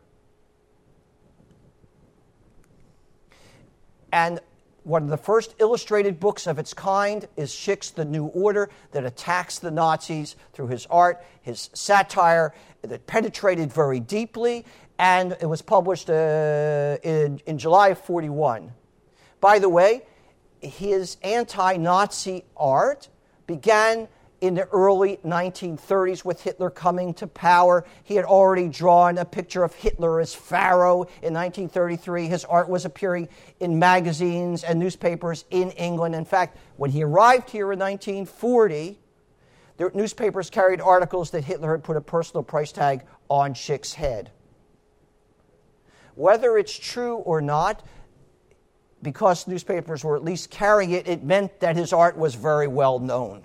And 4.11 4.39
one 4.83 5.03
of 5.03 5.09
the 5.09 5.17
first 5.17 5.55
illustrated 5.59 6.19
books 6.19 6.47
of 6.47 6.57
its 6.57 6.73
kind 6.73 7.27
is 7.37 7.53
Szyk's 7.53 7.91
The 7.91 8.05
New 8.05 8.25
Order, 8.25 8.69
that 8.91 9.05
attacks 9.05 9.59
the 9.59 9.71
Nazis 9.71 10.35
through 10.53 10.67
his 10.67 10.85
art, 10.87 11.23
his 11.41 11.69
satire, 11.73 12.53
that 12.81 13.05
penetrated 13.05 13.71
very 13.71 13.99
deeply 13.99 14.65
and 15.01 15.35
it 15.41 15.47
was 15.47 15.63
published 15.63 16.11
uh, 16.11 16.97
in, 17.01 17.41
in 17.47 17.57
July 17.57 17.89
of 17.89 17.97
41. 17.97 18.71
By 19.39 19.57
the 19.57 19.67
way, 19.67 20.03
his 20.61 21.17
anti 21.23 21.77
Nazi 21.77 22.43
art 22.55 23.09
began 23.47 24.07
in 24.41 24.55
the 24.55 24.67
early 24.69 25.17
1930s 25.23 26.25
with 26.25 26.41
Hitler 26.41 26.71
coming 26.71 27.13
to 27.13 27.27
power. 27.27 27.85
He 28.03 28.15
had 28.15 28.25
already 28.25 28.67
drawn 28.67 29.19
a 29.19 29.25
picture 29.25 29.63
of 29.63 29.73
Hitler 29.75 30.19
as 30.19 30.33
Pharaoh 30.33 31.03
in 31.21 31.33
1933. 31.33 32.27
His 32.27 32.43
art 32.45 32.67
was 32.67 32.83
appearing 32.83 33.29
in 33.59 33.77
magazines 33.77 34.63
and 34.63 34.79
newspapers 34.79 35.45
in 35.51 35.69
England. 35.71 36.15
In 36.15 36.25
fact, 36.25 36.57
when 36.77 36.89
he 36.89 37.03
arrived 37.03 37.51
here 37.51 37.71
in 37.71 37.79
1940, 37.79 38.97
the 39.77 39.91
newspapers 39.93 40.49
carried 40.49 40.81
articles 40.81 41.29
that 41.31 41.43
Hitler 41.43 41.71
had 41.71 41.83
put 41.83 41.95
a 41.95 42.01
personal 42.01 42.43
price 42.43 42.71
tag 42.71 43.03
on 43.29 43.53
Szyk's 43.53 43.93
head. 43.93 44.31
Whether 46.15 46.57
it's 46.57 46.77
true 46.77 47.17
or 47.17 47.41
not, 47.41 47.85
because 49.03 49.47
newspapers 49.47 50.03
were 50.03 50.15
at 50.15 50.23
least 50.23 50.49
carrying 50.49 50.91
it, 50.91 51.07
it 51.07 51.23
meant 51.23 51.59
that 51.59 51.75
his 51.75 51.93
art 51.93 52.17
was 52.17 52.33
very 52.33 52.67
well 52.67 52.97
known 52.99 53.43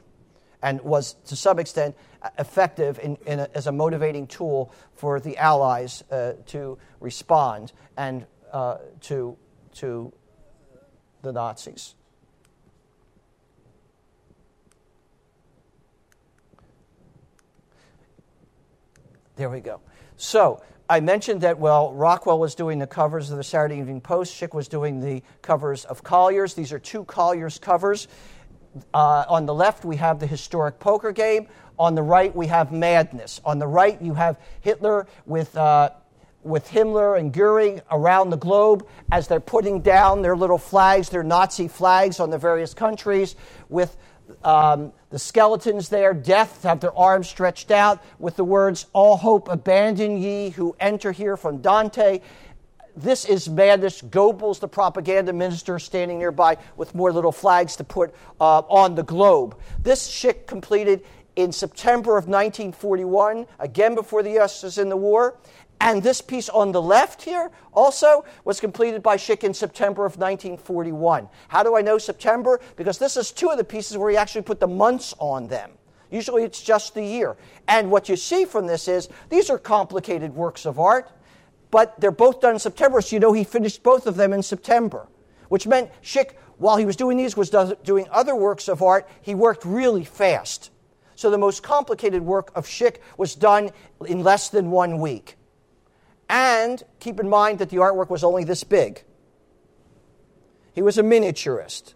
and 0.63 0.81
was 0.83 1.15
to 1.27 1.37
some 1.37 1.59
extent 1.59 1.97
effective 2.39 2.99
in, 2.99 3.17
in 3.27 3.41
a, 3.41 3.49
as 3.55 3.67
a 3.67 3.73
motivating 3.73 4.27
tool 4.27 4.73
for 4.95 5.21
the 5.21 5.37
Allies 5.37 6.03
uh, 6.11 6.33
to 6.47 6.79
respond 7.01 7.73
and 7.97 8.27
uh, 8.53 8.79
to, 9.03 9.37
to 9.75 10.13
the 11.23 11.33
Nazis. 11.33 11.95
There 19.37 19.51
we 19.51 19.61
go. 19.61 19.81
So, 20.17 20.63
I 20.89 21.01
mentioned 21.01 21.41
that, 21.41 21.59
well, 21.59 21.93
Rockwell 21.93 22.39
was 22.39 22.55
doing 22.55 22.79
the 22.79 22.87
covers 22.87 23.31
of 23.33 23.37
the 23.37 23.45
Saturday 23.45 23.79
Evening 23.79 24.01
Post, 24.01 24.41
Szyk 24.41 24.55
was 24.55 24.69
doing 24.69 25.01
the 25.01 25.23
covers 25.43 25.85
of 25.85 26.05
Collier's. 26.05 26.55
These 26.55 26.73
are 26.73 26.79
two 26.79 27.05
Collier's 27.05 27.59
covers. 27.59 28.07
Uh, 28.93 29.25
on 29.29 29.47
the 29.47 29.55
left, 29.55 29.85
we 29.85 29.97
have 29.97 30.19
the 30.19 30.27
historic 30.27 30.79
poker 30.79 31.13
game. 31.13 31.47
On 31.79 31.95
the 31.95 32.03
right, 32.03 32.35
we 32.35 32.47
have 32.47 32.73
madness. 32.73 33.41
On 33.45 33.59
the 33.59 33.67
right, 33.67 34.01
you 34.01 34.15
have 34.15 34.39
Hitler 34.61 35.07
with, 35.27 35.57
uh, 35.57 35.91
with 36.43 36.69
Himmler 36.69 37.19
and 37.19 37.33
Goering 37.33 37.83
around 37.91 38.31
the 38.31 38.37
globe 38.37 38.87
as 39.13 39.29
they're 39.29 39.41
putting 39.41 39.81
down 39.81 40.23
their 40.23 40.37
little 40.37 40.59
flags, 40.59 41.11
their 41.11 41.23
Nazi 41.23 41.69
flags 41.69 42.19
on 42.19 42.31
the 42.31 42.39
various 42.39 42.73
countries, 42.73 43.37
with 43.69 43.97
um, 44.43 44.93
the 45.11 45.19
skeletons 45.19 45.89
there, 45.89 46.13
death, 46.13 46.63
have 46.63 46.81
their 46.81 46.97
arms 46.97 47.29
stretched 47.29 47.71
out, 47.71 48.03
with 48.19 48.37
the 48.37 48.45
words, 48.45 48.87
All 48.93 49.17
hope 49.17 49.49
abandon 49.49 50.19
ye 50.19 50.51
who 50.51 50.75
enter 50.81 51.13
here 51.13 51.37
from 51.37 51.59
Dante. 51.59 52.21
This 52.97 53.27
is 53.27 53.49
madness. 53.49 54.01
Goebbels, 54.01 54.59
the 54.59 54.69
propaganda 54.69 55.33
minister, 55.33 55.79
standing 55.79 56.19
nearby 56.19 56.57
with 56.77 56.95
more 56.95 57.13
little 57.13 57.33
flags 57.33 57.77
to 57.77 57.85
put 57.85 58.15
uh, 58.41 58.61
on 58.61 58.95
the 58.95 59.03
globe. 59.03 59.59
This 59.83 60.09
Szyk 60.09 60.47
completed 60.47 61.05
in 61.37 61.53
September 61.53 62.17
of 62.17 62.25
1941, 62.27 63.47
again 63.59 63.95
before 63.95 64.23
the 64.23 64.31
U.S. 64.33 64.63
was 64.63 64.79
in 64.79 64.89
the 64.89 64.97
war. 64.97 65.39
And 65.79 66.03
this 66.03 66.23
piece 66.23 66.49
on 66.49 66.73
the 66.73 66.81
left 66.81 67.21
here 67.23 67.51
also 67.75 68.25
was 68.45 68.61
completed 68.61 69.03
by 69.03 69.19
Szyk 69.19 69.45
in 69.45 69.53
September 69.53 70.07
of 70.07 70.17
1941. 70.17 71.29
How 71.49 71.63
do 71.63 71.77
I 71.77 71.83
know 71.83 71.99
September? 71.99 72.61
Because 72.77 72.99
this 72.99 73.19
is 73.19 73.31
two 73.31 73.51
of 73.51 73.59
the 73.59 73.65
pieces 73.65 73.99
where 73.99 74.11
he 74.11 74.17
actually 74.17 74.41
put 74.41 74.59
the 74.59 74.67
months 74.67 75.13
on 75.19 75.49
them. 75.49 75.73
Usually 76.11 76.45
it's 76.45 76.63
just 76.63 76.95
the 76.95 77.05
year. 77.05 77.37
And 77.69 77.91
what 77.91 78.09
you 78.09 78.17
see 78.17 78.47
from 78.47 78.67
this 78.67 78.89
is 78.89 79.11
these 79.29 79.51
are 79.51 79.59
complicated 79.59 80.35
works 80.35 80.65
of 80.65 80.81
art, 80.81 81.11
but 81.71 81.99
they're 82.01 82.11
both 82.11 82.41
done 82.41 82.55
in 82.55 82.59
September, 82.59 83.01
so 83.01 83.17
you 83.17 83.21
know 83.21 83.33
he 83.33 83.45
finished 83.45 83.83
both 83.83 84.07
of 84.07 84.17
them 84.17 84.33
in 84.33 84.43
September, 84.43 85.09
which 85.49 85.67
meant 85.67 85.91
Szyk, 86.03 86.33
while 86.59 86.77
he 86.77 86.85
was 86.85 86.97
doing 86.97 87.17
these, 87.17 87.37
was 87.37 87.51
doing 87.85 88.07
other 88.11 88.35
works 88.35 88.69
of 88.69 88.83
art. 88.83 89.09
He 89.21 89.35
worked 89.35 89.65
really 89.65 90.05
fast. 90.05 90.71
So 91.15 91.31
the 91.31 91.39
most 91.39 91.63
complicated 91.63 92.23
work 92.23 92.51
of 92.55 92.67
Szyk 92.67 92.99
was 93.17 93.35
done 93.35 93.71
in 94.07 94.23
less 94.23 94.49
than 94.49 94.71
one 94.71 94.99
week. 94.99 95.37
And 96.29 96.83
keep 97.01 97.21
in 97.21 97.29
mind 97.29 97.59
that 97.59 97.71
the 97.71 97.77
artwork 97.77 98.11
was 98.11 98.25
only 98.25 98.45
this 98.45 98.65
big. 98.65 99.03
He 100.73 100.83
was 100.83 100.99
a 100.99 101.03
miniaturist. 101.03 101.95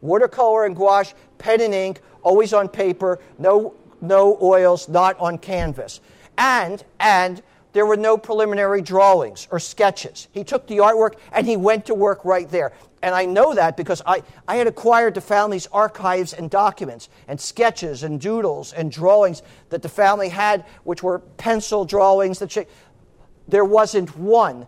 Watercolor 0.00 0.64
and 0.64 0.76
gouache, 0.76 1.14
pen 1.38 1.60
and 1.60 1.74
ink, 1.74 2.00
always 2.22 2.52
on 2.52 2.68
paper, 2.68 3.18
no, 3.38 3.74
no 4.00 4.38
oils, 4.40 4.88
not 4.88 5.18
on 5.18 5.36
canvas. 5.38 6.00
And, 6.38 6.82
and 7.00 7.42
there 7.72 7.86
were 7.86 7.96
no 7.96 8.16
preliminary 8.16 8.82
drawings 8.82 9.46
or 9.50 9.58
sketches. 9.58 10.28
He 10.32 10.44
took 10.44 10.66
the 10.66 10.78
artwork 10.78 11.14
and 11.32 11.46
he 11.46 11.56
went 11.56 11.86
to 11.86 11.94
work 11.94 12.24
right 12.24 12.48
there. 12.48 12.72
And 13.02 13.14
I 13.14 13.24
know 13.24 13.54
that 13.54 13.76
because 13.76 14.02
I, 14.04 14.22
I 14.46 14.56
had 14.56 14.66
acquired 14.66 15.14
the 15.14 15.20
family's 15.20 15.66
archives 15.68 16.32
and 16.32 16.50
documents 16.50 17.08
and 17.28 17.40
sketches 17.40 18.02
and 18.02 18.20
doodles 18.20 18.72
and 18.72 18.92
drawings 18.92 19.42
that 19.70 19.82
the 19.82 19.88
family 19.88 20.28
had, 20.28 20.64
which 20.84 21.02
were 21.02 21.20
pencil 21.20 21.84
drawings. 21.84 22.40
That 22.40 22.52
she, 22.52 22.66
there 23.48 23.64
wasn't 23.64 24.16
one 24.16 24.66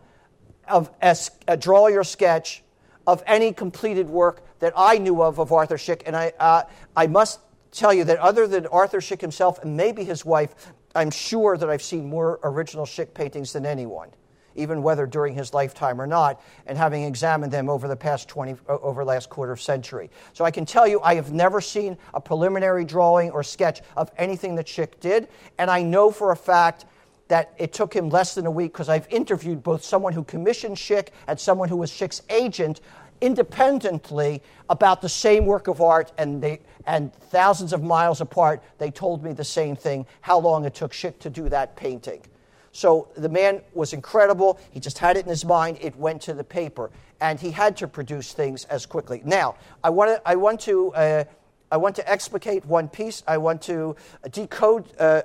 of 0.66 0.90
a, 1.02 1.16
a 1.48 1.56
drawing 1.56 1.96
or 1.96 2.04
sketch 2.04 2.62
of 3.06 3.22
any 3.26 3.52
completed 3.52 4.08
work 4.08 4.42
that 4.60 4.72
I 4.76 4.96
knew 4.96 5.22
of 5.22 5.38
of 5.38 5.52
Arthur 5.52 5.76
Szyk. 5.76 6.02
And 6.06 6.16
I, 6.16 6.32
uh, 6.38 6.62
I 6.96 7.08
must 7.08 7.40
tell 7.72 7.92
you 7.92 8.04
that 8.04 8.18
other 8.18 8.46
than 8.46 8.66
Arthur 8.66 8.98
Szyk 9.00 9.20
himself 9.20 9.62
and 9.62 9.76
maybe 9.76 10.04
his 10.04 10.24
wife, 10.24 10.72
I'm 10.94 11.10
sure 11.10 11.56
that 11.56 11.68
I've 11.68 11.82
seen 11.82 12.08
more 12.08 12.38
original 12.42 12.84
Szyk 12.84 13.14
paintings 13.14 13.52
than 13.52 13.64
anyone, 13.64 14.10
even 14.54 14.82
whether 14.82 15.06
during 15.06 15.34
his 15.34 15.54
lifetime 15.54 16.00
or 16.00 16.06
not, 16.06 16.40
and 16.66 16.76
having 16.76 17.04
examined 17.04 17.52
them 17.52 17.68
over 17.68 17.88
the 17.88 17.96
past 17.96 18.28
20, 18.28 18.56
over 18.68 19.04
last 19.04 19.30
quarter 19.30 19.56
century. 19.56 20.10
So 20.32 20.44
I 20.44 20.50
can 20.50 20.66
tell 20.66 20.86
you 20.86 21.00
I 21.00 21.14
have 21.14 21.32
never 21.32 21.60
seen 21.60 21.96
a 22.14 22.20
preliminary 22.20 22.84
drawing 22.84 23.30
or 23.30 23.42
sketch 23.42 23.80
of 23.96 24.10
anything 24.16 24.54
that 24.56 24.66
Szyk 24.66 25.00
did, 25.00 25.28
and 25.58 25.70
I 25.70 25.82
know 25.82 26.10
for 26.10 26.32
a 26.32 26.36
fact 26.36 26.84
that 27.28 27.54
it 27.56 27.72
took 27.72 27.94
him 27.94 28.10
less 28.10 28.34
than 28.34 28.44
a 28.44 28.50
week 28.50 28.72
because 28.72 28.90
I've 28.90 29.08
interviewed 29.08 29.62
both 29.62 29.82
someone 29.82 30.12
who 30.12 30.22
commissioned 30.24 30.76
Szyk 30.76 31.08
and 31.26 31.40
someone 31.40 31.70
who 31.70 31.78
was 31.78 31.90
Szyk's 31.90 32.20
agent 32.28 32.82
independently 33.22 34.42
about 34.68 35.00
the 35.00 35.08
same 35.08 35.46
work 35.46 35.68
of 35.68 35.80
art, 35.80 36.12
and, 36.18 36.42
they, 36.42 36.60
and 36.86 37.14
thousands 37.14 37.72
of 37.72 37.82
miles 37.82 38.20
apart, 38.20 38.62
they 38.78 38.90
told 38.90 39.22
me 39.22 39.32
the 39.32 39.44
same 39.44 39.76
thing 39.76 40.04
how 40.20 40.38
long 40.38 40.64
it 40.64 40.74
took 40.74 40.92
Szyk 40.92 41.18
to 41.20 41.30
do 41.30 41.48
that 41.48 41.76
painting. 41.76 42.20
So 42.72 43.08
the 43.16 43.28
man 43.28 43.62
was 43.74 43.92
incredible. 43.92 44.58
He 44.70 44.80
just 44.80 44.98
had 44.98 45.16
it 45.16 45.24
in 45.24 45.30
his 45.30 45.44
mind. 45.44 45.78
It 45.80 45.94
went 45.96 46.20
to 46.22 46.34
the 46.34 46.44
paper, 46.44 46.90
and 47.20 47.38
he 47.38 47.50
had 47.50 47.76
to 47.76 47.86
produce 47.88 48.32
things 48.32 48.64
as 48.64 48.86
quickly. 48.86 49.22
Now, 49.24 49.54
I 49.84 49.90
want 49.90 50.10
to, 50.10 50.28
I 50.28 50.34
want 50.36 50.60
to, 50.62 50.92
uh, 50.94 51.24
I 51.70 51.76
want 51.76 51.94
to 51.96 52.10
explicate 52.10 52.66
one 52.66 52.88
piece. 52.88 53.22
I 53.26 53.38
want 53.38 53.62
to 53.62 53.94
decode 54.30 54.84
uh, 54.98 55.22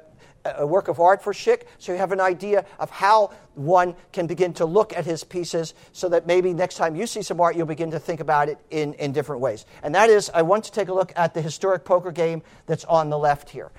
a 0.57 0.65
work 0.65 0.87
of 0.87 0.99
art 0.99 1.21
for 1.21 1.33
Szyk, 1.33 1.63
so 1.77 1.91
you 1.91 1.97
have 1.97 2.11
an 2.11 2.19
idea 2.19 2.65
of 2.79 2.89
how 2.89 3.31
one 3.55 3.95
can 4.11 4.27
begin 4.27 4.53
to 4.53 4.65
look 4.65 4.95
at 4.95 5.05
his 5.05 5.23
pieces 5.23 5.73
so 5.91 6.09
that 6.09 6.27
maybe 6.27 6.53
next 6.53 6.75
time 6.75 6.95
you 6.95 7.07
see 7.07 7.21
some 7.21 7.41
art, 7.41 7.55
you'll 7.55 7.65
begin 7.65 7.91
to 7.91 7.99
think 7.99 8.19
about 8.19 8.49
it 8.49 8.57
in, 8.69 8.93
in 8.95 9.11
different 9.11 9.41
ways. 9.41 9.65
And 9.83 9.93
that 9.95 10.09
is, 10.09 10.29
I 10.33 10.41
want 10.43 10.63
to 10.65 10.71
take 10.71 10.87
a 10.87 10.93
look 10.93 11.11
at 11.15 11.33
the 11.33 11.41
historic 11.41 11.85
poker 11.85 12.11
game 12.11 12.41
that's 12.65 12.85
on 12.85 13.09
the 13.09 13.17
left 13.17 13.49
here. 13.49 13.71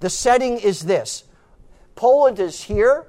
The 0.00 0.10
setting 0.10 0.58
is 0.58 0.80
this 0.82 1.24
Poland 1.94 2.38
is 2.38 2.62
here, 2.62 3.06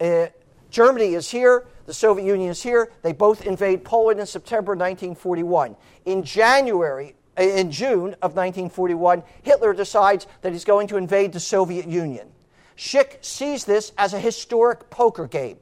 uh, 0.00 0.26
Germany 0.70 1.14
is 1.14 1.30
here, 1.30 1.66
the 1.86 1.94
Soviet 1.94 2.24
Union 2.24 2.50
is 2.50 2.62
here. 2.62 2.90
They 3.02 3.12
both 3.12 3.46
invade 3.46 3.84
Poland 3.84 4.18
in 4.20 4.26
September 4.26 4.72
1941. 4.72 5.76
In 6.06 6.22
January 6.22 7.14
Uh, 7.38 7.42
in 7.42 7.70
June 7.70 8.14
of 8.22 8.36
1941, 8.36 9.22
Hitler 9.42 9.72
decides 9.74 10.26
that 10.42 10.52
he's 10.52 10.64
going 10.64 10.88
to 10.88 10.96
invade 10.96 11.32
the 11.32 11.40
Soviet 11.40 11.86
Union. 11.86 12.28
Szyk 12.76 13.24
sees 13.24 13.64
this 13.64 13.92
as 13.98 14.14
a 14.14 14.18
historic 14.20 14.90
poker 14.90 15.26
game. 15.26 15.58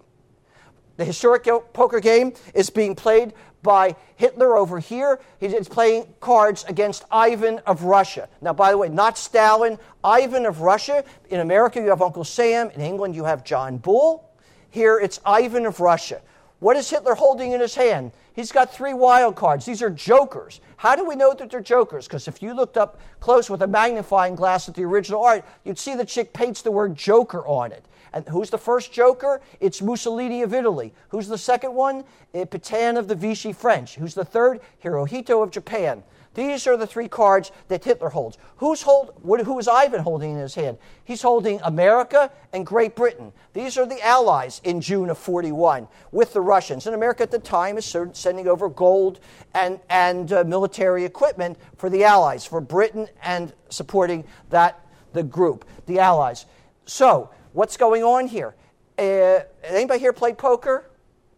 The 0.97 1.05
historic 1.05 1.45
poker 1.73 2.01
game 2.01 2.35
is 2.55 2.71
being 2.71 2.95
played 2.95 3.33
by 3.63 3.97
Hitler 4.17 4.57
over 4.57 4.79
here. 4.79 5.21
He's 5.39 5.69
playing 5.69 6.13
cards 6.21 6.65
against 6.69 7.05
Ivan 7.11 7.61
of 7.61 7.85
Russia. 7.85 8.29
Now, 8.41 8.53
by 8.53 8.73
the 8.73 8.79
way, 8.79 8.89
not 8.89 9.17
Stalin, 9.17 9.79
Ivan 10.03 10.47
of 10.47 10.61
Russia. 10.61 11.05
In 11.31 11.41
America, 11.41 11.81
you 11.81 11.89
have 11.89 12.03
Uncle 12.03 12.25
Sam. 12.25 12.71
In 12.71 12.81
England, 12.81 13.15
you 13.15 13.25
have 13.25 13.45
John 13.45 13.79
Bull. 13.79 14.31
Here, 14.71 14.99
it's 14.99 15.21
Ivan 15.25 15.67
of 15.67 15.81
Russia. 15.81 16.21
What 16.59 16.77
is 16.77 16.89
Hitler 16.91 17.15
holding 17.15 17.53
in 17.53 17.61
his 17.61 17.75
hand? 17.75 18.13
He's 18.35 18.53
got 18.53 18.73
three 18.73 18.95
wild 18.95 19.37
cards. 19.37 19.67
These 19.67 19.83
are 19.83 19.91
jokers. 19.91 20.61
How 20.77 20.97
do 20.97 21.05
we 21.05 21.17
know 21.17 21.35
that 21.35 21.51
they're 21.51 21.61
jokers? 21.61 22.07
Because 22.07 22.29
if 22.29 22.43
you 22.43 22.55
looked 22.55 22.77
up 22.77 22.99
close 23.21 23.51
with 23.51 23.63
a 23.63 23.67
magnifying 23.67 24.35
glass 24.35 24.69
at 24.69 24.75
the 24.75 24.85
original 24.85 25.23
art, 25.23 25.45
you'd 25.65 25.79
see 25.79 25.95
the 25.95 26.05
Szyk 26.05 26.33
paints 26.33 26.63
the 26.63 26.71
word 26.71 26.97
joker 26.97 27.47
on 27.47 27.73
it. 27.73 27.85
And 28.15 28.29
who's 28.29 28.51
the 28.51 28.59
first 28.59 28.93
joker? 28.93 29.41
It's 29.61 29.81
Mussolini 29.81 30.43
of 30.43 30.53
Italy. 30.53 30.93
Who's 31.09 31.29
the 31.29 31.39
second 31.39 31.75
one? 31.75 32.05
Eh, 32.35 32.45
Pétain 32.45 32.99
of 32.99 33.09
the 33.09 33.15
Vichy 33.15 33.53
French. 33.53 33.95
Who's 33.95 34.15
the 34.15 34.25
third? 34.25 34.61
Hirohito 34.83 35.43
of 35.43 35.51
Japan. 35.51 36.03
These 36.35 36.67
are 36.67 36.77
the 36.77 36.87
three 36.87 37.09
cards 37.09 37.53
that 37.69 37.85
Hitler 37.85 38.09
holds. 38.09 38.39
Who's 38.57 38.83
hold, 38.83 39.13
who 39.23 39.59
is 39.59 39.69
Ivan 39.69 40.01
holding 40.01 40.33
in 40.33 40.39
his 40.39 40.55
hand? 40.55 40.79
He's 41.05 41.21
holding 41.21 41.61
America 41.63 42.31
and 42.53 42.65
Great 42.65 42.97
Britain. 42.97 43.33
These 43.53 43.77
are 43.77 43.85
the 43.85 44.01
allies 44.05 44.61
in 44.65 44.81
June 44.81 45.11
of 45.11 45.19
41 45.19 45.89
with 46.11 46.33
the 46.33 46.41
Russians. 46.41 46.87
And 46.87 46.95
America 46.95 47.23
at 47.23 47.31
the 47.31 47.39
time 47.39 47.77
is 47.77 47.97
sending 48.13 48.49
over 48.49 48.69
gold 48.71 49.21
and, 49.55 49.79
and 49.91 50.33
uh, 50.33 50.45
military 50.45 51.05
equipment 51.05 51.59
for 51.77 51.91
the 51.91 52.05
allies, 52.05 52.47
for 52.47 52.61
Britain, 52.61 53.09
and 53.23 53.53
supporting 53.69 54.25
that, 54.49 54.81
the 55.13 55.23
group, 55.23 55.67
the 55.87 55.99
allies. 55.99 56.47
So, 56.87 57.31
what's 57.53 57.77
going 57.77 58.03
on 58.03 58.27
here? 58.27 58.55
Uh, 58.99 59.41
anybody 59.65 60.01
here 60.01 60.13
play 60.13 60.33
poker? 60.33 60.87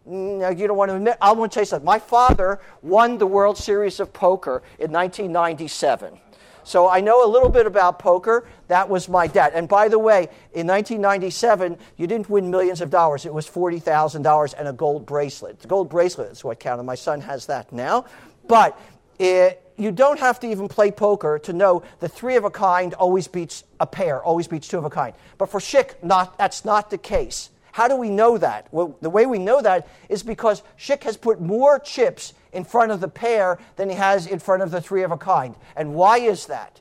You 0.07 0.67
don't 0.67 0.77
want 0.77 0.89
to 0.89 0.95
admit. 0.95 1.17
I 1.19 1.31
want 1.31 1.51
to 1.51 1.55
tell 1.55 1.61
you 1.61 1.67
something. 1.67 1.85
My 1.85 1.99
father 1.99 2.59
won 2.81 3.17
the 3.17 3.25
World 3.25 3.57
Series 3.57 3.99
of 3.99 4.13
Poker 4.13 4.61
in 4.77 4.91
1997. 4.91 6.19
So 6.63 6.89
I 6.89 6.99
know 6.99 7.23
a 7.23 7.29
little 7.29 7.49
bit 7.49 7.67
about 7.67 7.99
poker. 7.99 8.47
That 8.69 8.89
was 8.89 9.07
my 9.07 9.27
dad. 9.27 9.53
And 9.53 9.69
by 9.69 9.87
the 9.87 9.99
way, 9.99 10.29
in 10.53 10.65
1997, 10.65 11.77
you 11.97 12.07
didn't 12.07 12.27
win 12.27 12.49
millions 12.49 12.81
of 12.81 12.89
dollars. 12.89 13.25
It 13.25 13.33
was 13.33 13.47
$40,000 13.47 14.53
and 14.57 14.67
a 14.67 14.73
gold 14.73 15.05
bracelet. 15.05 15.59
The 15.59 15.67
gold 15.67 15.89
bracelet 15.89 16.31
is 16.31 16.43
what 16.43 16.59
counted. 16.59 16.83
My 16.83 16.95
son 16.95 17.21
has 17.21 17.45
that 17.45 17.71
now. 17.71 18.05
But 18.47 18.79
it, 19.19 19.61
you 19.77 19.91
don't 19.91 20.19
have 20.19 20.39
to 20.39 20.47
even 20.47 20.67
play 20.67 20.89
poker 20.89 21.37
to 21.43 21.53
know 21.53 21.83
the 21.99 22.09
three 22.09 22.35
of 22.35 22.45
a 22.45 22.51
kind 22.51 22.95
always 22.95 23.27
beats 23.27 23.63
a 23.79 23.85
pair, 23.85 24.23
always 24.23 24.47
beats 24.47 24.67
two 24.67 24.79
of 24.79 24.85
a 24.85 24.89
kind. 24.89 25.13
But 25.37 25.51
for 25.51 25.59
Szyk, 25.59 26.03
not, 26.03 26.35
that's 26.37 26.65
not 26.65 26.89
the 26.89 26.97
case. 26.97 27.51
How 27.75 27.89
do 27.89 27.97
we 27.97 28.09
know 28.09 28.37
that? 28.37 28.69
Well, 28.71 28.95
the 29.01 29.09
way 29.09 29.25
we 29.25 29.37
know 29.37 29.61
that 29.61 29.89
is 30.07 30.23
because 30.23 30.63
Szyk 30.79 31.03
has 31.03 31.17
put 31.17 31.41
more 31.41 31.77
chips 31.77 32.33
in 32.53 32.63
front 32.63 32.93
of 32.93 33.01
the 33.01 33.09
pair 33.09 33.59
than 33.75 33.89
he 33.89 33.97
has 33.97 34.27
in 34.27 34.39
front 34.39 34.63
of 34.63 34.71
the 34.71 34.79
three 34.79 35.03
of 35.03 35.11
a 35.11 35.17
kind. 35.17 35.55
And 35.75 35.93
why 35.93 36.19
is 36.19 36.45
that? 36.45 36.79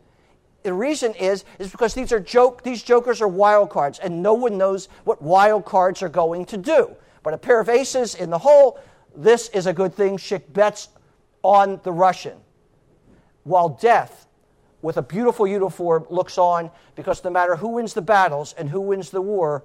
the 0.63 0.73
reason 0.73 1.13
is 1.15 1.45
is 1.59 1.71
because 1.71 1.95
these 1.95 2.11
are 2.13 2.21
joke 2.21 2.63
these 2.63 2.83
jokers 2.83 3.21
are 3.21 3.29
wild 3.29 3.69
cards 3.71 3.99
and 3.99 4.23
no 4.23 4.33
one 4.33 4.57
knows 4.57 4.89
what 5.03 5.21
wild 5.21 5.65
cards 5.65 6.01
are 6.01 6.09
going 6.09 6.45
to 6.47 6.57
do. 6.57 6.95
But 7.25 7.35
a 7.35 7.39
pair 7.39 7.59
of 7.59 7.69
aces 7.69 8.15
in 8.15 8.31
the 8.31 8.39
hole, 8.39 8.79
this 9.17 9.49
is 9.49 9.67
a 9.67 9.73
good 9.73 9.95
thing. 9.95 10.17
Szyk 10.17 10.53
bets 10.53 10.91
on 11.43 11.81
the 11.83 11.91
Russian. 11.91 12.39
While 13.43 13.71
death, 13.71 14.29
with 14.81 14.97
a 14.97 15.03
beautiful 15.03 15.45
uniform, 15.45 16.07
looks 16.09 16.39
on 16.39 16.71
because 16.95 17.25
no 17.25 17.31
matter 17.31 17.57
who 17.57 17.71
wins 17.71 17.95
the 17.95 18.03
battles 18.03 18.55
and 18.57 18.71
who 18.71 18.81
wins 18.81 19.11
the 19.11 19.21
war, 19.21 19.65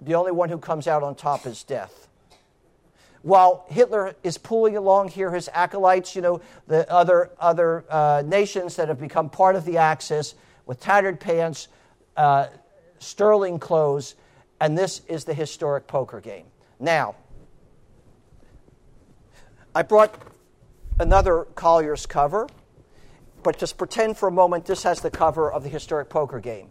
the 0.00 0.14
only 0.14 0.32
one 0.32 0.48
who 0.48 0.58
comes 0.58 0.86
out 0.86 1.02
on 1.02 1.14
top 1.14 1.46
is 1.46 1.62
death 1.64 2.06
while 3.26 3.66
Hitler 3.68 4.14
is 4.22 4.38
pulling 4.38 4.76
along 4.76 5.08
here 5.08 5.32
his 5.32 5.50
acolytes, 5.52 6.14
you 6.14 6.22
know, 6.22 6.40
the 6.68 6.88
other, 6.88 7.32
other 7.40 7.84
uh, 7.90 8.22
nations 8.24 8.76
that 8.76 8.86
have 8.86 9.00
become 9.00 9.28
part 9.28 9.56
of 9.56 9.64
the 9.64 9.78
Axis 9.78 10.36
with 10.64 10.78
tattered 10.78 11.18
pants, 11.18 11.66
uh, 12.16 12.46
sterling 13.00 13.58
clothes, 13.58 14.14
and 14.60 14.78
this 14.78 15.00
is 15.08 15.24
the 15.24 15.34
historic 15.34 15.88
poker 15.88 16.20
game. 16.20 16.44
Now, 16.78 17.16
I 19.74 19.82
brought 19.82 20.22
another 21.00 21.48
Collier's 21.56 22.06
cover, 22.06 22.46
but 23.42 23.58
just 23.58 23.76
pretend 23.76 24.16
for 24.16 24.28
a 24.28 24.32
moment 24.32 24.66
this 24.66 24.84
has 24.84 25.00
the 25.00 25.10
cover 25.10 25.50
of 25.50 25.64
the 25.64 25.68
historic 25.68 26.08
poker 26.08 26.38
game. 26.38 26.68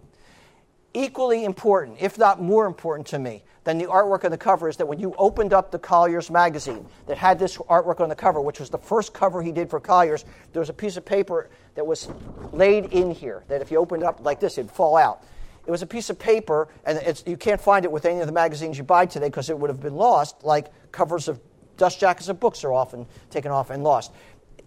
Equally 0.95 1.43
important, 1.43 1.97
if 1.99 2.17
not 2.17 2.41
more 2.41 2.65
important 2.65 3.05
to 3.07 3.19
me, 3.19 3.43
than 3.65 3.77
the 3.77 3.83
artwork 3.83 4.23
on 4.23 4.31
the 4.31 4.37
cover 4.37 4.69
is 4.69 4.77
that 4.77 4.87
when 4.87 4.97
you 4.97 5.13
opened 5.17 5.51
up 5.51 5.69
the 5.69 5.77
Collier's 5.77 6.31
magazine 6.31 6.85
that 7.07 7.17
had 7.17 7.37
this 7.37 7.57
artwork 7.57 7.99
on 7.99 8.07
the 8.07 8.15
cover, 8.15 8.39
which 8.39 8.61
was 8.61 8.69
the 8.69 8.77
first 8.77 9.13
cover 9.13 9.41
he 9.41 9.51
did 9.51 9.69
for 9.69 9.81
Collier's, 9.81 10.23
there 10.53 10.61
was 10.61 10.69
a 10.69 10.73
piece 10.73 10.95
of 10.95 11.03
paper 11.03 11.49
that 11.73 11.85
was 11.85 12.07
laid 12.53 12.93
in 12.93 13.11
here 13.11 13.43
that 13.49 13.61
if 13.61 13.71
you 13.71 13.77
opened 13.77 14.03
up 14.03 14.23
like 14.23 14.39
this, 14.39 14.57
it'd 14.57 14.71
fall 14.71 14.95
out. 14.95 15.21
It 15.65 15.71
was 15.71 15.81
a 15.81 15.85
piece 15.85 16.09
of 16.09 16.17
paper, 16.17 16.69
and 16.85 17.21
you 17.25 17.35
can't 17.35 17.59
find 17.59 17.83
it 17.83 17.91
with 17.91 18.05
any 18.05 18.21
of 18.21 18.27
the 18.27 18.31
magazines 18.31 18.77
you 18.77 18.85
buy 18.85 19.05
today 19.05 19.27
because 19.27 19.49
it 19.49 19.59
would 19.59 19.69
have 19.69 19.81
been 19.81 19.95
lost, 19.95 20.45
like 20.45 20.67
covers 20.93 21.27
of 21.27 21.41
dust 21.75 21.99
jackets 21.99 22.29
of 22.29 22.39
books 22.39 22.63
are 22.63 22.71
often 22.71 23.05
taken 23.29 23.51
off 23.51 23.69
and 23.69 23.83
lost. 23.83 24.13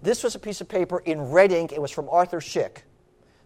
This 0.03 0.23
was 0.23 0.35
a 0.35 0.39
piece 0.39 0.61
of 0.61 0.69
paper 0.69 0.99
in 1.07 1.31
red 1.31 1.53
ink. 1.53 1.73
It 1.73 1.81
was 1.81 1.91
from 1.91 2.07
Arthur 2.11 2.41
Szyk, 2.41 2.83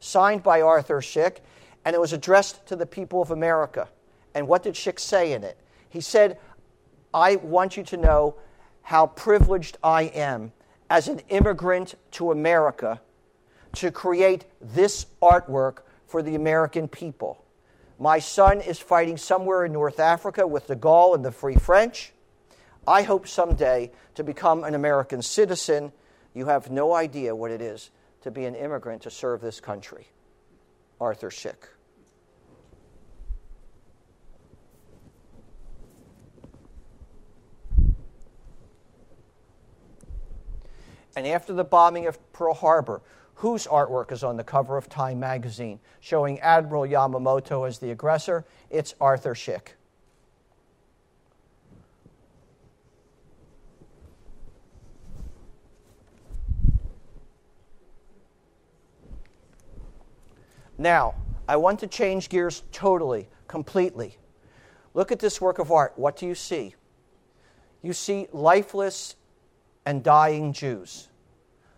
signed 0.01 0.43
by 0.43 0.63
Arthur 0.63 1.01
Szyk, 1.01 1.37
and 1.85 1.95
it 1.95 2.01
was 2.01 2.13
addressed 2.13 2.67
to 2.67 2.77
the 2.77 2.87
people 2.87 3.23
of 3.23 3.31
America. 3.31 3.89
And 4.35 4.49
what 4.49 4.63
did 4.63 4.75
Szyk 4.75 4.99
say 4.99 5.33
in 5.33 5.45
it? 5.45 5.59
He 5.89 6.01
said, 6.01 6.39
I 7.13 7.37
want 7.37 7.77
you 7.77 7.83
to 7.85 7.97
know 7.97 8.37
how 8.83 9.07
privileged 9.07 9.79
I 9.83 10.05
am 10.05 10.53
as 10.89 11.09
an 11.09 11.21
immigrant 11.29 11.95
to 12.13 12.33
America 12.33 13.01
to 13.75 13.91
create 13.91 14.45
this 14.61 15.07
artwork 15.23 15.79
for 16.07 16.23
the 16.23 16.35
American 16.35 16.89
people. 16.89 17.45
My 17.99 18.19
son 18.19 18.61
is 18.61 18.79
fighting 18.79 19.17
somewhere 19.17 19.65
in 19.65 19.73
North 19.73 20.01
Africa 20.01 20.47
with 20.47 20.67
de 20.67 20.77
Gaulle 20.77 21.15
and 21.15 21.25
the 21.25 21.33
Free 21.33 21.55
French. 21.55 22.13
I 22.87 23.03
hope 23.03 23.29
someday 23.29 23.93
to 24.17 24.25
become 24.25 24.65
an 24.65 24.75
American 24.75 25.23
citizen. 25.23 25.93
You 26.35 26.47
have 26.47 26.71
no 26.71 26.95
idea 26.95 27.35
what 27.35 27.51
it 27.51 27.61
is 27.61 27.91
to 28.23 28.31
be 28.31 28.45
an 28.45 28.55
immigrant 28.55 29.03
to 29.03 29.11
serve 29.11 29.41
this 29.41 29.61
country. 29.61 30.09
Arthur 31.03 31.31
Szyk. 31.31 31.69
And 41.17 41.27
after 41.27 41.53
the 41.53 41.65
bombing 41.65 42.07
of 42.07 42.33
Pearl 42.33 42.55
Harbor, 42.55 43.03
whose 43.35 43.67
artwork 43.67 44.13
is 44.13 44.23
on 44.23 44.37
the 44.37 44.45
cover 44.45 44.77
of 44.77 44.89
Time 44.89 45.19
magazine 45.19 45.81
showing 45.99 46.39
Admiral 46.39 46.85
Yamamoto 46.85 47.67
as 47.67 47.81
the 47.81 47.91
aggressor? 47.91 48.45
It's 48.71 48.95
Arthur 49.01 49.35
Szyk. 49.35 49.73
Now, 60.83 61.15
I 61.47 61.57
want 61.57 61.79
to 61.81 61.87
change 61.87 62.29
gears 62.29 62.65
totally, 62.73 63.29
completely. 63.47 64.19
Look 64.95 65.13
at 65.13 65.21
this 65.21 65.41
work 65.41 65.61
of 65.61 65.71
art. 65.71 65.93
What 65.95 66.17
do 66.17 66.27
you 66.27 66.35
see? 66.35 66.75
You 67.83 67.93
see 67.93 68.27
lifeless 68.33 69.15
and 69.87 70.03
dying 70.03 70.53
Jews. 70.53 71.09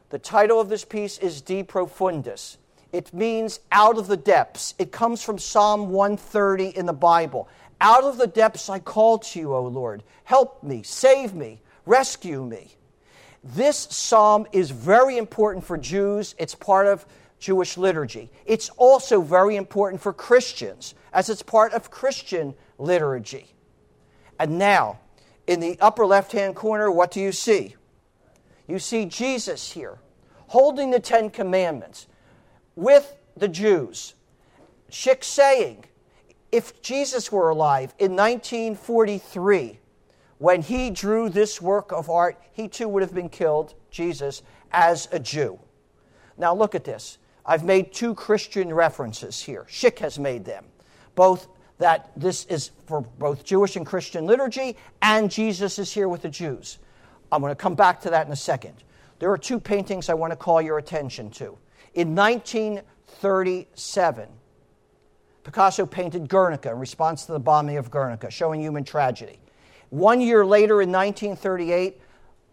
The 0.09 0.19
title 0.19 0.59
of 0.59 0.71
this 0.71 0.87
piece 0.87 1.19
is 1.19 1.43
De 1.43 1.63
Profundis. 1.63 2.57
It 2.93 3.13
means 3.13 3.61
out 3.71 3.99
of 3.99 4.07
the 4.07 4.17
depths. 4.17 4.75
It 4.79 4.91
comes 4.91 5.23
from 5.23 5.39
Psalm 5.39 5.91
130 5.91 6.69
in 6.69 6.87
the 6.87 6.95
Bible. 6.95 7.47
Out 7.83 8.05
of 8.05 8.17
the 8.17 8.27
depths 8.27 8.71
I 8.71 8.79
call 8.79 9.19
to 9.19 9.39
you, 9.39 9.55
O 9.55 9.65
Lord. 9.65 10.03
Help 10.25 10.63
me, 10.63 10.83
save 10.83 11.35
me, 11.35 11.61
rescue 11.85 12.43
me. 12.43 12.75
This 13.43 13.87
psalm 13.91 14.47
is 14.53 14.71
very 14.71 15.19
important 15.19 15.63
for 15.63 15.77
Jews. 15.77 16.35
It's 16.39 16.55
part 16.55 16.87
of 16.87 17.05
Jewish 17.39 17.77
liturgy. 17.77 18.31
It's 18.47 18.71
also 18.71 19.21
very 19.21 19.57
important 19.57 20.01
for 20.01 20.13
Christians, 20.13 20.95
as 21.13 21.29
it's 21.29 21.43
part 21.43 21.73
of 21.73 21.91
Christian 21.91 22.55
liturgy. 22.79 23.55
And 24.39 24.59
now, 24.59 25.01
in 25.47 25.61
the 25.61 25.79
upper 25.81 26.07
left 26.07 26.33
hand 26.33 26.57
corner, 26.57 26.91
what 26.91 27.11
do 27.11 27.21
you 27.21 27.33
see? 27.33 27.77
you 28.67 28.79
see 28.79 29.05
Jesus 29.05 29.73
here 29.73 29.99
holding 30.49 30.91
the 30.91 31.01
Ten 31.01 31.31
Commandments 31.31 32.07
with 32.77 33.17
the 33.37 33.49
Jews. 33.49 34.15
Szyk 34.91 35.25
saying, 35.25 35.85
if 36.53 36.81
Jesus 36.83 37.33
were 37.33 37.51
alive 37.51 37.95
in 37.99 38.15
1943, 38.15 39.81
when 40.39 40.63
he 40.63 40.91
drew 40.91 41.29
this 41.29 41.61
work 41.61 41.93
of 41.93 42.09
art, 42.09 42.41
he 42.53 42.69
too 42.69 42.89
would 42.89 43.03
have 43.03 43.15
been 43.15 43.29
killed, 43.29 43.75
Jesus, 43.91 44.43
as 44.71 45.09
a 45.11 45.19
Jew. 45.19 45.59
Now 46.37 46.55
look 46.55 46.75
at 46.75 46.85
this. 46.85 47.19
I've 47.47 47.65
made 47.65 47.93
two 47.93 48.15
Christian 48.15 48.73
references 48.73 49.41
here. 49.41 49.67
Szyk 49.69 49.99
has 49.99 50.19
made 50.19 50.45
them. 50.45 50.65
Both 51.15 51.49
that 51.79 52.11
this 52.17 52.45
is 52.47 52.71
for 52.87 53.03
both 53.03 53.45
Jewish 53.45 53.77
and 53.77 53.85
Christian 53.85 54.27
liturgy, 54.27 54.77
and 55.03 55.31
Jesus 55.31 55.79
is 55.79 55.93
here 55.93 56.09
with 56.09 56.23
the 56.23 56.29
Jews. 56.29 56.79
I'm 57.31 57.41
going 57.41 57.51
to 57.51 57.57
come 57.57 57.75
back 57.75 58.01
to 58.03 58.11
that 58.11 58.27
in 58.27 58.33
a 58.33 58.37
second. 58.37 58.85
There 59.19 59.31
are 59.31 59.39
two 59.39 59.61
paintings 59.61 60.09
I 60.09 60.15
want 60.15 60.33
to 60.33 60.37
call 60.37 60.63
your 60.63 60.79
attention 60.79 61.31
to. 61.33 61.59
In 61.95 62.15
1937, 62.15 64.29
Picasso 65.43 65.87
painted 65.87 66.29
Guernica 66.29 66.71
in 66.71 66.79
response 66.79 67.27
to 67.27 67.33
the 67.33 67.41
bombing 67.41 67.77
of 67.77 67.91
Guernica, 67.91 68.31
showing 68.31 68.61
human 68.61 68.85
tragedy. 68.85 69.41
One 69.91 70.21
year 70.21 70.47
later, 70.47 70.83
in 70.83 70.91
1938, 70.91 72.01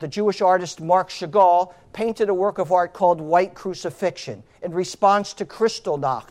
the 0.01 0.07
Jewish 0.07 0.41
artist 0.41 0.81
Marc 0.81 1.09
Chagall 1.09 1.73
painted 1.93 2.27
a 2.27 2.33
work 2.33 2.57
of 2.57 2.71
art 2.71 2.91
called 2.91 3.21
White 3.21 3.53
Crucifixion 3.53 4.43
in 4.61 4.73
response 4.73 5.33
to 5.33 5.45
Kristallnacht. 5.45 6.29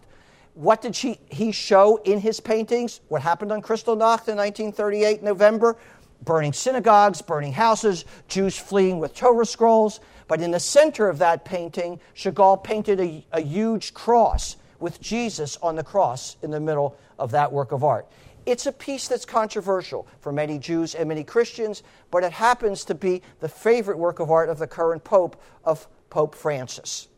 What 0.55 0.83
did 0.83 0.95
she, 0.95 1.21
he 1.31 1.53
show 1.53 1.97
in 1.99 2.19
his 2.19 2.41
paintings? 2.41 3.01
What 3.09 3.23
happened 3.23 3.53
on 3.53 3.63
Kristallnacht 3.63 4.29
in 4.29 4.37
1938, 4.37 5.23
November? 5.23 5.77
burning 6.23 6.53
synagogues, 6.53 7.23
burning 7.23 7.53
houses, 7.53 8.05
Jews 8.29 8.59
fleeing 8.59 8.99
with 8.99 9.15
Torah 9.15 9.47
scrolls. 9.47 10.01
But 10.29 10.41
in 10.41 10.51
the 10.51 10.61
center 10.61 11.09
of 11.09 11.19
that 11.19 11.45
painting, 11.45 11.99
Chagall 12.15 12.63
painted 12.63 13.01
a, 13.01 13.25
a 13.33 13.41
huge 13.41 13.95
cross 13.95 14.57
with 14.79 15.01
Jesus 15.01 15.57
on 15.63 15.77
the 15.77 15.83
cross 15.83 16.37
in 16.43 16.51
the 16.51 16.61
middle 16.61 16.97
of 17.19 17.31
that 17.33 17.51
work 17.51 17.73
of 17.73 17.85
art. 17.85 18.07
It's 18.47 18.67
a 18.67 18.73
piece 18.73 19.09
that's 19.09 19.25
controversial 19.25 20.07
for 20.21 20.33
many 20.33 20.59
Jews 20.59 20.95
and 20.95 21.09
many 21.09 21.25
Christians, 21.25 21.83
but 22.11 22.25
it 22.25 22.33
happens 22.33 22.85
to 22.87 22.95
be 22.95 23.23
the 23.41 23.49
favorite 23.49 23.99
work 23.99 24.19
of 24.19 24.31
art 24.31 24.49
of 24.49 24.59
the 24.59 24.67
current 24.67 25.05
Pope, 25.05 25.41
of 25.65 25.87
Pope 26.09 26.35
Francis. 26.35 27.09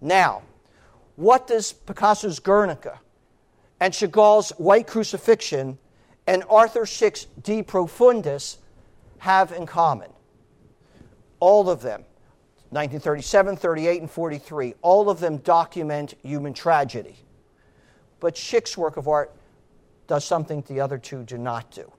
Now, 0.00 0.42
what 1.16 1.46
does 1.46 1.72
Picasso's 1.72 2.38
Guernica 2.38 3.00
and 3.80 3.92
Chagall's 3.92 4.50
White 4.58 4.86
Crucifixion 4.86 5.76
and 6.28 6.44
Arthur 6.48 6.86
Szyk's 6.86 7.26
De 7.42 7.64
Profundis 7.64 8.58
have 9.18 9.52
in 9.52 9.66
common. 9.66 10.10
All 11.40 11.68
of 11.68 11.82
them, 11.82 12.04
1937, 12.70 13.56
38, 13.56 14.00
and 14.00 14.10
43, 14.10 14.74
all 14.82 15.10
of 15.10 15.18
them 15.18 15.38
document 15.38 16.14
human 16.22 16.54
tragedy. 16.54 17.16
But 18.20 18.36
Szyk's 18.36 18.78
work 18.78 18.96
of 18.96 19.08
art 19.08 19.34
does 20.12 20.26
something 20.26 20.62
the 20.68 20.78
other 20.78 20.98
two 20.98 21.22
do 21.22 21.38
not 21.38 21.70
do. 21.70 21.90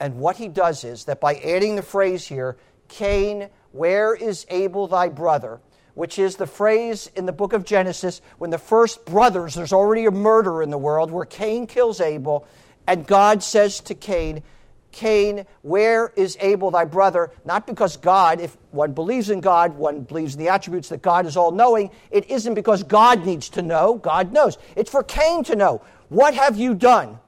And 0.00 0.14
what 0.14 0.38
he 0.38 0.48
does 0.48 0.84
is 0.84 1.04
that 1.04 1.20
by 1.20 1.34
adding 1.34 1.76
the 1.76 1.82
phrase 1.82 2.26
here, 2.26 2.56
Cain, 2.88 3.50
where 3.72 4.14
is 4.14 4.46
Abel 4.48 4.88
thy 4.88 5.10
brother? 5.10 5.60
Which 5.92 6.18
is 6.18 6.36
the 6.36 6.46
phrase 6.46 7.10
in 7.14 7.26
the 7.26 7.32
book 7.32 7.52
of 7.52 7.66
Genesis 7.66 8.22
when 8.38 8.48
the 8.48 8.56
first 8.56 9.04
brothers, 9.04 9.54
there's 9.54 9.74
already 9.74 10.06
a 10.06 10.10
murder 10.10 10.62
in 10.62 10.70
the 10.70 10.78
world 10.78 11.10
where 11.10 11.26
Cain 11.26 11.66
kills 11.66 12.00
Abel, 12.00 12.48
and 12.86 13.06
God 13.06 13.42
says 13.42 13.80
to 13.80 13.94
Cain, 13.94 14.42
Cain, 14.90 15.44
where 15.60 16.10
is 16.16 16.38
Abel 16.40 16.70
thy 16.70 16.86
brother? 16.86 17.32
Not 17.44 17.66
because 17.66 17.98
God, 17.98 18.40
if 18.40 18.56
one 18.70 18.94
believes 18.94 19.28
in 19.28 19.42
God, 19.42 19.76
one 19.76 20.04
believes 20.04 20.36
in 20.36 20.40
the 20.40 20.48
attributes 20.48 20.88
that 20.88 21.02
God 21.02 21.26
is 21.26 21.36
all 21.36 21.50
knowing, 21.50 21.90
it 22.10 22.30
isn't 22.30 22.54
because 22.54 22.82
God 22.82 23.26
needs 23.26 23.50
to 23.50 23.60
know, 23.60 23.96
God 23.96 24.32
knows. 24.32 24.56
It's 24.74 24.90
for 24.90 25.02
Cain 25.02 25.44
to 25.44 25.54
know. 25.54 25.82
What 26.08 26.32
have 26.32 26.56
you 26.56 26.74
done? 26.74 27.18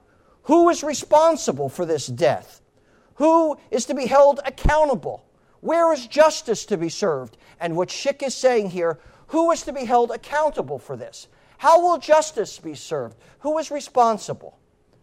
Who 0.45 0.68
is 0.68 0.82
responsible 0.82 1.68
for 1.68 1.86
this 1.86 2.07
death? 2.07 2.61
Who 3.16 3.57
is 3.70 3.86
to 3.86 3.95
be 3.95 4.07
held 4.07 4.40
accountable? 4.45 5.24
Where 5.61 5.92
is 5.92 6.07
justice 6.07 6.66
to 6.66 6.76
be 6.76 6.88
served? 6.88 7.36
And 7.61 7.76
what 7.76 7.88
Szyk 7.88 8.22
is 8.22 8.34
saying 8.34 8.70
here, 8.70 8.99
who 9.28 9.51
is 9.51 9.62
to 9.62 9.72
be 9.72 9.84
held 9.84 10.11
accountable 10.11 10.78
for 10.78 10.97
this? 10.97 11.28
How 11.59 11.80
will 11.80 11.99
justice 11.99 12.59
be 12.59 12.74
served? 12.74 13.16
Who 13.40 13.57
is 13.59 13.70
responsible? 13.70 14.59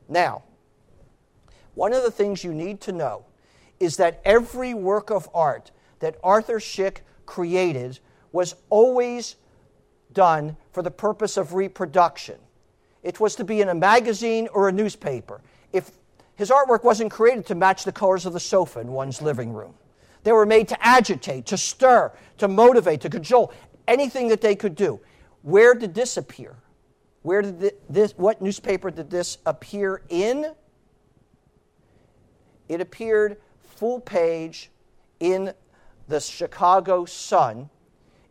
Now, 0.08 0.44
one 1.74 1.94
of 1.94 2.04
the 2.04 2.12
things 2.12 2.44
you 2.44 2.54
need 2.54 2.82
to 2.82 2.92
know 2.92 3.26
is 3.80 3.98
that 3.98 4.22
every 4.24 4.74
work 4.74 5.10
of 5.10 5.30
art 5.34 5.72
that 6.00 6.18
Arthur 6.24 6.60
Szyk 6.60 6.98
created 7.26 8.00
was 8.32 8.56
always 8.70 9.38
done 10.14 10.58
for 10.72 10.84
the 10.84 10.92
purpose 10.92 11.38
of 11.38 11.54
reproduction. 11.54 12.38
It 13.04 13.20
was 13.20 13.36
to 13.36 13.44
be 13.44 13.62
in 13.62 13.70
a 13.70 13.76
magazine 13.76 14.48
or 14.54 14.70
a 14.70 14.72
newspaper. 14.72 15.42
If 15.74 15.92
his 16.36 16.50
artwork 16.50 16.84
wasn't 16.84 17.12
created 17.12 17.46
to 17.48 17.56
match 17.56 17.84
the 17.84 17.92
colors 17.92 18.26
of 18.26 18.34
the 18.34 18.40
sofa 18.40 18.80
in 18.80 18.92
one's 18.92 19.22
living 19.22 19.54
room, 19.54 19.74
they 20.24 20.32
were 20.32 20.46
made 20.46 20.68
to 20.68 20.86
agitate, 20.86 21.48
to 21.48 21.58
stir, 21.58 22.12
to 22.38 22.48
motivate, 22.48 23.02
to 23.02 23.10
cajole, 23.10 23.52
anything 23.88 24.28
that 24.28 24.42
they 24.42 24.56
could 24.56 24.76
do. 24.76 25.00
Where 25.42 25.74
did 25.74 25.94
this 25.96 26.18
appear? 26.18 26.56
Where 27.24 27.42
did 27.42 27.74
this, 27.90 28.14
what 28.18 28.42
newspaper 28.42 28.92
did 28.92 29.10
this 29.10 29.40
appear 29.46 30.02
in? 30.10 30.54
It 32.70 32.82
appeared 32.82 33.38
full 33.60 34.00
page 34.00 34.72
in 35.20 35.54
the 36.08 36.20
Chicago 36.20 37.06
Sun 37.06 37.70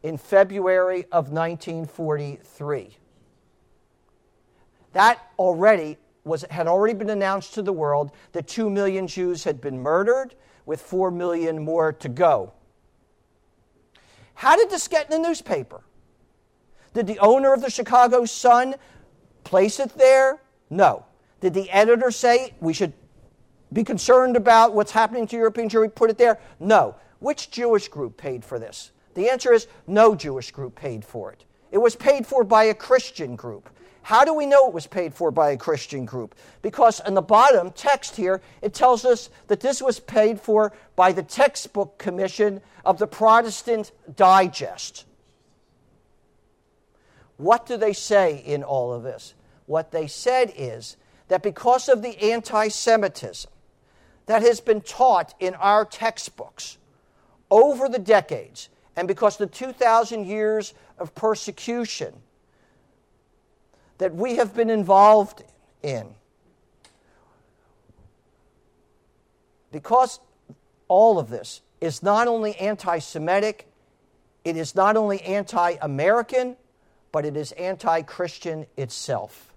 in 0.03 0.17
February 0.17 1.05
of 1.13 1.31
1943. 1.31 2.97
That 4.93 5.21
already 5.39 5.99
was, 6.25 6.45
had 6.51 6.67
already 6.67 6.95
been 6.95 7.11
announced 7.11 7.55
to 7.55 7.63
the 7.63 7.73
world 7.73 8.13
that 8.33 8.47
2 8.47 8.71
million 8.71 9.07
Jews 9.07 9.45
had 9.45 9.61
been 9.61 9.81
murdered, 9.81 10.35
with 10.67 10.81
4 10.81 11.11
million 11.11 11.65
more 11.65 11.93
to 11.93 12.09
go. 12.09 12.53
How 14.35 14.57
did 14.57 14.71
this 14.71 14.89
get 14.89 15.11
in 15.11 15.21
the 15.23 15.29
newspaper? 15.29 15.83
Did 16.95 17.07
the 17.07 17.19
owner 17.19 17.53
of 17.53 17.61
the 17.61 17.71
Chicago 17.71 18.25
Sun 18.25 18.77
place 19.45 19.81
it 19.81 19.97
there? 19.97 20.41
No. 20.71 21.05
Did 21.41 21.55
the 21.55 21.71
editor 21.71 22.11
say 22.11 22.55
we 22.61 22.73
should 22.73 22.93
be 23.73 23.85
concerned 23.85 24.37
about 24.37 24.75
what's 24.75 24.93
happening 24.93 25.27
to 25.29 25.37
European 25.37 25.69
Jewry, 25.69 25.95
put 25.95 26.11
it 26.11 26.19
there? 26.19 26.41
No. 26.59 26.97
Which 27.19 27.51
Jewish 27.51 27.89
group 27.89 28.17
paid 28.17 28.45
for 28.45 28.59
this? 28.59 28.93
The 29.15 29.29
answer 29.29 29.53
is 29.53 29.67
no 29.87 30.15
Jewish 30.15 30.51
group 30.51 30.75
paid 30.75 31.05
for 31.05 31.33
it. 31.33 31.45
It 31.71 31.79
was 31.79 31.95
paid 31.95 32.27
for 32.27 32.45
by 32.45 32.65
a 32.65 32.75
Christian 32.75 33.37
group. 33.37 33.69
How 34.03 34.25
do 34.25 34.35
we 34.35 34.47
know 34.47 34.67
it 34.67 34.75
was 34.75 34.87
paid 34.87 35.15
for 35.15 35.31
by 35.31 35.51
a 35.51 35.57
Christian 35.57 36.05
group? 36.05 36.35
Because 36.63 37.01
in 37.07 37.15
the 37.15 37.23
bottom 37.23 37.71
text 37.71 38.17
here, 38.17 38.41
it 38.63 38.75
tells 38.75 39.05
us 39.05 39.31
that 39.49 39.61
this 39.61 39.83
was 39.83 40.01
paid 40.01 40.41
for 40.41 40.73
by 40.97 41.13
the 41.13 41.23
textbook 41.23 41.99
commission 41.99 42.61
of 42.85 42.99
the 42.99 43.07
Protestant 43.07 43.93
Digest. 44.17 45.05
What 47.37 47.67
do 47.67 47.77
they 47.77 47.93
say 47.93 48.43
in 48.45 48.63
all 48.63 48.93
of 48.93 49.03
this? 49.03 49.35
What 49.67 49.93
they 49.93 50.07
said 50.07 50.53
is 50.57 50.97
that 51.29 51.43
because 51.43 51.89
of 51.89 52.03
the 52.03 52.19
anti 52.33 52.69
Semitism 52.69 53.51
that 54.27 54.43
has 54.43 54.61
been 54.61 54.81
taught 54.81 55.35
in 55.41 55.55
our 55.55 55.85
textbooks 55.85 56.79
over 57.51 57.89
the 57.89 57.99
decades, 57.99 58.69
and 58.97 59.09
because 59.09 59.37
the 59.37 59.47
2,000 59.47 60.27
years 60.27 60.75
of 60.99 61.15
persecution 61.15 62.15
that 64.01 64.15
we 64.15 64.37
have 64.37 64.55
been 64.55 64.71
involved 64.71 65.45
in, 65.83 66.07
because 69.71 70.21
all 70.89 71.19
of 71.19 71.29
this 71.29 71.61
is 71.83 72.03
not 72.03 72.27
only 72.27 72.57
anti 72.57 72.99
Semitic, 72.99 73.69
it 74.43 74.57
is 74.57 74.75
not 74.75 74.97
only 74.97 75.21
anti 75.21 75.77
American, 75.83 76.57
but 77.13 77.27
it 77.27 77.37
is 77.37 77.53
anti 77.53 78.01
Christian 78.01 78.67
itself. 78.79 79.53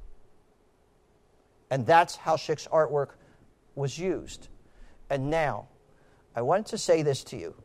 And 1.72 1.86
that's 1.86 2.18
how 2.18 2.36
Szyk's 2.36 2.68
artwork 2.68 3.12
was 3.76 3.98
used. 3.98 4.50
And 5.10 5.30
now, 5.30 5.68
I 6.36 6.41
want 6.41 6.68
to 6.68 6.78
say 6.78 7.02
this 7.02 7.24
to 7.26 7.38
you. 7.38 7.56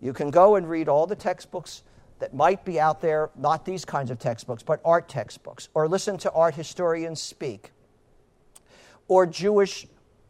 You 0.00 0.12
can 0.12 0.30
go 0.30 0.54
and 0.54 0.70
read 0.70 0.88
all 0.88 1.08
the 1.08 1.16
textbooks 1.16 1.82
that 2.18 2.34
might 2.34 2.64
be 2.64 2.78
out 2.78 3.00
there, 3.00 3.30
not 3.36 3.64
these 3.64 3.84
kinds 3.84 4.10
of 4.10 4.18
textbooks, 4.18 4.62
but 4.62 4.80
art 4.84 5.08
textbooks, 5.08 5.68
or 5.74 5.88
listen 5.88 6.16
to 6.18 6.30
art 6.32 6.54
historians 6.54 7.20
speak, 7.20 7.72
or 9.08 9.26
Jewish 9.26 9.86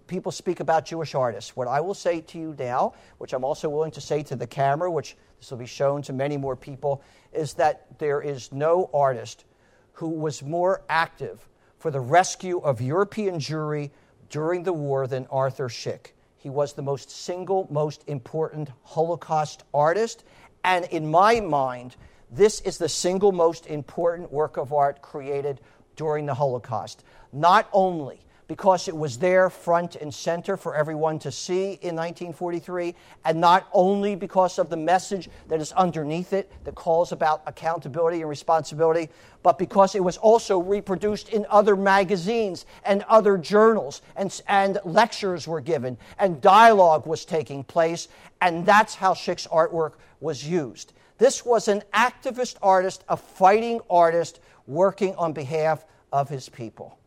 people 0.06 0.32
speak 0.32 0.60
about 0.60 0.84
Jewish 0.84 1.14
artists. 1.14 1.56
What 1.56 1.68
I 1.68 1.80
will 1.80 1.94
say 1.94 2.20
to 2.20 2.38
you 2.38 2.54
now, 2.58 2.94
which 3.18 3.32
I'm 3.32 3.44
also 3.44 3.68
willing 3.68 3.90
to 3.92 4.00
say 4.00 4.22
to 4.24 4.36
the 4.36 4.46
camera, 4.46 4.90
which 4.90 5.16
this 5.38 5.50
will 5.50 5.58
be 5.58 5.66
shown 5.66 6.02
to 6.02 6.12
many 6.12 6.36
more 6.36 6.56
people, 6.56 7.02
is 7.32 7.54
that 7.54 7.86
there 7.98 8.20
is 8.20 8.52
no 8.52 8.90
artist 8.92 9.44
who 9.92 10.08
was 10.08 10.42
more 10.42 10.82
active 10.88 11.48
for 11.78 11.90
the 11.90 12.00
rescue 12.00 12.58
of 12.58 12.80
European 12.80 13.38
Jewry 13.38 13.90
during 14.30 14.62
the 14.62 14.72
war 14.72 15.06
than 15.06 15.26
Arthur 15.30 15.68
Szyk. 15.68 16.12
He 16.36 16.50
was 16.50 16.74
the 16.74 16.82
most 16.82 17.10
single, 17.10 17.66
most 17.70 18.04
important 18.06 18.70
Holocaust 18.82 19.64
artist. 19.72 20.24
And 20.64 20.86
in 20.86 21.10
my 21.10 21.40
mind, 21.40 21.94
this 22.30 22.60
is 22.62 22.78
the 22.78 22.88
single 22.88 23.30
most 23.30 23.66
important 23.66 24.32
work 24.32 24.56
of 24.56 24.72
art 24.72 25.02
created 25.02 25.60
during 25.94 26.26
the 26.26 26.34
Holocaust. 26.34 27.04
Not 27.32 27.68
only 27.72 28.23
because 28.46 28.88
it 28.88 28.96
was 28.96 29.18
there 29.18 29.48
front 29.48 29.96
and 29.96 30.12
center 30.12 30.56
for 30.56 30.74
everyone 30.74 31.18
to 31.18 31.32
see 31.32 31.78
in 31.82 31.96
1943, 31.96 32.94
and 33.24 33.40
not 33.40 33.68
only 33.72 34.14
because 34.14 34.58
of 34.58 34.68
the 34.68 34.76
message 34.76 35.30
that 35.48 35.60
is 35.60 35.72
underneath 35.72 36.32
it 36.32 36.50
that 36.64 36.74
calls 36.74 37.12
about 37.12 37.42
accountability 37.46 38.20
and 38.20 38.28
responsibility, 38.28 39.08
but 39.42 39.58
because 39.58 39.94
it 39.94 40.04
was 40.04 40.16
also 40.18 40.58
reproduced 40.58 41.30
in 41.30 41.46
other 41.48 41.76
magazines 41.76 42.66
and 42.84 43.02
other 43.04 43.38
journals, 43.38 44.02
and, 44.16 44.42
and 44.48 44.78
lectures 44.84 45.48
were 45.48 45.60
given, 45.60 45.96
and 46.18 46.40
dialogue 46.40 47.06
was 47.06 47.24
taking 47.24 47.64
place, 47.64 48.08
and 48.40 48.66
that's 48.66 48.94
how 48.94 49.14
Szyk's 49.14 49.46
artwork 49.46 49.92
was 50.20 50.46
used. 50.46 50.92
This 51.16 51.46
was 51.46 51.68
an 51.68 51.82
activist 51.92 52.56
artist, 52.62 53.04
a 53.08 53.16
fighting 53.16 53.80
artist, 53.88 54.40
working 54.66 55.14
on 55.16 55.32
behalf 55.32 55.84
of 56.12 56.28
his 56.28 56.48
people. 56.48 56.98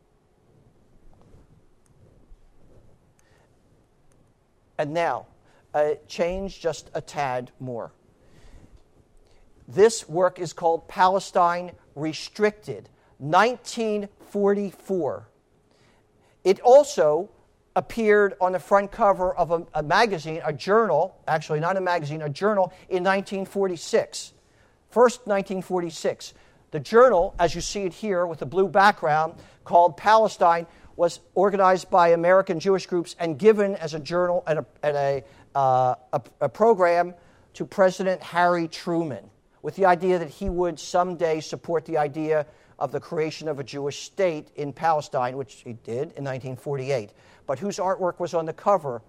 And 4.78 4.93
now, 4.93 5.25
uh, 5.73 5.93
change 6.07 6.59
just 6.59 6.91
a 6.93 7.01
tad 7.01 7.51
more. 7.59 7.91
This 9.67 10.07
work 10.07 10.39
is 10.39 10.53
called 10.53 10.88
Palestine 10.88 11.71
Restricted, 11.95 12.89
1944. 13.17 15.28
It 16.43 16.59
also 16.61 17.30
appeared 17.75 18.36
on 18.39 18.53
the 18.53 18.59
front 18.59 18.91
cover 18.91 19.36
of 19.36 19.51
a, 19.51 19.65
a, 19.73 19.84
magazine, 19.84 20.41
a 20.45 20.53
journal, 20.53 21.17
actually 21.28 21.59
not 21.59 21.75
a 21.78 21.82
magazine, 21.82 22.21
a 22.21 22.30
journal 22.30 22.71
in 22.89 23.03
1946. 23.03 24.34
First, 24.89 25.28
1946. 25.28 26.34
The 26.71 26.80
journal, 26.80 27.36
as 27.38 27.53
you 27.53 27.61
see 27.61 27.84
it 27.84 27.93
here 27.93 28.25
with 28.25 28.39
the 28.39 28.45
blue 28.45 28.67
background, 28.67 29.36
called 29.63 29.97
Palestine, 29.97 30.65
was 30.97 31.19
organized 31.35 31.89
by 31.89 32.09
American 32.09 32.59
Jewish 32.59 32.87
groups 32.87 33.15
and 33.19 33.39
given 33.39 33.75
as 33.75 33.93
a 33.93 33.99
journal 33.99 34.43
and 34.47 34.65
a, 34.83 35.23
uh, 35.55 35.95
a, 36.11 36.21
a 36.41 36.49
program 36.49 37.13
to 37.53 37.65
President 37.65 38.21
Harry 38.21 38.67
Truman 38.67 39.29
with 39.61 39.75
the 39.75 39.85
idea 39.85 40.19
that 40.19 40.29
he 40.29 40.49
would 40.49 40.79
someday 40.79 41.39
support 41.39 41.85
the 41.85 41.97
idea 41.97 42.45
of 42.79 42.91
the 42.91 42.99
creation 42.99 43.47
of 43.47 43.59
a 43.59 43.63
Jewish 43.63 44.03
state 44.03 44.49
in 44.55 44.73
Palestine, 44.73 45.37
which 45.37 45.61
he 45.63 45.73
did 45.73 46.13
in 46.15 46.25
1948. 46.25 47.11
But 47.45 47.59
whose 47.59 47.77
artwork 47.77 48.19
was 48.19 48.33
on 48.33 48.45
the 48.45 48.53
cover 48.53 49.01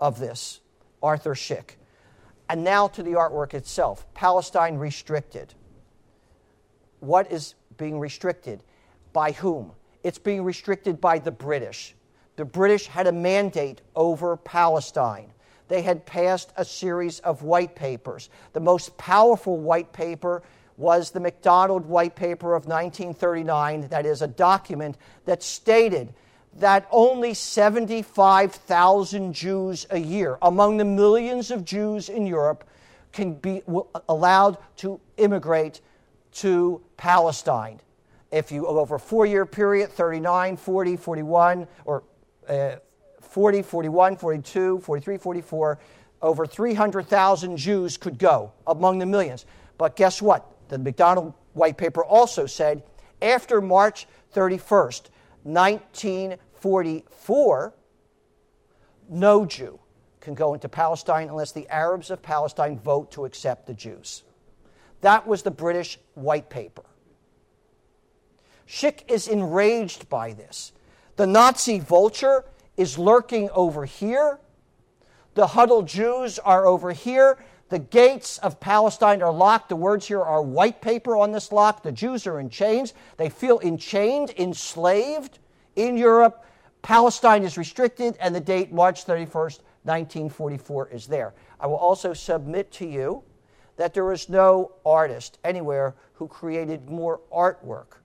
of 0.00 0.18
this? 0.18 0.60
Arthur 1.02 1.34
Szyk. 1.34 1.76
And 2.48 2.62
now 2.62 2.86
to 2.88 3.02
the 3.02 3.12
artwork 3.12 3.54
itself 3.54 4.06
Palestine 4.14 4.76
restricted. 4.76 5.54
What 7.00 7.32
is 7.32 7.54
being 7.76 7.98
restricted? 7.98 8.62
By 9.12 9.32
whom? 9.32 9.72
It's 10.02 10.18
being 10.18 10.44
restricted 10.44 11.00
by 11.00 11.18
the 11.18 11.30
British. 11.30 11.94
The 12.36 12.44
British 12.44 12.86
had 12.86 13.06
a 13.06 13.12
mandate 13.12 13.82
over 13.94 14.36
Palestine. 14.36 15.32
They 15.68 15.82
had 15.82 16.04
passed 16.06 16.52
a 16.56 16.64
series 16.64 17.20
of 17.20 17.42
white 17.42 17.74
papers. 17.74 18.30
The 18.52 18.60
most 18.60 18.96
powerful 18.96 19.58
white 19.58 19.92
paper 19.92 20.42
was 20.76 21.10
the 21.10 21.20
MacDonald 21.20 21.86
White 21.86 22.16
Paper 22.16 22.54
of 22.54 22.66
1939, 22.66 23.88
that 23.88 24.06
is, 24.06 24.22
a 24.22 24.26
document 24.26 24.96
that 25.24 25.42
stated 25.42 26.12
that 26.56 26.86
only 26.90 27.34
75,000 27.34 29.32
Jews 29.32 29.86
a 29.90 29.98
year, 29.98 30.38
among 30.42 30.76
the 30.76 30.84
millions 30.84 31.50
of 31.50 31.64
Jews 31.64 32.08
in 32.08 32.26
Europe, 32.26 32.64
can 33.12 33.34
be 33.34 33.62
allowed 34.08 34.58
to 34.78 35.00
immigrate 35.16 35.80
to 36.32 36.80
Palestine. 36.96 37.80
If 38.32 38.50
you 38.50 38.66
over 38.66 38.96
a 38.96 39.00
four 39.00 39.26
year 39.26 39.46
period, 39.46 39.90
39, 39.90 40.56
40, 40.56 40.96
41, 40.96 41.68
or 41.84 42.02
uh, 42.48 42.72
40, 43.20 43.62
41, 43.62 44.16
42, 44.16 44.80
43, 44.80 45.18
44, 45.18 45.78
over 46.22 46.46
300,000 46.46 47.56
Jews 47.56 47.96
could 47.96 48.18
go 48.18 48.52
among 48.66 48.98
the 48.98 49.06
millions. 49.06 49.46
But 49.76 49.96
guess 49.96 50.22
what? 50.22 50.46
The 50.68 50.78
MacDonald 50.78 51.34
White 51.52 51.76
Paper 51.76 52.04
also 52.04 52.46
said 52.46 52.84
after 53.20 53.60
March 53.60 54.06
31st, 54.34 55.10
1944, 55.42 57.74
no 59.10 59.44
Jew 59.44 59.78
can 60.20 60.34
go 60.34 60.54
into 60.54 60.68
Palestine 60.68 61.28
unless 61.28 61.50
the 61.52 61.68
Arabs 61.68 62.10
of 62.10 62.22
Palestine 62.22 62.78
vote 62.78 63.10
to 63.12 63.26
accept 63.26 63.66
the 63.66 63.74
Jews. 63.74 64.22
That 65.02 65.26
was 65.26 65.42
the 65.42 65.50
British 65.50 65.98
White 66.14 66.48
Paper. 66.48 66.84
Szyk 68.72 69.02
is 69.06 69.28
enraged 69.28 70.08
by 70.08 70.32
this. 70.32 70.72
The 71.16 71.26
Nazi 71.26 71.78
vulture 71.78 72.46
is 72.78 72.98
lurking 72.98 73.50
over 73.50 73.84
here. 73.84 74.40
The 75.34 75.48
huddled 75.48 75.86
Jews 75.86 76.38
are 76.38 76.64
over 76.64 76.92
here. 76.92 77.36
The 77.68 77.78
gates 77.78 78.38
of 78.38 78.60
Palestine 78.60 79.20
are 79.20 79.30
locked. 79.32 79.68
The 79.68 79.76
words 79.76 80.08
here 80.08 80.22
are 80.22 80.40
white 80.40 80.80
paper 80.80 81.18
on 81.18 81.32
this 81.32 81.52
lock. 81.52 81.82
The 81.82 81.92
Jews 81.92 82.26
are 82.26 82.40
in 82.40 82.48
chains. 82.48 82.94
They 83.18 83.28
feel 83.28 83.60
enchained, 83.60 84.30
enslaved 84.38 85.38
in 85.76 85.98
Europe. 85.98 86.42
Palestine 86.80 87.42
is 87.42 87.58
restricted, 87.58 88.16
and 88.20 88.34
the 88.34 88.40
date, 88.40 88.72
March 88.72 89.04
31st, 89.04 89.60
1944, 89.84 90.88
is 90.88 91.06
there. 91.06 91.34
I 91.60 91.66
will 91.66 91.76
also 91.76 92.14
submit 92.14 92.72
to 92.72 92.86
you 92.86 93.22
that 93.76 93.92
there 93.92 94.10
is 94.12 94.30
no 94.30 94.72
artist 94.86 95.38
anywhere 95.44 95.94
who 96.14 96.26
created 96.26 96.88
more 96.88 97.20
artwork 97.30 97.98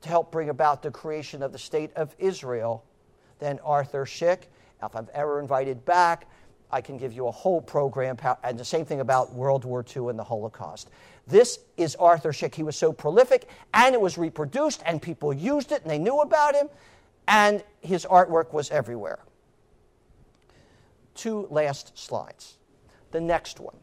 to 0.00 0.08
help 0.08 0.30
bring 0.30 0.48
about 0.48 0.82
the 0.82 0.90
creation 0.90 1.42
of 1.42 1.52
the 1.52 1.58
state 1.58 1.92
of 1.96 2.14
Israel 2.18 2.84
than 3.38 3.58
Arthur 3.64 4.04
Szyk. 4.04 4.42
If 4.82 4.94
I'm 4.94 5.08
ever 5.12 5.40
invited 5.40 5.84
back, 5.84 6.26
I 6.70 6.80
can 6.80 6.98
give 6.98 7.12
you 7.12 7.26
a 7.26 7.30
whole 7.30 7.60
program, 7.60 8.16
and 8.42 8.58
the 8.58 8.64
same 8.64 8.84
thing 8.84 9.00
about 9.00 9.32
World 9.32 9.64
War 9.64 9.84
II 9.84 10.08
and 10.08 10.18
the 10.18 10.24
Holocaust. 10.24 10.90
This 11.26 11.58
is 11.76 11.94
Arthur 11.96 12.30
Szyk. 12.30 12.54
He 12.54 12.62
was 12.62 12.76
so 12.76 12.92
prolific, 12.92 13.48
and 13.74 13.94
it 13.94 14.00
was 14.00 14.18
reproduced, 14.18 14.82
and 14.86 15.00
people 15.00 15.32
used 15.32 15.72
it, 15.72 15.82
and 15.82 15.90
they 15.90 15.98
knew 15.98 16.20
about 16.20 16.54
him, 16.54 16.68
and 17.26 17.64
his 17.80 18.06
artwork 18.06 18.52
was 18.52 18.70
everywhere. 18.70 19.20
Two 21.14 21.48
last 21.50 21.98
slides. 21.98 22.58
The 23.10 23.20
next 23.20 23.60
one. 23.60 23.76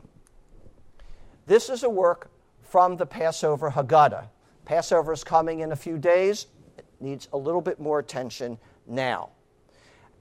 This 1.47 1.69
is 1.69 1.83
a 1.83 1.89
work 1.89 2.29
from 2.61 2.97
the 2.97 3.05
Passover 3.05 3.71
Haggadah. 3.71 4.27
Passover 4.65 5.13
is 5.13 5.23
coming 5.23 5.59
in 5.59 5.71
a 5.71 5.75
few 5.75 5.97
days. 5.97 6.47
It 6.77 6.85
needs 6.99 7.27
a 7.31 7.37
little 7.37 7.61
bit 7.61 7.79
more 7.79 7.99
attention 7.99 8.57
now. 8.87 9.29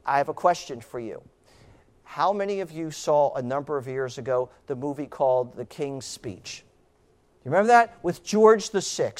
I 0.06 0.18
have 0.18 0.28
a 0.28 0.34
question 0.34 0.80
for 0.80 1.00
you. 1.00 1.22
How 2.04 2.32
many 2.32 2.60
of 2.60 2.70
you 2.70 2.90
saw 2.90 3.34
a 3.34 3.42
number 3.42 3.76
of 3.76 3.88
years 3.88 4.18
ago 4.18 4.50
the 4.66 4.76
movie 4.76 5.06
called 5.06 5.56
The 5.56 5.64
King's 5.64 6.04
Speech? 6.04 6.64
You 7.44 7.50
remember 7.50 7.68
that? 7.68 7.98
With 8.02 8.22
George 8.22 8.70
VI. 8.70 9.14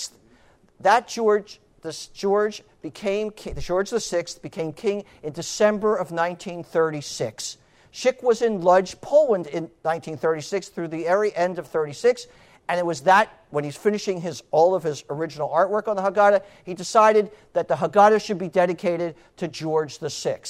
That 0.81 1.09
George, 1.09 1.61
this 1.83 2.09
George 2.09 2.63
became 2.83 3.31
king, 3.31 3.57
George 3.59 3.91
VI 3.91 4.25
became 4.43 4.73
king 4.73 5.05
in 5.23 5.33
December 5.33 5.95
of 5.95 6.11
1936. 6.11 7.59
Szyk 7.93 8.23
was 8.23 8.43
in 8.43 8.61
Lodz, 8.61 8.95
Poland 9.01 9.47
in 9.47 9.65
1936 9.83 10.69
through 10.69 10.89
the 10.89 11.05
very 11.05 11.35
end 11.35 11.59
of 11.59 11.67
36. 11.67 12.27
And 12.69 12.79
it 12.79 12.87
was 12.87 13.03
that, 13.03 13.45
when 13.51 13.65
he's 13.65 13.77
finishing 13.77 14.21
his, 14.21 14.43
all 14.51 14.75
of 14.75 14.83
his 14.83 15.05
original 15.11 15.49
artwork 15.49 15.87
on 15.87 15.97
the 15.97 16.03
Haggadah, 16.03 16.43
he 16.65 16.75
decided 16.75 17.31
that 17.53 17.69
the 17.69 17.75
Haggadah 17.75 18.25
should 18.25 18.39
be 18.39 18.49
dedicated 18.49 19.15
to 19.37 19.49
George 19.49 19.99
VI. 19.99 20.41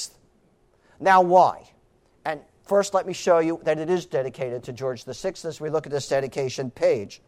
Now, 0.99 1.21
why? 1.21 1.69
And 2.23 2.39
first, 2.63 2.93
let 2.93 3.05
me 3.05 3.13
show 3.13 3.39
you 3.39 3.59
that 3.63 3.77
it 3.77 3.89
is 3.89 4.05
dedicated 4.05 4.63
to 4.63 4.73
George 4.73 5.03
VI 5.03 5.33
as 5.43 5.59
we 5.59 5.69
look 5.69 5.85
at 5.85 5.91
this 5.91 6.07
dedication 6.07 6.71
page. 6.71 7.21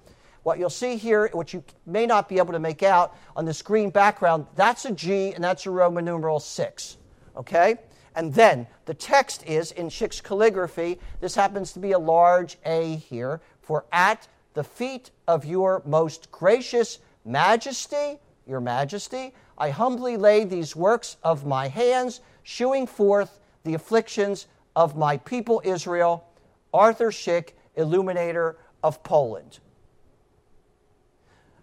What 0.44 0.58
you'll 0.58 0.70
see 0.70 0.96
here, 0.96 1.30
which 1.34 1.54
you 1.54 1.64
may 1.86 2.06
not 2.06 2.30
be 2.30 2.38
able 2.38 2.54
to 2.54 2.60
make 2.60 2.82
out 2.82 3.18
on 3.36 3.44
this 3.44 3.62
green 3.62 3.90
background, 3.90 4.46
that's 4.56 4.86
a 4.86 4.92
G 4.92 5.34
and 5.34 5.44
that's 5.44 5.66
a 5.66 5.70
Roman 5.72 6.06
numeral 6.06 6.40
6. 6.40 6.98
Okay? 7.36 7.76
And 8.16 8.34
then 8.34 8.66
the 8.86 8.94
text 8.94 9.46
is 9.46 9.74
in 9.74 9.90
Szyk's 9.90 10.22
calligraphy. 10.22 11.00
This 11.20 11.36
happens 11.36 11.74
to 11.74 11.80
be 11.80 11.92
a 11.92 12.00
large 12.00 12.58
A 12.66 12.96
here 12.96 13.42
for 13.62 13.86
at 13.92 14.28
the 14.58 14.64
feet 14.64 15.12
of 15.28 15.46
your 15.46 15.84
most 15.86 16.32
gracious 16.32 16.98
majesty, 17.24 18.18
your 18.48 18.60
majesty, 18.60 19.32
I 19.56 19.70
humbly 19.70 20.18
lay 20.18 20.46
these 20.46 20.76
works 20.76 21.18
of 21.24 21.46
my 21.46 21.68
hands, 21.68 22.22
shewing 22.42 22.88
forth 22.88 23.40
the 23.66 23.76
afflictions 23.76 24.48
of 24.76 24.98
my 24.98 25.18
people 25.18 25.62
Israel, 25.64 26.28
Arthur 26.74 27.12
Szyk, 27.12 27.52
illuminator 27.76 28.58
of 28.84 29.04
Poland. 29.04 29.60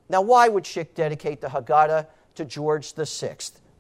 Now, 0.09 0.23
why 0.23 0.49
would 0.49 0.63
Szyk 0.63 0.95
dedicate 0.95 1.41
the 1.41 1.49
Haggadah 1.49 2.07
to 2.37 2.45
George 2.45 2.95
VI? 2.95 3.37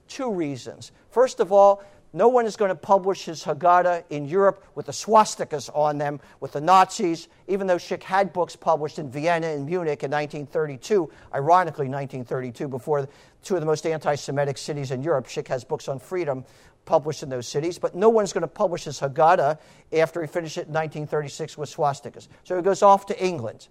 Two 0.09 0.33
reasons. 0.33 0.91
First 1.11 1.39
of 1.39 1.53
all, 1.53 1.85
no 2.15 2.29
one 2.29 2.47
is 2.47 2.57
going 2.57 2.69
to 2.69 2.77
publish 2.77 3.25
his 3.25 3.43
Haggadah 3.43 4.05
in 4.09 4.25
Europe 4.25 4.65
with 4.77 4.87
the 4.87 4.93
swastikas 4.93 5.69
on 5.75 5.99
them, 5.99 6.21
with 6.39 6.53
the 6.53 6.61
Nazis, 6.61 7.27
even 7.49 7.67
though 7.67 7.77
Szyk 7.77 8.05
had 8.05 8.33
books 8.33 8.55
published 8.55 9.01
in 9.01 9.11
Vienna 9.11 9.49
and 9.49 9.67
Munich 9.67 10.05
in 10.05 10.12
1932, 10.12 11.11
ironically, 11.35 11.89
1932, 11.89 12.69
before 12.69 13.09
two 13.43 13.55
of 13.55 13.61
the 13.61 13.67
most 13.67 13.85
anti 13.85 14.15
Semitic 14.15 14.57
cities 14.57 14.93
in 14.93 15.03
Europe. 15.03 15.27
Szyk 15.27 15.49
has 15.49 15.65
books 15.65 15.89
on 15.89 15.99
freedom 15.99 16.45
published 16.85 17.25
in 17.25 17.29
those 17.29 17.49
cities, 17.49 17.81
but 17.81 17.97
no 17.97 18.09
one's 18.09 18.33
going 18.33 18.43
to 18.43 18.49
publish 18.49 18.85
his 18.85 19.01
Haggadah 19.01 19.59
after 19.93 20.21
he 20.21 20.29
finished 20.29 20.57
it 20.57 20.69
in 20.69 20.73
1936 20.73 21.59
with 21.59 21.75
swastikas. 21.75 22.29
So 22.45 22.55
he 22.55 22.62
goes 22.62 22.83
off 22.83 23.07
to 23.07 23.25
England 23.25 23.67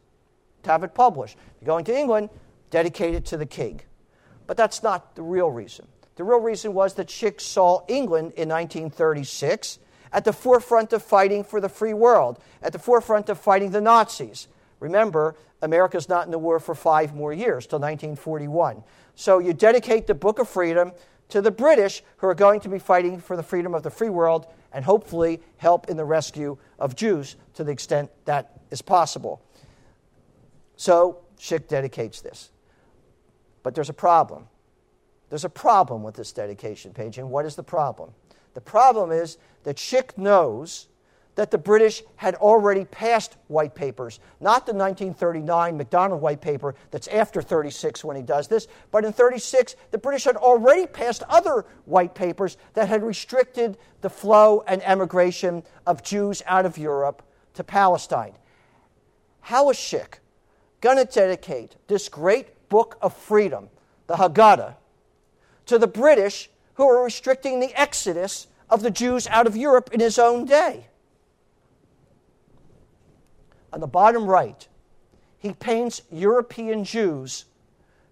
to 0.63 0.69
have 0.69 0.83
it 0.83 0.93
published. 0.93 1.37
You're 1.61 1.67
going 1.67 1.85
to 1.85 1.97
England, 1.97 2.29
dedicate 2.71 3.13
it 3.13 3.25
to 3.27 3.37
the 3.37 3.45
king. 3.45 3.79
But 4.47 4.57
that's 4.57 4.83
not 4.83 5.15
the 5.15 5.21
real 5.21 5.49
reason. 5.49 5.87
The 6.15 6.23
real 6.23 6.39
reason 6.39 6.73
was 6.73 6.93
that 6.95 7.07
Szyk 7.07 7.41
saw 7.41 7.81
England 7.87 8.33
in 8.35 8.49
1936 8.49 9.79
at 10.11 10.25
the 10.25 10.33
forefront 10.33 10.93
of 10.93 11.01
fighting 11.01 11.43
for 11.43 11.59
the 11.59 11.69
free 11.69 11.93
world, 11.93 12.39
at 12.61 12.71
the 12.71 12.79
forefront 12.79 13.29
of 13.29 13.39
fighting 13.39 13.71
the 13.71 13.81
Nazis. 13.81 14.47
Remember, 14.79 15.35
America's 15.61 16.07
not 16.09 16.25
in 16.25 16.31
the 16.31 16.37
war 16.37 16.59
for 16.59 16.75
five 16.75 17.15
more 17.15 17.33
years, 17.33 17.65
till 17.65 17.79
1941. 17.79 18.83
So 19.15 19.39
you 19.39 19.53
dedicate 19.53 20.05
the 20.05 20.13
Book 20.13 20.39
of 20.39 20.47
Freedom 20.47 20.91
to 21.29 21.41
the 21.41 21.51
British, 21.51 22.03
who 22.17 22.27
are 22.27 22.35
going 22.35 22.59
to 22.59 22.69
be 22.69 22.77
fighting 22.77 23.19
for 23.19 23.35
the 23.35 23.41
freedom 23.41 23.73
of 23.73 23.81
the 23.81 23.89
free 23.89 24.09
world 24.09 24.45
and 24.71 24.85
hopefully 24.85 25.41
help 25.57 25.89
in 25.89 25.97
the 25.97 26.05
rescue 26.05 26.57
of 26.77 26.95
Jews 26.95 27.37
to 27.55 27.63
the 27.63 27.71
extent 27.71 28.11
that 28.25 28.59
is 28.69 28.81
possible. 28.81 29.41
So 30.75 31.21
Szyk 31.39 31.67
dedicates 31.67 32.21
this. 32.21 32.51
But 33.63 33.73
there's 33.73 33.89
a 33.89 33.93
problem. 33.93 34.47
There's 35.33 35.45
a 35.45 35.49
problem 35.49 36.03
with 36.03 36.13
this 36.13 36.31
dedication 36.31 36.93
page, 36.93 37.17
and 37.17 37.27
what 37.27 37.47
is 37.47 37.55
the 37.55 37.63
problem? 37.63 38.11
The 38.53 38.61
problem 38.61 39.11
is 39.11 39.39
that 39.63 39.77
Szyk 39.77 40.15
knows 40.15 40.89
that 41.33 41.49
the 41.49 41.57
British 41.57 42.03
had 42.17 42.35
already 42.35 42.85
passed 42.85 43.37
white 43.47 43.73
papers, 43.73 44.19
not 44.39 44.67
the 44.67 44.73
1939 44.73 45.75
Macdonald 45.75 46.21
white 46.21 46.39
paper 46.39 46.75
that's 46.91 47.07
after 47.07 47.41
36 47.41 48.03
when 48.03 48.15
he 48.15 48.21
does 48.21 48.47
this, 48.47 48.67
but 48.91 49.05
in 49.05 49.11
36, 49.11 49.75
the 49.89 49.97
British 49.97 50.25
had 50.25 50.35
already 50.35 50.85
passed 50.85 51.23
other 51.27 51.65
white 51.85 52.13
papers 52.13 52.57
that 52.75 52.87
had 52.87 53.01
restricted 53.01 53.79
the 54.01 54.11
flow 54.11 54.63
and 54.67 54.83
emigration 54.83 55.63
of 55.87 56.03
Jews 56.03 56.43
out 56.45 56.67
of 56.67 56.77
Europe 56.77 57.23
to 57.55 57.63
Palestine. 57.63 58.33
How 59.39 59.71
is 59.71 59.77
Szyk 59.77 60.19
going 60.79 60.97
to 60.97 61.05
dedicate 61.05 61.75
this 61.87 62.07
great 62.07 62.69
book 62.69 62.99
of 63.01 63.17
freedom, 63.17 63.69
the 64.05 64.13
Haggadah, 64.13 64.75
to 65.65 65.77
the 65.77 65.87
British 65.87 66.49
who 66.75 66.87
were 66.87 67.03
restricting 67.03 67.59
the 67.59 67.73
exodus 67.79 68.47
of 68.69 68.81
the 68.81 68.91
Jews 68.91 69.27
out 69.27 69.47
of 69.47 69.55
Europe 69.55 69.89
in 69.93 69.99
his 69.99 70.17
own 70.17 70.45
day. 70.45 70.87
On 73.71 73.79
the 73.79 73.87
bottom 73.87 74.25
right, 74.25 74.67
he 75.37 75.53
paints 75.53 76.01
European 76.11 76.83
Jews 76.83 77.45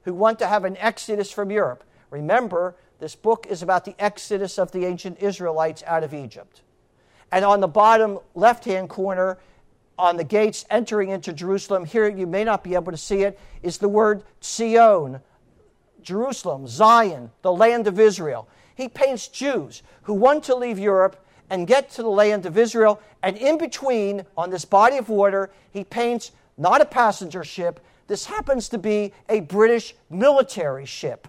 who 0.03 0.13
want 0.13 0.39
to 0.39 0.47
have 0.47 0.65
an 0.65 0.77
exodus 0.77 1.31
from 1.31 1.51
Europe. 1.51 1.83
Remember, 2.09 2.75
this 2.99 3.15
book 3.15 3.47
is 3.49 3.63
about 3.63 3.85
the 3.85 3.95
exodus 3.99 4.59
of 4.59 4.71
the 4.71 4.85
ancient 4.85 5.19
Israelites 5.19 5.83
out 5.85 6.03
of 6.03 6.13
Egypt. 6.13 6.61
And 7.31 7.45
on 7.45 7.61
the 7.61 7.67
bottom 7.67 8.19
left 8.35 8.65
hand 8.65 8.89
corner, 8.89 9.37
on 9.97 10.17
the 10.17 10.23
gates 10.23 10.65
entering 10.69 11.09
into 11.09 11.31
Jerusalem, 11.31 11.85
here 11.85 12.09
you 12.09 12.27
may 12.27 12.43
not 12.43 12.63
be 12.63 12.75
able 12.75 12.91
to 12.91 12.97
see 12.97 13.21
it, 13.21 13.39
is 13.61 13.77
the 13.77 13.87
word 13.87 14.23
Zion, 14.43 15.21
Jerusalem, 16.03 16.67
Zion, 16.67 17.31
the 17.41 17.51
land 17.51 17.87
of 17.87 17.99
Israel. 17.99 18.47
he 18.75 18.87
paints 18.87 19.27
Jews 19.27 19.83
who 20.03 20.13
want 20.13 20.43
to 20.45 20.55
leave 20.55 20.79
Europe 20.79 21.23
and 21.49 21.67
get 21.67 21.89
to 21.91 22.01
the 22.01 22.09
land 22.09 22.45
of 22.45 22.57
Israel. 22.57 22.99
And 23.21 23.37
in 23.37 23.57
between, 23.57 24.25
on 24.37 24.49
this 24.49 24.65
body 24.65 24.97
of 24.97 25.09
water, 25.09 25.51
he 25.71 25.83
paints 25.83 26.31
not 26.57 26.81
a 26.81 26.85
passenger 26.85 27.43
ship. 27.43 27.79
This 28.07 28.25
happens 28.25 28.69
to 28.69 28.77
be 28.77 29.13
a 29.29 29.41
British 29.41 29.93
military 30.09 30.85
ship 30.85 31.27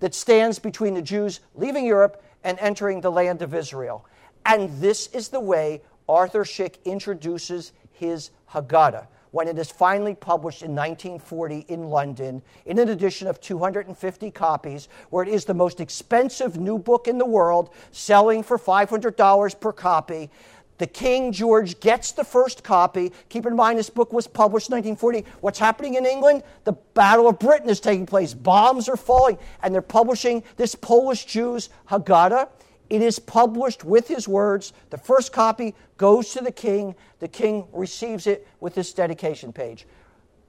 that 0.00 0.14
stands 0.14 0.58
between 0.58 0.94
the 0.94 1.02
Jews 1.02 1.40
leaving 1.54 1.84
Europe 1.84 2.22
and 2.42 2.58
entering 2.58 3.00
the 3.00 3.12
land 3.12 3.42
of 3.42 3.54
Israel. 3.54 4.06
And 4.46 4.80
this 4.80 5.08
is 5.08 5.28
the 5.28 5.40
way 5.40 5.82
Arthur 6.08 6.44
Szyk 6.44 6.82
introduces 6.84 7.72
his 7.92 8.30
Haggadah 8.50 9.06
when 9.30 9.48
it 9.48 9.58
is 9.58 9.70
finally 9.70 10.14
published 10.14 10.62
in 10.62 10.74
1940 10.74 11.66
in 11.68 11.88
London 11.88 12.42
in 12.66 12.78
an 12.78 12.88
edition 12.88 13.28
of 13.28 13.40
250 13.40 14.30
copies, 14.30 14.88
where 15.10 15.22
it 15.22 15.28
is 15.28 15.44
the 15.44 15.54
most 15.54 15.80
expensive 15.80 16.58
new 16.58 16.78
book 16.78 17.06
in 17.08 17.18
the 17.18 17.26
world, 17.26 17.70
selling 17.92 18.42
for 18.42 18.58
$500 18.58 19.60
per 19.60 19.72
copy. 19.72 20.30
The 20.78 20.86
King 20.86 21.30
George 21.30 21.78
gets 21.80 22.12
the 22.12 22.24
first 22.24 22.64
copy. 22.64 23.12
Keep 23.28 23.44
in 23.44 23.54
mind, 23.54 23.78
this 23.78 23.90
book 23.90 24.14
was 24.14 24.26
published 24.26 24.70
in 24.70 24.76
1940. 24.76 25.26
What's 25.42 25.58
happening 25.58 25.94
in 25.94 26.06
England? 26.06 26.42
The 26.64 26.72
Battle 26.72 27.28
of 27.28 27.38
Britain 27.38 27.68
is 27.68 27.80
taking 27.80 28.06
place. 28.06 28.32
Bombs 28.32 28.88
are 28.88 28.96
falling, 28.96 29.36
and 29.62 29.74
they're 29.74 29.82
publishing 29.82 30.42
this 30.56 30.74
Polish 30.74 31.26
Jew's 31.26 31.68
Haggadah. 31.90 32.48
It 32.90 33.02
is 33.02 33.20
published 33.20 33.84
with 33.84 34.08
his 34.08 34.26
words. 34.26 34.72
The 34.90 34.98
first 34.98 35.32
copy 35.32 35.76
goes 35.96 36.32
to 36.32 36.42
the 36.42 36.50
king. 36.50 36.96
The 37.20 37.28
king 37.28 37.66
receives 37.72 38.26
it 38.26 38.46
with 38.58 38.74
this 38.74 38.92
dedication 38.92 39.52
page. 39.52 39.86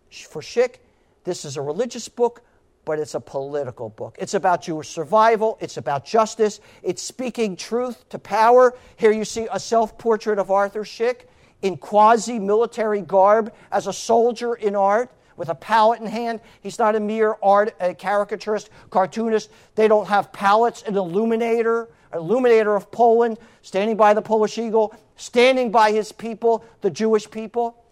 For 0.09 0.41
Szyk, 0.41 0.77
this 1.23 1.45
is 1.45 1.55
a 1.55 1.61
religious 1.61 2.09
book, 2.09 2.41
but 2.83 2.97
it's 2.97 3.13
a 3.13 3.19
political 3.19 3.89
book. 3.89 4.17
It's 4.19 4.33
about 4.33 4.63
Jewish 4.63 4.89
survival, 4.89 5.57
it's 5.61 5.77
about 5.77 6.03
justice, 6.03 6.59
it's 6.81 7.03
speaking 7.03 7.55
truth 7.55 8.09
to 8.09 8.17
power. 8.17 8.75
Here 8.97 9.11
you 9.11 9.23
see 9.23 9.47
a 9.51 9.59
self 9.59 9.97
portrait 9.99 10.39
of 10.39 10.49
Arthur 10.49 10.83
Szyk 10.83 11.27
in 11.61 11.77
quasi 11.77 12.39
military 12.39 13.01
garb 13.01 13.53
as 13.71 13.85
a 13.85 13.93
soldier 13.93 14.55
in 14.55 14.75
art 14.75 15.11
with 15.37 15.49
a 15.49 15.55
palette 15.55 16.01
in 16.01 16.07
hand. 16.07 16.41
He's 16.61 16.79
not 16.79 16.95
a 16.95 16.99
mere 16.99 17.37
art 17.43 17.75
a 17.79 17.93
caricaturist, 17.93 18.71
cartoonist. 18.89 19.51
They 19.75 19.87
don't 19.87 20.07
have 20.07 20.33
palettes, 20.33 20.81
an 20.81 20.97
illuminator 20.97 21.87
illuminator 22.13 22.75
of 22.75 22.91
Poland, 22.91 23.37
standing 23.61 23.97
by 23.97 24.13
the 24.13 24.21
Polish 24.21 24.57
eagle, 24.57 24.93
standing 25.15 25.71
by 25.71 25.91
his 25.91 26.11
people, 26.11 26.63
the 26.81 26.89
Jewish 26.89 27.29
people. 27.29 27.83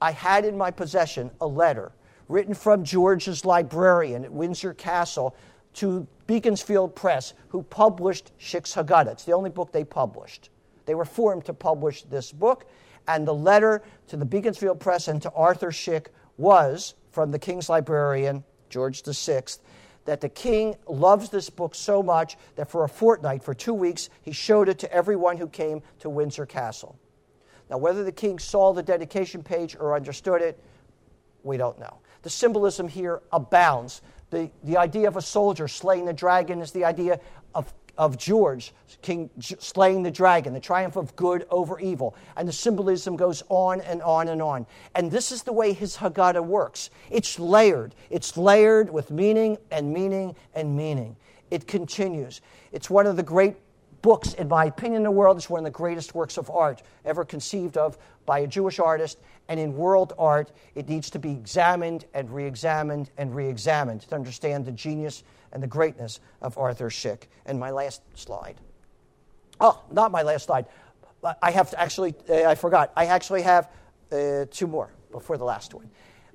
I 0.00 0.12
had 0.12 0.44
in 0.44 0.56
my 0.56 0.70
possession 0.70 1.30
a 1.40 1.46
letter 1.46 1.92
written 2.28 2.54
from 2.54 2.84
George's 2.84 3.44
librarian 3.44 4.24
at 4.24 4.32
Windsor 4.32 4.74
Castle 4.74 5.34
to 5.74 6.06
Beaconsfield 6.26 6.94
Press, 6.94 7.34
who 7.48 7.62
published 7.64 8.32
Szyk's 8.38 8.74
Haggadah. 8.74 9.12
It's 9.12 9.24
the 9.24 9.32
only 9.32 9.50
book 9.50 9.72
they 9.72 9.84
published. 9.84 10.50
They 10.86 10.94
were 10.94 11.04
formed 11.04 11.44
to 11.46 11.54
publish 11.54 12.02
this 12.04 12.32
book, 12.32 12.66
and 13.08 13.26
the 13.26 13.34
letter 13.34 13.82
to 14.08 14.16
the 14.16 14.24
Beaconsfield 14.24 14.80
Press 14.80 15.08
and 15.08 15.20
to 15.22 15.30
Arthur 15.32 15.70
Szyk 15.70 16.06
was 16.38 16.94
from 17.10 17.30
the 17.30 17.38
King's 17.38 17.68
librarian, 17.68 18.44
George 18.68 19.02
VI, 19.02 19.42
that 20.10 20.20
the 20.20 20.28
king 20.28 20.74
loves 20.88 21.28
this 21.28 21.48
book 21.48 21.72
so 21.72 22.02
much 22.02 22.36
that 22.56 22.68
for 22.68 22.82
a 22.82 22.88
fortnight, 22.88 23.44
for 23.44 23.54
two 23.54 23.72
weeks, 23.72 24.10
he 24.22 24.32
showed 24.32 24.68
it 24.68 24.76
to 24.76 24.92
everyone 24.92 25.36
who 25.36 25.46
came 25.46 25.80
to 26.00 26.10
Windsor 26.10 26.46
Castle. 26.46 26.98
Now, 27.70 27.78
whether 27.78 28.02
the 28.02 28.10
king 28.10 28.40
saw 28.40 28.72
the 28.72 28.82
dedication 28.82 29.44
page 29.44 29.76
or 29.78 29.94
understood 29.94 30.42
it, 30.42 30.58
we 31.44 31.56
don't 31.56 31.78
know. 31.78 32.00
The 32.22 32.30
symbolism 32.30 32.88
here 32.88 33.22
abounds. 33.30 34.02
The, 34.30 34.50
the 34.64 34.76
idea 34.78 35.06
of 35.06 35.16
a 35.16 35.22
soldier 35.22 35.68
slaying 35.68 36.06
the 36.06 36.12
dragon 36.12 36.60
is 36.60 36.72
the 36.72 36.84
idea 36.84 37.20
of 37.54 37.72
of 37.98 38.16
George, 38.16 38.72
King 39.02 39.30
slaying 39.40 40.02
the 40.02 40.10
dragon, 40.10 40.52
the 40.52 40.60
triumph 40.60 40.96
of 40.96 41.14
good 41.16 41.46
over 41.50 41.78
evil. 41.80 42.14
And 42.36 42.48
the 42.48 42.52
symbolism 42.52 43.16
goes 43.16 43.42
on 43.48 43.80
and 43.82 44.02
on 44.02 44.28
and 44.28 44.42
on. 44.42 44.66
And 44.94 45.10
this 45.10 45.32
is 45.32 45.42
the 45.42 45.52
way 45.52 45.72
his 45.72 45.96
Haggadah 45.96 46.44
works 46.44 46.90
it's 47.10 47.38
layered, 47.38 47.94
it's 48.08 48.36
layered 48.36 48.90
with 48.90 49.10
meaning 49.10 49.58
and 49.70 49.92
meaning 49.92 50.34
and 50.54 50.76
meaning. 50.76 51.16
It 51.50 51.66
continues. 51.66 52.40
It's 52.72 52.88
one 52.88 53.06
of 53.06 53.16
the 53.16 53.22
great 53.22 53.56
books, 54.02 54.34
in 54.34 54.48
my 54.48 54.66
opinion, 54.66 54.98
in 54.98 55.02
the 55.04 55.10
world. 55.10 55.36
It's 55.36 55.50
one 55.50 55.60
of 55.60 55.64
the 55.64 55.70
greatest 55.70 56.14
works 56.14 56.36
of 56.36 56.50
art 56.50 56.82
ever 57.04 57.24
conceived 57.24 57.76
of 57.76 57.98
by 58.26 58.40
a 58.40 58.46
Jewish 58.46 58.78
artist. 58.78 59.18
And 59.48 59.58
in 59.58 59.76
world 59.76 60.12
art, 60.18 60.52
it 60.74 60.88
needs 60.88 61.10
to 61.10 61.18
be 61.18 61.32
examined 61.32 62.04
and 62.14 62.30
re 62.30 62.46
examined 62.46 63.10
and 63.18 63.34
re 63.34 63.48
examined 63.48 64.02
to 64.02 64.14
understand 64.14 64.64
the 64.64 64.72
genius 64.72 65.24
and 65.52 65.62
the 65.62 65.66
greatness 65.66 66.20
of 66.40 66.56
Arthur 66.56 66.88
Szyk. 66.90 67.24
And 67.46 67.58
my 67.58 67.70
last 67.70 68.02
slide. 68.14 68.56
Oh, 69.60 69.82
not 69.90 70.12
my 70.12 70.22
last 70.22 70.46
slide. 70.46 70.66
I 71.42 71.50
have 71.50 71.70
to 71.70 71.80
actually, 71.80 72.14
uh, 72.28 72.48
I 72.48 72.54
forgot. 72.54 72.92
I 72.96 73.06
actually 73.06 73.42
have 73.42 73.68
uh, 74.10 74.46
two 74.50 74.66
more 74.66 74.90
before 75.10 75.36
the 75.36 75.44
last 75.44 75.74
one. 75.74 75.90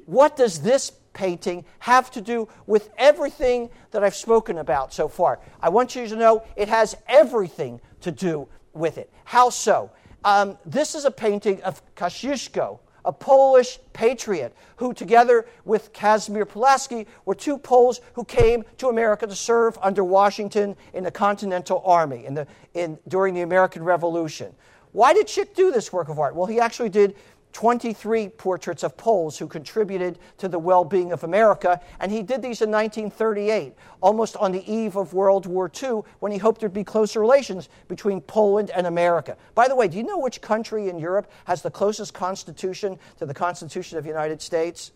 What 0.06 0.36
does 0.36 0.62
this 0.62 0.92
painting 1.16 1.66
have 1.80 2.12
to 2.12 2.22
do 2.22 2.48
with 2.68 2.92
everything 3.00 3.72
that 3.90 4.04
I've 4.04 4.16
spoken 4.16 4.60
about 4.60 4.94
so 4.94 5.08
far? 5.08 5.40
I 5.60 5.70
want 5.70 5.96
you 5.96 6.08
to 6.08 6.16
know 6.16 6.44
it 6.56 6.70
has 6.70 6.96
everything 7.08 7.82
to 8.02 8.12
do 8.12 8.48
with 8.74 9.00
it. 9.00 9.10
How 9.24 9.50
so? 9.50 9.90
Um, 10.24 10.60
this 10.66 10.94
is 10.94 11.06
a 11.06 11.12
painting 11.12 11.64
of 11.64 11.82
Kosciuszko, 11.96 12.80
a 13.06 13.14
Polish 13.14 13.80
patriot 13.94 14.56
who, 14.78 14.94
together 14.94 15.46
with 15.64 15.94
Casimir 15.94 16.46
Pulaski, 16.46 17.08
were 17.26 17.36
two 17.36 17.58
Poles 17.58 18.02
who 18.14 18.24
came 18.26 18.64
to 18.78 18.90
America 18.90 19.26
to 19.28 19.36
serve 19.36 19.78
under 19.82 20.04
Washington 20.04 20.76
in 20.94 21.04
the 21.04 21.12
Continental 21.12 21.82
Army 21.86 22.26
in 22.26 22.34
the, 22.34 22.48
in, 22.74 22.98
during 23.08 23.34
the 23.34 23.42
American 23.42 23.84
Revolution. 23.84 24.54
Why 24.92 25.14
did 25.14 25.28
Szyk 25.28 25.54
do 25.56 25.72
this 25.72 25.92
work 25.92 26.10
of 26.10 26.20
art? 26.20 26.36
Well, 26.36 26.46
he 26.46 26.60
actually 26.60 26.90
did 26.90 27.16
23 27.56 28.28
portraits 28.28 28.84
of 28.84 28.98
Poles 28.98 29.38
who 29.38 29.48
contributed 29.48 30.20
to 30.40 30.50
the 30.50 30.60
well 30.60 30.84
being 30.84 31.14
of 31.14 31.24
America, 31.24 31.80
and 32.02 32.12
he 32.12 32.22
did 32.22 32.42
these 32.42 32.62
in 32.62 32.70
1938, 32.70 33.74
almost 34.02 34.36
on 34.36 34.52
the 34.52 34.70
eve 34.70 34.98
of 34.98 35.14
World 35.14 35.46
War 35.46 35.72
II, 35.82 36.02
when 36.20 36.34
he 36.34 36.38
hoped 36.38 36.60
there'd 36.60 36.74
be 36.74 36.84
closer 36.84 37.22
relations 37.22 37.70
between 37.88 38.20
Poland 38.20 38.72
and 38.72 38.86
America. 38.86 39.38
By 39.54 39.70
the 39.70 39.76
way, 39.78 39.88
do 39.88 39.96
you 39.96 40.04
know 40.04 40.20
which 40.20 40.42
country 40.42 40.90
in 40.90 41.00
Europe 41.00 41.32
has 41.46 41.62
the 41.62 41.72
closest 41.72 42.14
constitution 42.14 43.00
to 43.20 43.26
the 43.26 43.34
Constitution 43.34 43.98
of 43.98 44.04
the 44.04 44.10
United 44.10 44.42
States? 44.42 44.92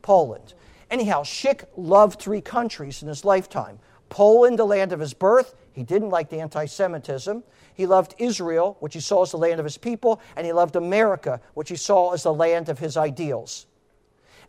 Poland. 0.00 0.54
Anyhow, 0.90 1.22
Szyk 1.22 1.64
loved 1.76 2.18
three 2.18 2.40
countries 2.40 3.02
in 3.02 3.08
his 3.08 3.26
lifetime 3.26 3.78
Poland, 4.08 4.58
the 4.58 4.64
land 4.64 4.94
of 4.94 5.00
his 5.00 5.12
birth. 5.12 5.54
He 5.72 5.82
didn't 5.82 6.08
like 6.08 6.30
the 6.30 6.40
anti 6.40 6.64
Semitism. 6.64 7.44
He 7.78 7.86
loved 7.86 8.16
Israel, 8.18 8.76
which 8.80 8.94
he 8.94 8.98
saw 9.00 9.22
as 9.22 9.30
the 9.30 9.38
land 9.38 9.60
of 9.60 9.64
his 9.64 9.78
people, 9.78 10.20
and 10.34 10.44
he 10.44 10.52
loved 10.52 10.74
America, 10.74 11.40
which 11.54 11.68
he 11.68 11.76
saw 11.76 12.12
as 12.12 12.24
the 12.24 12.34
land 12.34 12.68
of 12.68 12.80
his 12.80 12.96
ideals. 12.96 13.66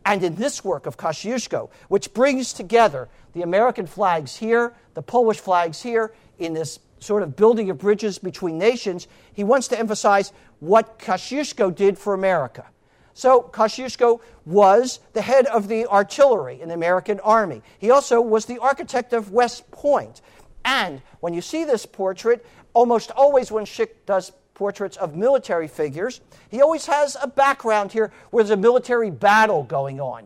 And 0.03 0.23
in 0.23 0.33
this 0.33 0.63
work 0.63 0.87
of 0.87 0.97
Kosciuszko, 0.97 1.69
which 1.89 2.11
brings 2.15 2.53
together 2.53 3.07
the 3.33 3.43
American 3.43 3.85
flags 3.85 4.35
here, 4.35 4.73
the 4.95 5.03
Polish 5.03 5.39
flags 5.39 5.79
here, 5.79 6.11
in 6.39 6.53
this 6.53 6.79
sort 6.97 7.21
of 7.21 7.35
building 7.35 7.69
of 7.69 7.77
bridges 7.77 8.17
between 8.17 8.57
nations, 8.57 9.07
he 9.31 9.43
wants 9.43 9.67
to 9.67 9.77
emphasize 9.77 10.33
what 10.59 10.97
Kosciuszko 10.97 11.75
did 11.75 11.99
for 11.99 12.15
America. 12.15 12.65
So 13.13 13.43
Kosciuszko 13.43 14.21
was 14.47 15.01
the 15.13 15.21
head 15.21 15.45
of 15.45 15.67
the 15.67 15.85
artillery 15.85 16.59
in 16.59 16.69
the 16.69 16.73
American 16.73 17.19
Army. 17.19 17.61
He 17.77 17.91
also 17.91 18.21
was 18.21 18.47
the 18.47 18.57
architect 18.57 19.13
of 19.13 19.31
West 19.31 19.69
Point. 19.69 20.21
And 20.65 21.01
when 21.19 21.33
you 21.33 21.41
see 21.41 21.63
this 21.63 21.85
portrait, 21.85 22.45
almost 22.79 23.11
always 23.11 23.51
when 23.51 23.65
Szyk 23.65 23.89
does 24.05 24.31
portraits 24.53 24.95
of 24.95 25.13
military 25.13 25.67
figures, 25.67 26.21
he 26.47 26.61
always 26.61 26.85
has 26.85 27.17
a 27.21 27.27
background 27.27 27.91
here 27.91 28.09
where 28.31 28.41
there's 28.41 28.57
a 28.57 28.61
military 28.61 29.11
battle 29.11 29.63
going 29.63 29.99
on. 29.99 30.25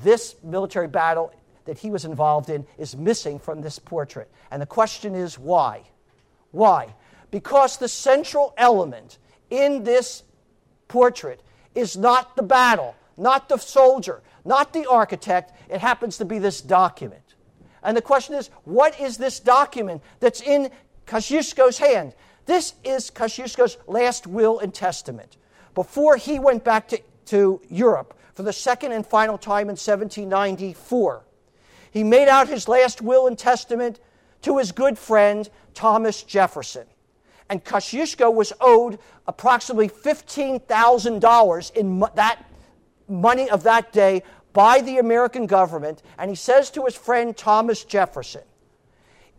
This 0.00 0.36
military 0.44 0.86
battle 0.86 1.32
that 1.64 1.78
he 1.78 1.90
was 1.90 2.04
involved 2.04 2.48
in 2.48 2.64
is 2.78 2.96
missing 2.96 3.40
from 3.40 3.60
this 3.60 3.80
portrait. 3.80 4.30
And 4.52 4.62
the 4.62 4.66
question 4.66 5.16
is 5.16 5.36
why? 5.36 5.82
Why? 6.52 6.94
Because 7.32 7.76
the 7.76 7.88
central 7.88 8.54
element 8.56 9.18
in 9.50 9.82
this 9.82 10.22
portrait 10.86 11.42
is 11.74 11.96
not 11.96 12.36
the 12.36 12.44
battle, 12.44 12.94
not 13.16 13.48
the 13.48 13.56
soldier, 13.56 14.22
not 14.44 14.72
the 14.72 14.88
architect. 14.88 15.52
It 15.68 15.80
happens 15.80 16.18
to 16.18 16.24
be 16.24 16.38
this 16.38 16.60
document. 16.60 17.34
And 17.82 17.96
the 17.96 18.02
question 18.02 18.36
is, 18.36 18.48
what 18.62 19.00
is 19.00 19.16
this 19.16 19.40
document 19.40 20.02
that's 20.20 20.40
in 20.40 20.70
Kosciuszko's 21.10 21.78
hand. 21.78 22.14
This 22.46 22.74
is 22.84 23.10
Kosciuszko's 23.10 23.76
last 23.88 24.28
will 24.28 24.60
and 24.60 24.72
testament. 24.72 25.36
Before 25.74 26.16
he 26.16 26.38
went 26.38 26.62
back 26.62 26.86
to, 26.88 27.00
to 27.26 27.60
Europe 27.68 28.16
for 28.34 28.44
the 28.44 28.52
second 28.52 28.92
and 28.92 29.04
final 29.04 29.36
time 29.36 29.68
in 29.68 29.76
1794, 29.76 31.24
he 31.90 32.04
made 32.04 32.28
out 32.28 32.48
his 32.48 32.68
last 32.68 33.02
will 33.02 33.26
and 33.26 33.36
testament 33.36 33.98
to 34.42 34.58
his 34.58 34.70
good 34.70 34.96
friend 34.96 35.50
Thomas 35.74 36.22
Jefferson. 36.22 36.86
And 37.48 37.64
Kosciuszko 37.64 38.32
was 38.32 38.52
owed 38.60 39.00
approximately 39.26 39.88
$15,000 39.88 41.74
in 41.74 41.98
mo- 41.98 42.10
that 42.14 42.44
money 43.08 43.50
of 43.50 43.64
that 43.64 43.92
day 43.92 44.22
by 44.52 44.80
the 44.80 44.98
American 44.98 45.46
government. 45.46 46.02
And 46.18 46.30
he 46.30 46.36
says 46.36 46.70
to 46.70 46.84
his 46.84 46.94
friend 46.94 47.36
Thomas 47.36 47.84
Jefferson, 47.84 48.42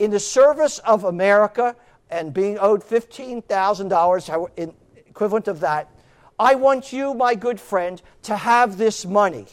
in 0.01 0.09
the 0.09 0.19
service 0.19 0.79
of 0.79 1.03
America 1.03 1.75
and 2.09 2.33
being 2.33 2.57
owed 2.59 2.83
$15,000, 2.83 4.73
equivalent 4.95 5.47
of 5.47 5.59
that, 5.59 5.91
I 6.39 6.55
want 6.55 6.91
you, 6.91 7.13
my 7.13 7.35
good 7.35 7.59
friend, 7.59 8.01
to 8.23 8.35
have 8.35 8.79
this 8.79 9.05
money. 9.05 9.45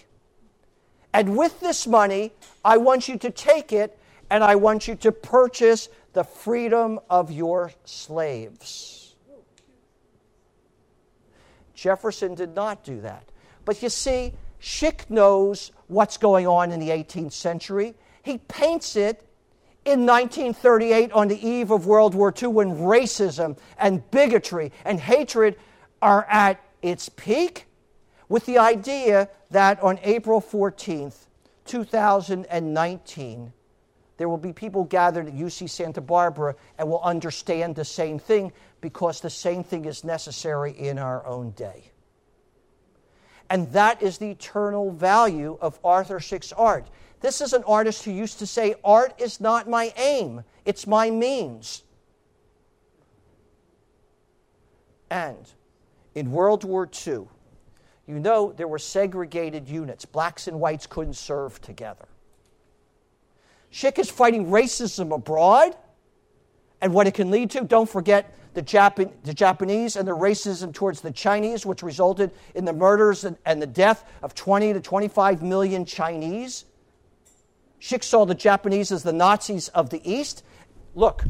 And 1.12 1.36
with 1.36 1.61
this 1.61 1.86
money, 1.86 2.32
I 2.64 2.78
want 2.78 3.09
you 3.09 3.18
to 3.18 3.30
take 3.30 3.74
it 3.74 3.99
and 4.30 4.42
I 4.42 4.57
want 4.57 4.88
you 4.88 4.94
to 4.96 5.12
purchase 5.12 5.90
the 6.14 6.24
freedom 6.24 6.99
of 7.11 7.30
your 7.30 7.72
slaves. 7.84 9.16
Jefferson 11.74 12.34
did 12.34 12.55
not 12.55 12.84
do 12.84 13.03
that. 13.03 13.28
But 13.66 13.82
you 13.82 13.90
see, 13.90 14.32
Szyk 14.62 15.11
knows 15.11 15.72
what's 15.88 16.16
going 16.16 16.46
on 16.46 16.72
in 16.72 16.80
the 16.80 16.88
18th 16.88 17.32
century. 17.32 17.94
He 18.22 18.38
paints 18.38 18.96
it 18.96 19.28
in 19.91 20.07
1938 20.07 21.12
on 21.12 21.28
the 21.28 21.47
eve 21.49 21.70
of 21.70 21.86
World 21.86 22.14
War 22.14 22.32
II 22.41 22.49
when 22.49 22.76
racism 22.76 23.59
and 23.78 24.09
bigotry 24.11 24.72
and 24.84 25.01
hatred 25.01 25.57
are 26.03 26.26
at 26.28 26.62
its 26.82 27.09
peak 27.09 27.66
with 28.28 28.45
the 28.47 28.59
idea 28.59 29.28
that 29.51 29.82
on 29.82 29.99
April 30.03 30.41
14th, 30.41 31.26
2019, 31.64 33.53
there 34.18 34.28
will 34.28 34.36
be 34.36 34.53
people 34.53 34.84
gathered 34.84 35.28
at 35.28 35.34
UC 35.34 35.70
Santa 35.70 36.01
Barbara 36.01 36.55
and 36.76 36.89
will 36.89 37.01
understand 37.01 37.76
the 37.76 37.84
same 37.84 38.18
thing 38.18 38.53
because 38.80 39.20
the 39.20 39.30
same 39.30 39.64
thing 39.64 39.84
is 39.84 40.05
necessary 40.05 40.72
in 40.72 40.99
our 40.99 41.24
own 41.26 41.51
day. 41.53 41.91
And 43.51 43.72
that 43.72 44.03
is 44.03 44.18
the 44.18 44.30
eternal 44.30 44.91
value 44.91 45.57
of 45.61 45.78
Arthur 45.82 46.20
Szyk's 46.20 46.53
art. 46.53 46.89
This 47.21 47.41
is 47.41 47.53
an 47.53 47.64
artist 47.64 48.05
who 48.05 48.12
used 48.12 48.39
to 48.39 48.47
say, 48.47 48.75
Art 48.85 49.21
is 49.21 49.41
not 49.41 49.69
my 49.69 49.93
aim, 49.97 50.45
it's 50.64 50.87
my 50.87 51.11
means. 51.11 51.83
And 55.11 55.51
in 56.14 56.31
World 56.31 56.64
War 56.64 56.89
II, 57.07 57.27
you 58.07 58.19
know 58.19 58.53
there 58.53 58.69
were 58.69 58.79
segregated 58.79 59.69
units. 59.69 60.05
Blacks 60.05 60.49
and 60.49 60.61
whites 60.61 60.87
couldn't 60.87 61.14
serve 61.14 61.61
together. 61.61 62.09
Szyk 63.73 63.99
is 63.99 64.11
fighting 64.11 64.47
racism 64.47 65.14
abroad 65.14 65.77
and 66.81 66.95
what 66.95 67.07
it 67.07 67.14
can 67.14 67.31
lead 67.31 67.51
to. 67.51 67.62
Don't 67.62 67.89
forget 67.89 68.35
the, 68.55 68.62
Japan, 68.62 69.12
the 69.25 69.35
Japanese 69.35 69.97
and 69.97 70.09
the 70.09 70.16
racism 70.16 70.73
towards 70.73 71.01
the 71.01 71.11
Chinese, 71.11 71.66
which 71.66 71.83
resulted 71.83 72.31
in 72.55 72.64
the 72.64 72.73
murders 72.73 73.25
and, 73.25 73.37
and 73.45 73.61
the 73.61 73.66
death 73.66 74.05
of 74.23 74.35
20 74.35 74.73
to 74.73 74.81
25 74.81 75.43
million 75.43 75.85
Chinese. 75.85 76.64
Szyk 77.81 78.03
saw 78.03 78.24
the 78.24 78.35
Japanese 78.35 78.91
as 78.91 79.03
the 79.03 79.12
Nazis 79.12 79.68
of 79.68 79.91
the 79.91 80.01
East. 80.11 80.43
Look, 80.95 81.24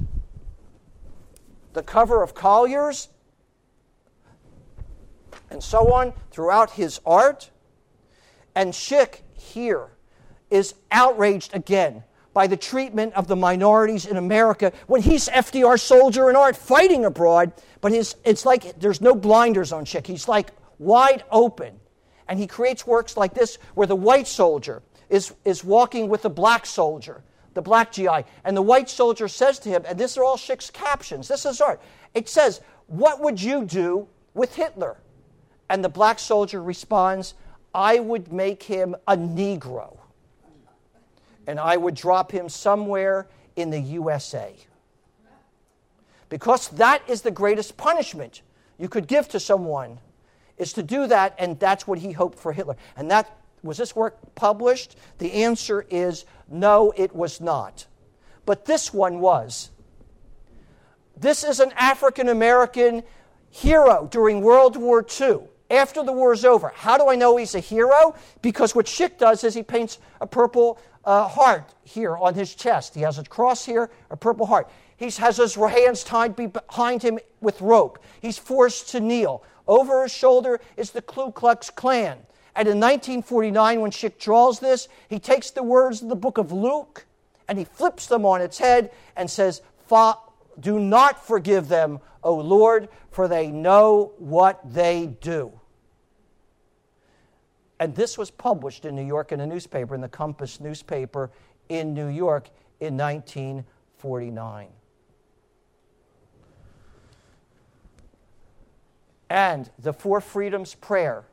the 1.72 1.82
cover 1.82 2.22
of 2.22 2.34
Collier's 2.34 3.08
and 5.50 5.62
so 5.62 5.92
on 5.92 6.12
throughout 6.30 6.70
his 6.72 7.00
art. 7.06 7.50
And 8.54 8.72
Szyk 8.72 9.20
here 9.34 9.88
is 10.50 10.74
outraged 10.90 11.54
again 11.54 12.02
by 12.34 12.46
the 12.46 12.56
treatment 12.56 13.14
of 13.14 13.26
the 13.26 13.36
minorities 13.36 14.06
in 14.06 14.16
America 14.16 14.72
when 14.86 15.02
he's 15.02 15.28
FDR 15.28 15.78
soldier 15.78 16.30
in 16.30 16.36
art 16.36 16.56
fighting 16.56 17.04
abroad, 17.04 17.52
but 17.80 17.92
his, 17.92 18.16
it's 18.24 18.44
like 18.44 18.78
there's 18.78 19.00
no 19.00 19.14
blinders 19.14 19.72
on 19.72 19.84
Szyk. 19.84 20.06
He's 20.06 20.28
like 20.28 20.50
wide 20.78 21.24
open. 21.30 21.80
And 22.28 22.38
he 22.38 22.46
creates 22.46 22.86
works 22.86 23.16
like 23.16 23.32
this 23.32 23.56
where 23.74 23.86
the 23.86 23.96
white 23.96 24.28
soldier 24.28 24.82
is, 25.08 25.34
is 25.44 25.64
walking 25.64 26.08
with 26.08 26.22
the 26.22 26.30
black 26.30 26.66
soldier, 26.66 27.22
the 27.54 27.62
black 27.62 27.92
GI, 27.92 28.24
and 28.44 28.56
the 28.56 28.62
white 28.62 28.88
soldier 28.88 29.28
says 29.28 29.58
to 29.60 29.68
him, 29.68 29.82
and 29.86 29.98
these 29.98 30.16
are 30.16 30.24
all 30.24 30.36
Szyk's 30.36 30.70
captions, 30.70 31.28
this 31.28 31.44
is 31.46 31.60
art. 31.60 31.80
It 32.14 32.28
says, 32.28 32.60
What 32.86 33.20
would 33.20 33.40
you 33.40 33.64
do 33.64 34.08
with 34.34 34.54
Hitler? 34.54 34.98
And 35.68 35.84
the 35.84 35.88
black 35.88 36.18
soldier 36.18 36.62
responds, 36.62 37.34
I 37.74 37.98
would 37.98 38.32
make 38.32 38.62
him 38.62 38.96
a 39.06 39.16
Negro. 39.16 39.98
And 41.46 41.58
I 41.58 41.76
would 41.76 41.94
drop 41.94 42.30
him 42.32 42.48
somewhere 42.48 43.28
in 43.56 43.70
the 43.70 43.80
USA. 43.80 44.54
Because 46.28 46.68
that 46.68 47.02
is 47.08 47.22
the 47.22 47.30
greatest 47.30 47.76
punishment 47.76 48.42
you 48.78 48.88
could 48.88 49.06
give 49.06 49.28
to 49.28 49.40
someone, 49.40 49.98
is 50.56 50.72
to 50.74 50.82
do 50.82 51.06
that, 51.06 51.34
and 51.38 51.58
that's 51.58 51.86
what 51.86 51.98
he 51.98 52.12
hoped 52.12 52.38
for 52.38 52.52
Hitler. 52.52 52.76
And 52.96 53.10
that 53.10 53.37
was 53.62 53.76
this 53.76 53.94
work 53.94 54.16
published? 54.34 54.96
The 55.18 55.32
answer 55.32 55.84
is 55.90 56.24
no, 56.48 56.92
it 56.96 57.14
was 57.14 57.40
not. 57.40 57.86
But 58.46 58.64
this 58.64 58.92
one 58.94 59.20
was. 59.20 59.70
This 61.16 61.44
is 61.44 61.60
an 61.60 61.72
African 61.76 62.28
American 62.28 63.02
hero 63.50 64.08
during 64.10 64.40
World 64.40 64.76
War 64.76 65.04
II 65.20 65.40
after 65.70 66.02
the 66.02 66.12
war 66.12 66.32
is 66.32 66.44
over. 66.44 66.72
How 66.74 66.96
do 66.96 67.08
I 67.08 67.16
know 67.16 67.36
he's 67.36 67.54
a 67.54 67.60
hero? 67.60 68.14
Because 68.42 68.74
what 68.74 68.86
Szyk 68.86 69.18
does 69.18 69.44
is 69.44 69.54
he 69.54 69.62
paints 69.62 69.98
a 70.20 70.26
purple 70.26 70.78
uh, 71.04 71.26
heart 71.26 71.74
here 71.84 72.16
on 72.16 72.34
his 72.34 72.54
chest. 72.54 72.94
He 72.94 73.02
has 73.02 73.18
a 73.18 73.24
cross 73.24 73.64
here, 73.64 73.90
a 74.10 74.16
purple 74.16 74.46
heart. 74.46 74.70
He 74.96 75.10
has 75.10 75.36
his 75.36 75.54
hands 75.54 76.04
tied 76.04 76.34
behind 76.34 77.02
him 77.02 77.18
with 77.40 77.60
rope. 77.60 77.98
He's 78.20 78.38
forced 78.38 78.88
to 78.90 79.00
kneel. 79.00 79.44
Over 79.66 80.02
his 80.02 80.12
shoulder 80.12 80.60
is 80.76 80.90
the 80.90 81.02
Ku 81.02 81.30
Klux 81.30 81.70
Klan. 81.70 82.18
And 82.58 82.66
in 82.66 82.80
1949, 82.80 83.80
when 83.80 83.92
Szyk 83.92 84.18
draws 84.18 84.58
this, 84.58 84.88
he 85.08 85.20
takes 85.20 85.52
the 85.52 85.62
words 85.62 86.02
of 86.02 86.08
the 86.08 86.16
book 86.16 86.38
of 86.38 86.50
Luke 86.50 87.06
and 87.46 87.56
he 87.56 87.64
flips 87.64 88.08
them 88.08 88.26
on 88.26 88.40
its 88.40 88.58
head 88.58 88.90
and 89.14 89.30
says, 89.30 89.62
Do 90.58 90.80
not 90.80 91.24
forgive 91.24 91.68
them, 91.68 92.00
O 92.24 92.34
Lord, 92.34 92.88
for 93.12 93.28
they 93.28 93.52
know 93.52 94.10
what 94.18 94.60
they 94.74 95.06
do. 95.20 95.52
And 97.78 97.94
this 97.94 98.18
was 98.18 98.28
published 98.28 98.84
in 98.84 98.96
New 98.96 99.06
York 99.06 99.30
in 99.30 99.38
a 99.38 99.46
newspaper, 99.46 99.94
in 99.94 100.00
the 100.00 100.08
Compass 100.08 100.58
newspaper 100.58 101.30
in 101.68 101.94
New 101.94 102.08
York 102.08 102.48
in 102.80 102.96
1949. 102.96 104.66
And 109.30 109.70
the 109.78 109.92
Four 109.92 110.20
Freedoms 110.20 110.74
Prayer. 110.74 111.24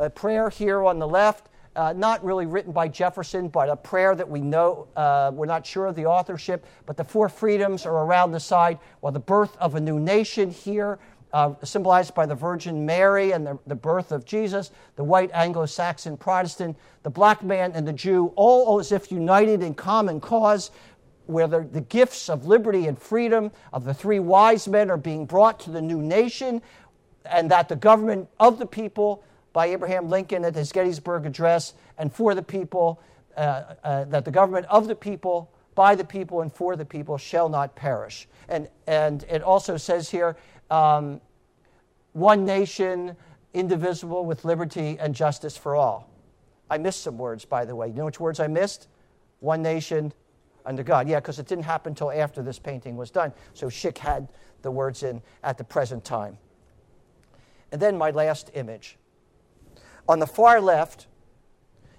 A 0.00 0.08
prayer 0.08 0.48
here 0.48 0.82
on 0.82 0.98
the 0.98 1.06
left, 1.06 1.50
uh, 1.76 1.92
not 1.92 2.24
really 2.24 2.46
written 2.46 2.72
by 2.72 2.88
Jefferson, 2.88 3.48
but 3.48 3.68
a 3.68 3.76
prayer 3.76 4.14
that 4.14 4.26
we 4.26 4.40
know, 4.40 4.88
uh, 4.96 5.30
we're 5.34 5.44
not 5.44 5.66
sure 5.66 5.84
of 5.84 5.94
the 5.94 6.06
authorship, 6.06 6.64
but 6.86 6.96
the 6.96 7.04
Four 7.04 7.28
Freedoms 7.28 7.84
are 7.84 8.06
around 8.06 8.32
the 8.32 8.40
side, 8.40 8.78
while 9.00 9.12
the 9.12 9.20
birth 9.20 9.54
of 9.58 9.74
a 9.74 9.80
new 9.80 10.00
nation 10.00 10.50
here 10.50 10.98
uh, 11.34 11.52
symbolized 11.62 12.14
by 12.14 12.24
the 12.24 12.34
Virgin 12.34 12.86
Mary 12.86 13.32
and 13.32 13.46
the, 13.46 13.58
the 13.66 13.74
birth 13.74 14.10
of 14.10 14.24
Jesus, 14.24 14.70
the 14.96 15.04
white 15.04 15.30
Anglo 15.34 15.66
Saxon 15.66 16.16
Protestant, 16.16 16.78
the 17.02 17.10
black 17.10 17.42
man 17.42 17.72
and 17.74 17.86
the 17.86 17.92
Jew, 17.92 18.32
all 18.36 18.80
as 18.80 18.92
if 18.92 19.12
united 19.12 19.62
in 19.62 19.74
common 19.74 20.18
cause, 20.18 20.70
where 21.26 21.46
the, 21.46 21.60
the 21.60 21.82
gifts 21.82 22.30
of 22.30 22.46
liberty 22.46 22.86
and 22.86 22.98
freedom 22.98 23.50
of 23.74 23.84
the 23.84 23.92
three 23.92 24.18
wise 24.18 24.66
men 24.66 24.90
are 24.90 24.96
being 24.96 25.26
brought 25.26 25.60
to 25.60 25.70
the 25.70 25.82
new 25.82 26.00
nation, 26.00 26.62
and 27.26 27.50
that 27.50 27.68
the 27.68 27.76
government 27.76 28.30
of 28.40 28.58
the 28.58 28.64
people, 28.64 29.22
by 29.52 29.66
Abraham 29.66 30.08
Lincoln 30.08 30.44
at 30.44 30.54
his 30.54 30.72
Gettysburg 30.72 31.26
Address, 31.26 31.74
and 31.98 32.12
for 32.12 32.34
the 32.34 32.42
people, 32.42 33.00
uh, 33.36 33.74
uh, 33.82 34.04
that 34.04 34.24
the 34.24 34.30
government 34.30 34.66
of 34.68 34.86
the 34.86 34.94
people, 34.94 35.50
by 35.74 35.94
the 35.94 36.04
people, 36.04 36.42
and 36.42 36.52
for 36.52 36.76
the 36.76 36.84
people 36.84 37.18
shall 37.18 37.48
not 37.48 37.74
perish. 37.74 38.28
And, 38.48 38.68
and 38.86 39.24
it 39.30 39.42
also 39.42 39.76
says 39.76 40.10
here, 40.10 40.36
um, 40.70 41.20
one 42.12 42.44
nation, 42.44 43.16
indivisible, 43.54 44.24
with 44.24 44.44
liberty 44.44 44.98
and 44.98 45.14
justice 45.14 45.56
for 45.56 45.76
all. 45.76 46.10
I 46.68 46.78
missed 46.78 47.02
some 47.02 47.18
words, 47.18 47.44
by 47.44 47.64
the 47.64 47.74
way. 47.74 47.88
You 47.88 47.94
know 47.94 48.04
which 48.04 48.20
words 48.20 48.40
I 48.40 48.46
missed? 48.46 48.88
One 49.40 49.62
nation 49.62 50.12
under 50.64 50.82
God. 50.82 51.08
Yeah, 51.08 51.18
because 51.18 51.38
it 51.38 51.46
didn't 51.46 51.64
happen 51.64 51.92
until 51.92 52.12
after 52.12 52.42
this 52.42 52.58
painting 52.58 52.96
was 52.96 53.10
done. 53.10 53.32
So 53.54 53.66
Szyk 53.66 53.98
had 53.98 54.28
the 54.62 54.70
words 54.70 55.02
in 55.02 55.22
at 55.42 55.58
the 55.58 55.64
present 55.64 56.04
time. 56.04 56.38
And 57.72 57.80
then 57.80 57.96
my 57.96 58.10
last 58.10 58.50
image. 58.54 58.96
On 60.10 60.18
the 60.18 60.26
far 60.26 60.60
left, 60.60 61.06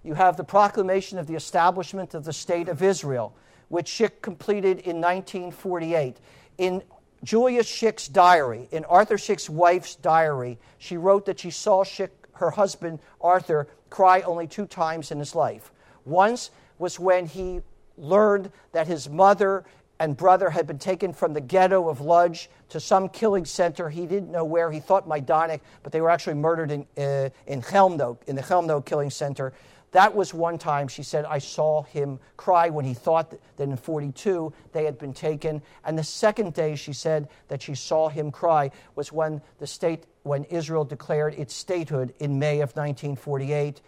you 0.04 0.16
have 0.16 0.36
the 0.36 0.44
proclamation 0.44 1.18
of 1.18 1.28
the 1.28 1.36
establishment 1.36 2.14
of 2.14 2.26
the 2.26 2.34
State 2.34 2.68
of 2.68 2.84
Israel, 2.84 3.34
which 3.70 3.90
Szyk 3.90 4.22
completed 4.22 4.80
in 4.80 5.00
1948. 5.00 6.18
In 6.58 6.84
Julia 7.24 7.62
Szyk's 7.62 8.10
diary, 8.10 8.68
in 8.74 8.84
Arthur 8.84 9.16
Szyk's 9.16 9.50
wife's 9.50 9.96
diary, 9.96 10.60
she 10.78 10.98
wrote 10.98 11.26
that 11.26 11.40
she 11.40 11.52
saw 11.52 11.86
Szyk, 11.86 12.10
her 12.34 12.50
husband, 12.50 13.00
Arthur, 13.22 13.70
cry 13.90 14.20
only 14.24 14.46
two 14.46 14.66
times 14.66 15.12
in 15.12 15.18
his 15.18 15.34
life. 15.34 15.72
Once 16.04 16.52
was 16.80 17.00
when 17.00 17.28
he 17.28 17.62
learned 17.98 18.52
that 18.74 18.88
his 18.88 19.08
mother 19.08 19.64
and 20.02 20.18
brother 20.18 20.50
had 20.50 20.66
been 20.66 20.80
taken 20.80 21.14
from 21.14 21.32
the 21.32 21.40
ghetto 21.40 21.88
of 21.88 22.02
Lodz 22.02 22.48
to 22.70 22.80
some 22.80 23.08
killing 23.08 23.46
center. 23.46 23.88
He 23.88 24.08
didn't 24.08 24.32
know 24.32 24.44
where. 24.44 24.72
He 24.72 24.80
thought 24.80 25.08
Majdanek, 25.08 25.62
but 25.84 25.92
they 25.92 26.02
were 26.02 26.10
actually 26.10 26.34
murdered 26.34 26.72
in, 26.72 26.88
uh, 26.98 27.30
in 27.46 27.62
Chelmno, 27.62 28.18
in 28.26 28.36
the 28.36 28.42
Chelmno 28.42 28.84
killing 28.84 29.12
center. 29.12 29.54
That 29.92 30.16
was 30.16 30.34
one 30.34 30.58
time 30.58 30.88
she 30.88 31.04
said, 31.04 31.26
I 31.26 31.38
saw 31.38 31.84
him 31.84 32.20
cry 32.36 32.70
when 32.70 32.84
he 32.84 32.96
thought 32.96 33.30
that 33.58 33.64
in 33.64 33.78
42 33.78 34.52
they 34.72 34.86
had 34.86 34.98
been 34.98 35.14
taken. 35.14 35.62
And 35.86 35.96
the 36.00 36.04
second 36.04 36.56
day 36.56 36.76
she 36.76 36.94
said 36.94 37.30
that 37.50 37.62
she 37.62 37.76
saw 37.76 38.10
him 38.10 38.32
cry 38.32 38.72
was 38.96 39.12
when 39.12 39.40
the 39.60 39.68
state, 39.68 40.06
when 40.24 40.46
Israel 40.46 40.84
declared 40.84 41.36
its 41.36 41.54
statehood 41.54 42.16
in 42.18 42.40
May 42.40 42.62
of 42.62 42.76
1948 42.76 43.82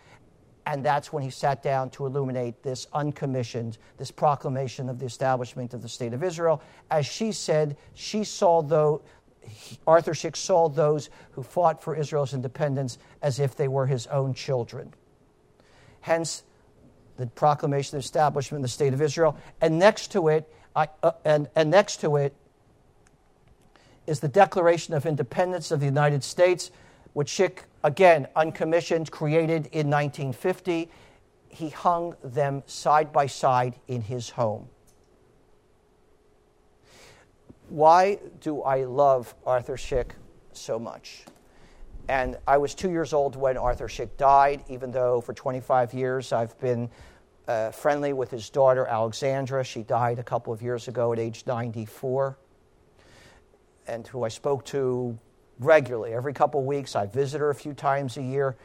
and 0.66 0.84
that's 0.84 1.11
when 1.11 1.24
he 1.24 1.30
sat 1.30 1.61
down 1.61 1.89
to 1.91 2.05
illuminate 2.05 2.64
this 2.64 2.88
uncommissioned, 2.93 3.78
this 3.97 4.11
proclamation 4.11 4.89
of 4.89 4.99
the 4.99 5.05
establishment 5.05 5.74
of 5.74 5.82
the 5.82 5.89
State 5.89 6.14
of 6.14 6.24
Israel. 6.24 6.61
As 6.89 7.05
she 7.05 7.32
said, 7.32 7.76
she 7.93 8.24
saw 8.24 8.61
though, 8.61 9.01
Arthur 9.86 10.14
Szyk 10.14 10.38
saw 10.38 10.70
those 10.70 11.09
who 11.32 11.43
fought 11.43 11.84
for 11.84 11.95
Israel's 11.95 12.34
independence 12.34 12.97
as 13.22 13.39
if 13.39 13.55
they 13.55 13.68
were 13.68 13.88
his 13.88 14.07
own 14.07 14.34
children. 14.34 14.93
Hence, 16.01 16.43
the 17.18 17.28
proclamation 17.28 17.97
of 17.97 18.03
the 18.03 18.05
establishment 18.05 18.59
of 18.59 18.64
the 18.64 18.74
State 18.74 18.93
of 18.93 19.01
Israel. 19.01 19.38
And 19.61 19.78
next 19.78 20.11
to 20.14 20.30
it, 20.30 20.49
I, 20.76 20.88
uh, 21.03 21.11
and, 21.26 21.49
and 21.55 21.70
next 21.70 21.97
to 22.01 22.16
it 22.16 22.34
is 24.07 24.20
the 24.20 24.28
Declaration 24.28 24.93
of 24.93 25.05
Independence 25.05 25.72
of 25.72 25.80
the 25.80 25.86
United 25.86 26.24
States, 26.24 26.72
which 27.14 27.32
Szyk 27.32 27.59
again, 27.84 28.27
uncommissioned, 28.36 29.11
created 29.11 29.67
in 29.67 29.89
1950. 29.89 30.89
He 31.49 31.69
hung 31.69 32.15
them 32.23 32.63
side 32.65 33.11
by 33.11 33.27
side 33.27 33.75
in 33.88 34.01
his 34.01 34.31
home. 34.31 34.69
Why 37.69 38.19
do 38.39 38.61
I 38.61 38.84
love 38.84 39.34
Arthur 39.45 39.77
Szyk 39.77 40.11
so 40.51 40.77
much? 40.77 41.25
And 42.09 42.38
I 42.47 42.57
was 42.57 42.75
two 42.75 42.91
years 42.91 43.13
old 43.13 43.36
when 43.36 43.57
Arthur 43.57 43.88
Szyk 43.88 44.17
died, 44.17 44.63
even 44.67 44.91
though 44.91 45.21
for 45.21 45.34
25 45.34 45.93
years 45.93 46.34
I've 46.34 46.59
been 46.59 46.89
uh, 47.47 47.71
friendly 47.71 48.13
with 48.13 48.29
his 48.29 48.49
daughter, 48.49 48.86
Alexandra. 48.86 49.63
She 49.63 49.84
died 49.84 50.19
a 50.19 50.23
couple 50.23 50.53
of 50.53 50.61
years 50.61 50.88
ago 50.88 51.13
at 51.13 51.19
age 51.19 51.43
94, 51.45 52.38
and 53.88 54.07
who 54.07 54.23
I 54.23 54.29
spoke 54.29 54.65
to 54.65 55.17
regularly. 55.60 56.14
Every 56.14 56.34
couple 56.34 56.60
of 56.60 56.66
weeks, 56.66 56.95
I 56.95 57.06
visit 57.06 57.39
her 57.39 57.49
a 57.49 57.56
few 57.56 57.74
times 57.74 58.18
a 58.18 58.22
year. 58.22 58.56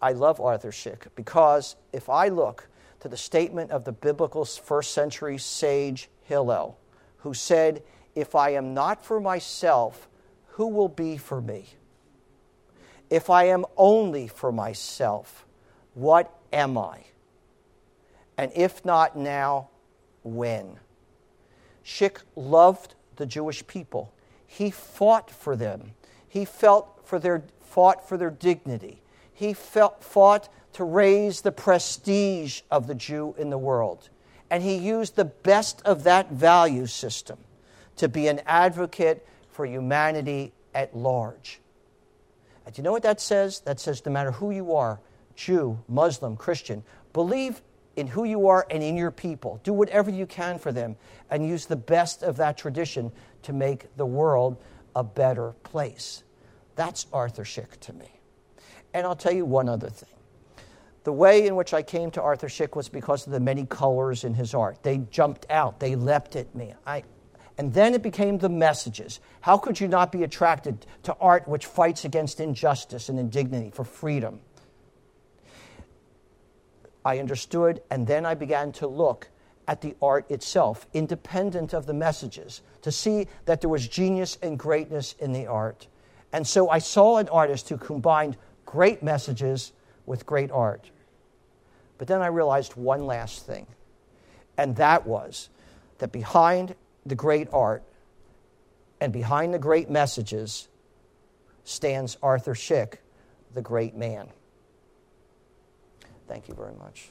I 0.00 0.12
love 0.12 0.40
Arthur 0.40 0.70
Szyk 0.70 1.06
because 1.14 1.76
if 1.92 2.08
I 2.08 2.28
look 2.28 2.68
to 3.00 3.08
the 3.08 3.16
statement 3.16 3.70
of 3.70 3.84
the 3.84 3.92
biblical 3.92 4.44
first 4.44 4.92
century 4.92 5.38
sage 5.38 6.08
Hillel, 6.22 6.78
who 7.18 7.34
said, 7.34 7.82
If 8.14 8.34
I 8.34 8.50
am 8.50 8.74
not 8.74 9.04
for 9.04 9.20
myself, 9.20 10.08
who 10.48 10.68
will 10.68 10.88
be 10.88 11.16
for 11.16 11.40
me? 11.40 11.66
If 13.10 13.30
I 13.30 13.44
am 13.44 13.64
only 13.76 14.28
for 14.28 14.52
myself, 14.52 15.46
what 15.94 16.34
am 16.52 16.76
I? 16.78 17.04
And 18.36 18.50
if 18.54 18.84
not 18.84 19.16
now, 19.16 19.68
when? 20.22 20.78
Szyk 21.84 22.22
loved 22.34 22.94
the 23.16 23.26
Jewish 23.26 23.66
people. 23.66 24.12
He 24.46 24.70
fought 24.70 25.30
for 25.30 25.56
them. 25.56 25.92
He 26.28 26.44
felt 26.44 27.00
for 27.04 27.18
their, 27.18 27.44
fought 27.60 28.08
for 28.08 28.16
their 28.16 28.30
dignity. 28.30 29.02
He 29.32 29.52
felt, 29.52 30.02
fought 30.02 30.48
to 30.74 30.84
raise 30.84 31.40
the 31.40 31.52
prestige 31.52 32.62
of 32.70 32.86
the 32.86 32.94
Jew 32.94 33.34
in 33.38 33.50
the 33.50 33.58
world. 33.58 34.08
And 34.50 34.62
he 34.62 34.76
used 34.76 35.16
the 35.16 35.24
best 35.24 35.82
of 35.82 36.04
that 36.04 36.30
value 36.30 36.86
system 36.86 37.38
to 37.96 38.08
be 38.08 38.28
an 38.28 38.40
advocate 38.46 39.26
for 39.50 39.66
humanity 39.66 40.52
at 40.74 40.96
large. 40.96 41.60
And 42.66 42.76
you 42.76 42.84
know 42.84 42.92
what 42.92 43.02
that 43.02 43.20
says? 43.20 43.60
That 43.60 43.80
says 43.80 44.04
no 44.04 44.12
matter 44.12 44.32
who 44.32 44.50
you 44.50 44.74
are 44.74 45.00
Jew, 45.36 45.78
Muslim, 45.88 46.36
Christian 46.36 46.82
believe 47.12 47.60
in 47.96 48.06
who 48.08 48.24
you 48.24 48.48
are 48.48 48.66
and 48.70 48.82
in 48.82 48.96
your 48.96 49.10
people. 49.10 49.60
Do 49.62 49.72
whatever 49.72 50.10
you 50.10 50.26
can 50.26 50.58
for 50.58 50.72
them 50.72 50.96
and 51.30 51.46
use 51.46 51.66
the 51.66 51.76
best 51.76 52.22
of 52.22 52.36
that 52.36 52.56
tradition 52.56 53.12
to 53.44 53.52
make 53.52 53.96
the 53.96 54.06
world 54.06 54.56
a 54.94 55.04
better 55.04 55.54
place. 55.62 56.24
That's 56.76 57.06
Arthur 57.12 57.44
Szyk 57.44 57.78
to 57.80 57.92
me. 57.92 58.20
And 58.92 59.06
I'll 59.06 59.16
tell 59.16 59.32
you 59.32 59.44
one 59.44 59.68
other 59.68 59.88
thing. 59.88 60.08
The 61.04 61.12
way 61.12 61.46
in 61.46 61.54
which 61.54 61.74
I 61.74 61.82
came 61.82 62.10
to 62.12 62.22
Arthur 62.22 62.48
Szyk 62.48 62.74
was 62.76 62.88
because 62.88 63.26
of 63.26 63.32
the 63.32 63.40
many 63.40 63.66
colors 63.66 64.24
in 64.24 64.34
his 64.34 64.54
art. 64.54 64.82
They 64.82 64.98
jumped 65.10 65.46
out, 65.50 65.80
they 65.80 65.96
leapt 65.96 66.34
at 66.36 66.54
me. 66.54 66.74
I, 66.86 67.04
and 67.58 67.72
then 67.72 67.94
it 67.94 68.02
became 68.02 68.38
the 68.38 68.48
messages. 68.48 69.20
How 69.40 69.58
could 69.58 69.78
you 69.78 69.86
not 69.86 70.10
be 70.10 70.24
attracted 70.24 70.86
to 71.04 71.14
art 71.20 71.46
which 71.46 71.66
fights 71.66 72.04
against 72.04 72.40
injustice 72.40 73.08
and 73.08 73.18
indignity 73.18 73.70
for 73.70 73.84
freedom? 73.84 74.40
I 77.04 77.18
understood, 77.18 77.82
and 77.90 78.06
then 78.06 78.24
I 78.24 78.34
began 78.34 78.72
to 78.72 78.86
look 78.86 79.28
at 79.66 79.80
the 79.80 79.94
art 80.02 80.30
itself, 80.30 80.86
independent 80.92 81.72
of 81.72 81.86
the 81.86 81.94
messages, 81.94 82.62
to 82.82 82.92
see 82.92 83.26
that 83.46 83.60
there 83.60 83.70
was 83.70 83.88
genius 83.88 84.38
and 84.42 84.58
greatness 84.58 85.14
in 85.18 85.32
the 85.32 85.46
art. 85.46 85.86
And 86.32 86.46
so 86.46 86.68
I 86.68 86.78
saw 86.78 87.18
an 87.18 87.28
artist 87.28 87.68
who 87.68 87.76
combined 87.76 88.36
great 88.66 89.02
messages 89.02 89.72
with 90.06 90.26
great 90.26 90.50
art. 90.50 90.90
But 91.96 92.08
then 92.08 92.20
I 92.20 92.26
realized 92.26 92.74
one 92.74 93.06
last 93.06 93.46
thing, 93.46 93.66
and 94.58 94.76
that 94.76 95.06
was 95.06 95.48
that 95.98 96.12
behind 96.12 96.74
the 97.06 97.14
great 97.14 97.48
art 97.52 97.82
and 99.00 99.12
behind 99.12 99.54
the 99.54 99.58
great 99.58 99.90
messages 99.90 100.68
stands 101.64 102.18
Arthur 102.22 102.54
Szyk, 102.54 102.96
the 103.54 103.62
great 103.62 103.94
man. 103.94 104.28
Thank 106.26 106.48
you 106.48 106.54
very 106.54 106.74
much. 106.74 107.10